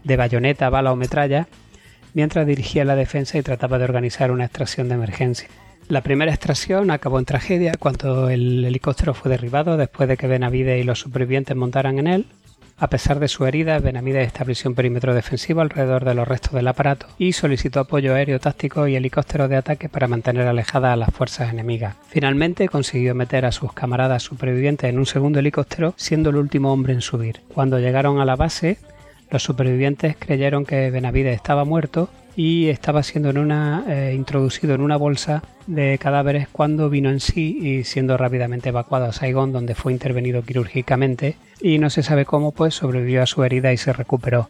de 0.08 0.18
bayoneta, 0.18 0.70
bala 0.70 0.92
o 0.92 0.96
metralla, 0.96 1.48
mientras 2.14 2.48
dirigía 2.48 2.86
la 2.86 2.96
defensa 2.96 3.38
y 3.38 3.44
trataba 3.44 3.78
de 3.78 3.84
organizar 3.84 4.32
una 4.32 4.46
extracción 4.46 4.88
de 4.88 4.96
emergencia. 4.96 5.50
La 5.90 6.02
primera 6.02 6.34
extracción 6.34 6.92
acabó 6.92 7.20
en 7.20 7.26
tragedia 7.26 7.74
cuando 7.80 8.30
el 8.30 8.66
helicóptero 8.66 9.14
fue 9.14 9.32
derribado 9.32 9.78
después 9.78 10.10
de 10.10 10.18
que 10.18 10.28
Benavides 10.28 10.82
y 10.82 10.84
los 10.84 11.00
supervivientes 11.00 11.56
montaran 11.56 12.00
en 12.00 12.08
él. 12.08 12.26
A 12.80 12.90
pesar 12.90 13.20
de 13.20 13.28
su 13.28 13.46
herida, 13.46 13.80
Benavides 13.80 14.28
estableció 14.28 14.70
un 14.70 14.76
perímetro 14.76 15.16
defensivo 15.16 15.62
alrededor 15.62 16.06
de 16.06 16.14
los 16.14 16.28
restos 16.28 16.54
del 16.54 16.68
aparato 16.68 17.08
y 17.18 17.34
solicitó 17.34 17.80
apoyo 17.80 18.14
aéreo 18.14 18.40
táctico 18.40 18.88
y 18.88 18.96
helicópteros 18.96 19.50
de 19.50 19.56
ataque 19.56 19.90
para 19.90 20.08
mantener 20.08 20.46
alejadas 20.46 20.94
a 20.94 20.98
las 20.98 21.10
fuerzas 21.10 21.52
enemigas. 21.52 21.96
Finalmente 22.10 22.68
consiguió 22.68 23.16
meter 23.16 23.46
a 23.46 23.52
sus 23.52 23.74
camaradas 23.74 24.24
supervivientes 24.24 24.90
en 24.90 25.00
un 25.00 25.06
segundo 25.06 25.40
helicóptero, 25.40 25.94
siendo 25.98 26.30
el 26.30 26.36
último 26.36 26.72
hombre 26.72 26.94
en 26.94 27.02
subir. 27.02 27.40
Cuando 27.48 27.80
llegaron 27.80 28.20
a 28.20 28.26
la 28.26 28.36
base, 28.36 28.78
los 29.30 29.44
supervivientes 29.44 30.16
creyeron 30.18 30.66
que 30.66 30.90
Benavides 30.90 31.36
estaba 31.36 31.66
muerto 31.66 32.10
y 32.36 32.68
estaba 32.68 33.02
siendo 33.02 33.32
en 33.32 33.40
una, 33.40 33.84
eh, 33.88 34.14
introducido 34.16 34.76
en 34.76 34.82
una 34.82 34.96
bolsa 34.96 35.44
de 35.66 35.98
cadáveres 35.98 36.48
cuando 36.48 36.90
vino 36.90 37.10
en 37.10 37.20
sí 37.20 37.58
y 37.60 37.84
siendo 37.84 38.16
rápidamente 38.16 38.70
evacuado 38.70 39.06
a 39.06 39.12
Saigón 39.12 39.52
donde 39.52 39.76
fue 39.76 39.92
intervenido 39.92 40.44
quirúrgicamente 40.44 41.36
y 41.60 41.80
no 41.80 41.90
se 41.90 42.04
sabe 42.04 42.26
cómo 42.26 42.52
pues 42.52 42.76
sobrevivió 42.76 43.24
a 43.24 43.26
su 43.26 43.44
herida 43.44 43.74
y 43.74 43.78
se 43.78 43.92
recuperó. 43.92 44.50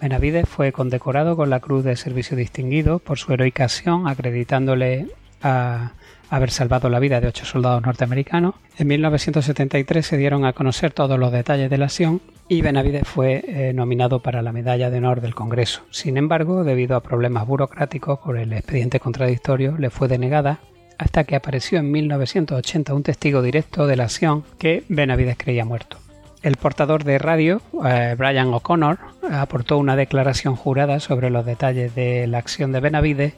Benavides 0.00 0.48
fue 0.48 0.72
condecorado 0.72 1.36
con 1.36 1.50
la 1.50 1.60
Cruz 1.60 1.84
de 1.84 1.96
Servicio 1.96 2.36
Distinguido 2.36 2.98
por 2.98 3.18
su 3.18 3.32
heroica 3.32 3.64
acción 3.64 4.08
acreditándole 4.08 5.08
a 5.42 5.92
haber 6.30 6.50
salvado 6.50 6.88
la 6.88 6.98
vida 6.98 7.20
de 7.20 7.28
ocho 7.28 7.44
soldados 7.44 7.82
norteamericanos. 7.82 8.54
En 8.76 8.88
1973 8.88 10.06
se 10.06 10.16
dieron 10.16 10.44
a 10.44 10.52
conocer 10.52 10.92
todos 10.92 11.18
los 11.18 11.32
detalles 11.32 11.70
de 11.70 11.78
la 11.78 11.86
acción 11.86 12.20
y 12.48 12.62
Benavides 12.62 13.06
fue 13.06 13.44
eh, 13.46 13.72
nominado 13.74 14.20
para 14.20 14.42
la 14.42 14.52
Medalla 14.52 14.90
de 14.90 14.98
Honor 14.98 15.20
del 15.20 15.34
Congreso. 15.34 15.82
Sin 15.90 16.16
embargo, 16.16 16.64
debido 16.64 16.96
a 16.96 17.02
problemas 17.02 17.46
burocráticos 17.46 18.18
por 18.20 18.38
el 18.38 18.52
expediente 18.52 19.00
contradictorio, 19.00 19.76
le 19.78 19.90
fue 19.90 20.08
denegada 20.08 20.58
hasta 20.98 21.24
que 21.24 21.36
apareció 21.36 21.78
en 21.78 21.90
1980 21.92 22.94
un 22.94 23.02
testigo 23.02 23.42
directo 23.42 23.86
de 23.86 23.96
la 23.96 24.04
acción 24.04 24.44
que 24.58 24.82
Benavides 24.88 25.36
creía 25.38 25.64
muerto. 25.64 25.98
El 26.42 26.56
portador 26.56 27.04
de 27.04 27.18
radio, 27.18 27.60
eh, 27.84 28.14
Brian 28.16 28.52
O'Connor, 28.54 28.98
aportó 29.30 29.76
una 29.78 29.96
declaración 29.96 30.56
jurada 30.56 31.00
sobre 31.00 31.30
los 31.30 31.44
detalles 31.44 31.94
de 31.94 32.26
la 32.26 32.38
acción 32.38 32.72
de 32.72 32.80
Benavides 32.80 33.34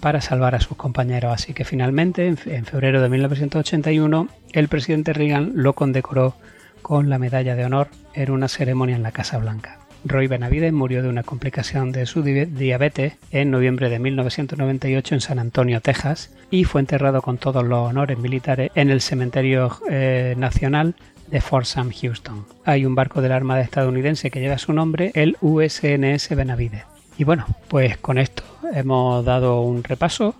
para 0.00 0.20
salvar 0.20 0.54
a 0.54 0.60
sus 0.60 0.76
compañeros. 0.76 1.32
Así 1.32 1.54
que 1.54 1.64
finalmente, 1.64 2.26
en, 2.26 2.36
febrero 2.36 3.00
de 3.00 3.08
1981, 3.08 4.28
el 4.52 4.68
presidente 4.68 5.12
Reagan 5.12 5.52
lo 5.54 5.74
condecoró 5.74 6.34
con 6.82 7.08
la 7.08 7.18
medalla 7.18 7.54
de 7.54 7.64
honor 7.64 7.88
en 8.14 8.30
una 8.30 8.48
ceremonia 8.48 8.96
en 8.96 9.02
la 9.02 9.12
Casa 9.12 9.38
Blanca. 9.38 9.78
Roy 10.02 10.28
Benavides 10.28 10.72
murió 10.72 11.02
de 11.02 11.10
una 11.10 11.22
complicación 11.22 11.92
de 11.92 12.06
su 12.06 12.22
diabetes 12.22 13.14
en 13.30 13.50
noviembre 13.50 13.90
de 13.90 13.98
1998 13.98 15.14
en 15.14 15.20
San 15.20 15.38
Antonio, 15.38 15.82
Texas, 15.82 16.30
y 16.50 16.64
fue 16.64 16.80
enterrado 16.80 17.20
con 17.20 17.36
todos 17.36 17.64
los 17.64 17.90
honores 17.90 18.18
militares 18.18 18.70
en 18.74 18.88
el 18.90 19.02
Cementerio 19.02 19.70
eh, 19.90 20.34
Nacional 20.38 20.94
de 21.30 21.40
Fort 21.40 21.66
Sam 21.66 21.92
Houston. 21.92 22.46
Hay 22.64 22.86
un 22.86 22.94
barco 22.94 23.20
de 23.20 23.32
Armada 23.32 23.60
estadounidense 23.60 24.30
que 24.30 24.40
lleva 24.40 24.58
su 24.58 24.72
nombre, 24.72 25.12
el 25.14 25.36
USNS 25.40 26.30
Benavides. 26.34 26.89
Y 27.20 27.24
bueno, 27.24 27.44
pues 27.68 27.98
con 27.98 28.16
esto 28.16 28.44
hemos 28.74 29.22
dado 29.26 29.60
un 29.60 29.84
repaso 29.84 30.34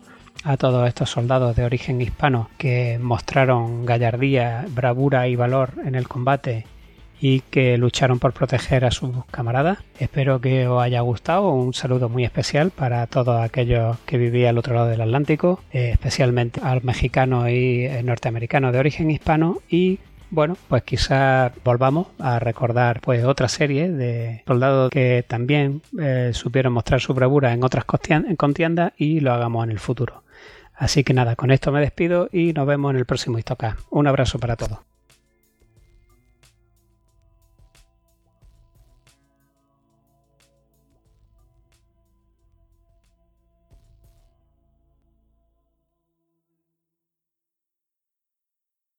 a 0.44 0.56
todos 0.56 0.88
estos 0.88 1.10
soldados 1.10 1.54
de 1.54 1.66
origen 1.66 2.00
hispano 2.00 2.48
que 2.56 2.98
mostraron 2.98 3.84
gallardía, 3.84 4.64
bravura 4.70 5.28
y 5.28 5.36
valor 5.36 5.74
en 5.84 5.94
el 5.94 6.08
combate 6.08 6.64
y 7.20 7.40
que 7.40 7.76
lucharon 7.76 8.18
por 8.18 8.32
proteger 8.32 8.86
a 8.86 8.92
sus 8.92 9.26
camaradas. 9.26 9.76
Espero 9.98 10.40
que 10.40 10.68
os 10.68 10.82
haya 10.82 11.02
gustado. 11.02 11.50
Un 11.50 11.74
saludo 11.74 12.08
muy 12.08 12.24
especial 12.24 12.70
para 12.70 13.06
todos 13.08 13.42
aquellos 13.42 13.98
que 14.06 14.16
vivían 14.16 14.48
al 14.48 14.58
otro 14.58 14.74
lado 14.74 14.88
del 14.88 15.02
Atlántico, 15.02 15.60
eh, 15.74 15.90
especialmente 15.92 16.62
al 16.64 16.82
mexicano 16.82 17.46
y 17.50 17.90
norteamericano 18.02 18.72
de 18.72 18.78
origen 18.78 19.10
hispano 19.10 19.58
y 19.68 19.98
bueno, 20.30 20.56
pues 20.68 20.82
quizás 20.84 21.52
volvamos 21.64 22.08
a 22.18 22.38
recordar 22.38 23.00
pues 23.00 23.24
otra 23.24 23.48
serie 23.48 23.90
de 23.90 24.42
soldados 24.46 24.90
que 24.90 25.24
también 25.26 25.82
eh, 26.00 26.30
supieron 26.32 26.72
mostrar 26.72 27.00
su 27.00 27.14
bravura 27.14 27.52
en 27.52 27.64
otras 27.64 27.84
contiendas 27.84 28.92
y 28.96 29.20
lo 29.20 29.32
hagamos 29.32 29.64
en 29.64 29.70
el 29.72 29.78
futuro. 29.78 30.22
Así 30.74 31.04
que 31.04 31.12
nada, 31.12 31.36
con 31.36 31.50
esto 31.50 31.72
me 31.72 31.80
despido 31.80 32.28
y 32.32 32.52
nos 32.52 32.66
vemos 32.66 32.92
en 32.92 32.96
el 32.96 33.04
próximo 33.04 33.38
Histoca. 33.38 33.76
Un 33.90 34.06
abrazo 34.06 34.38
para 34.38 34.56
todos. 34.56 34.89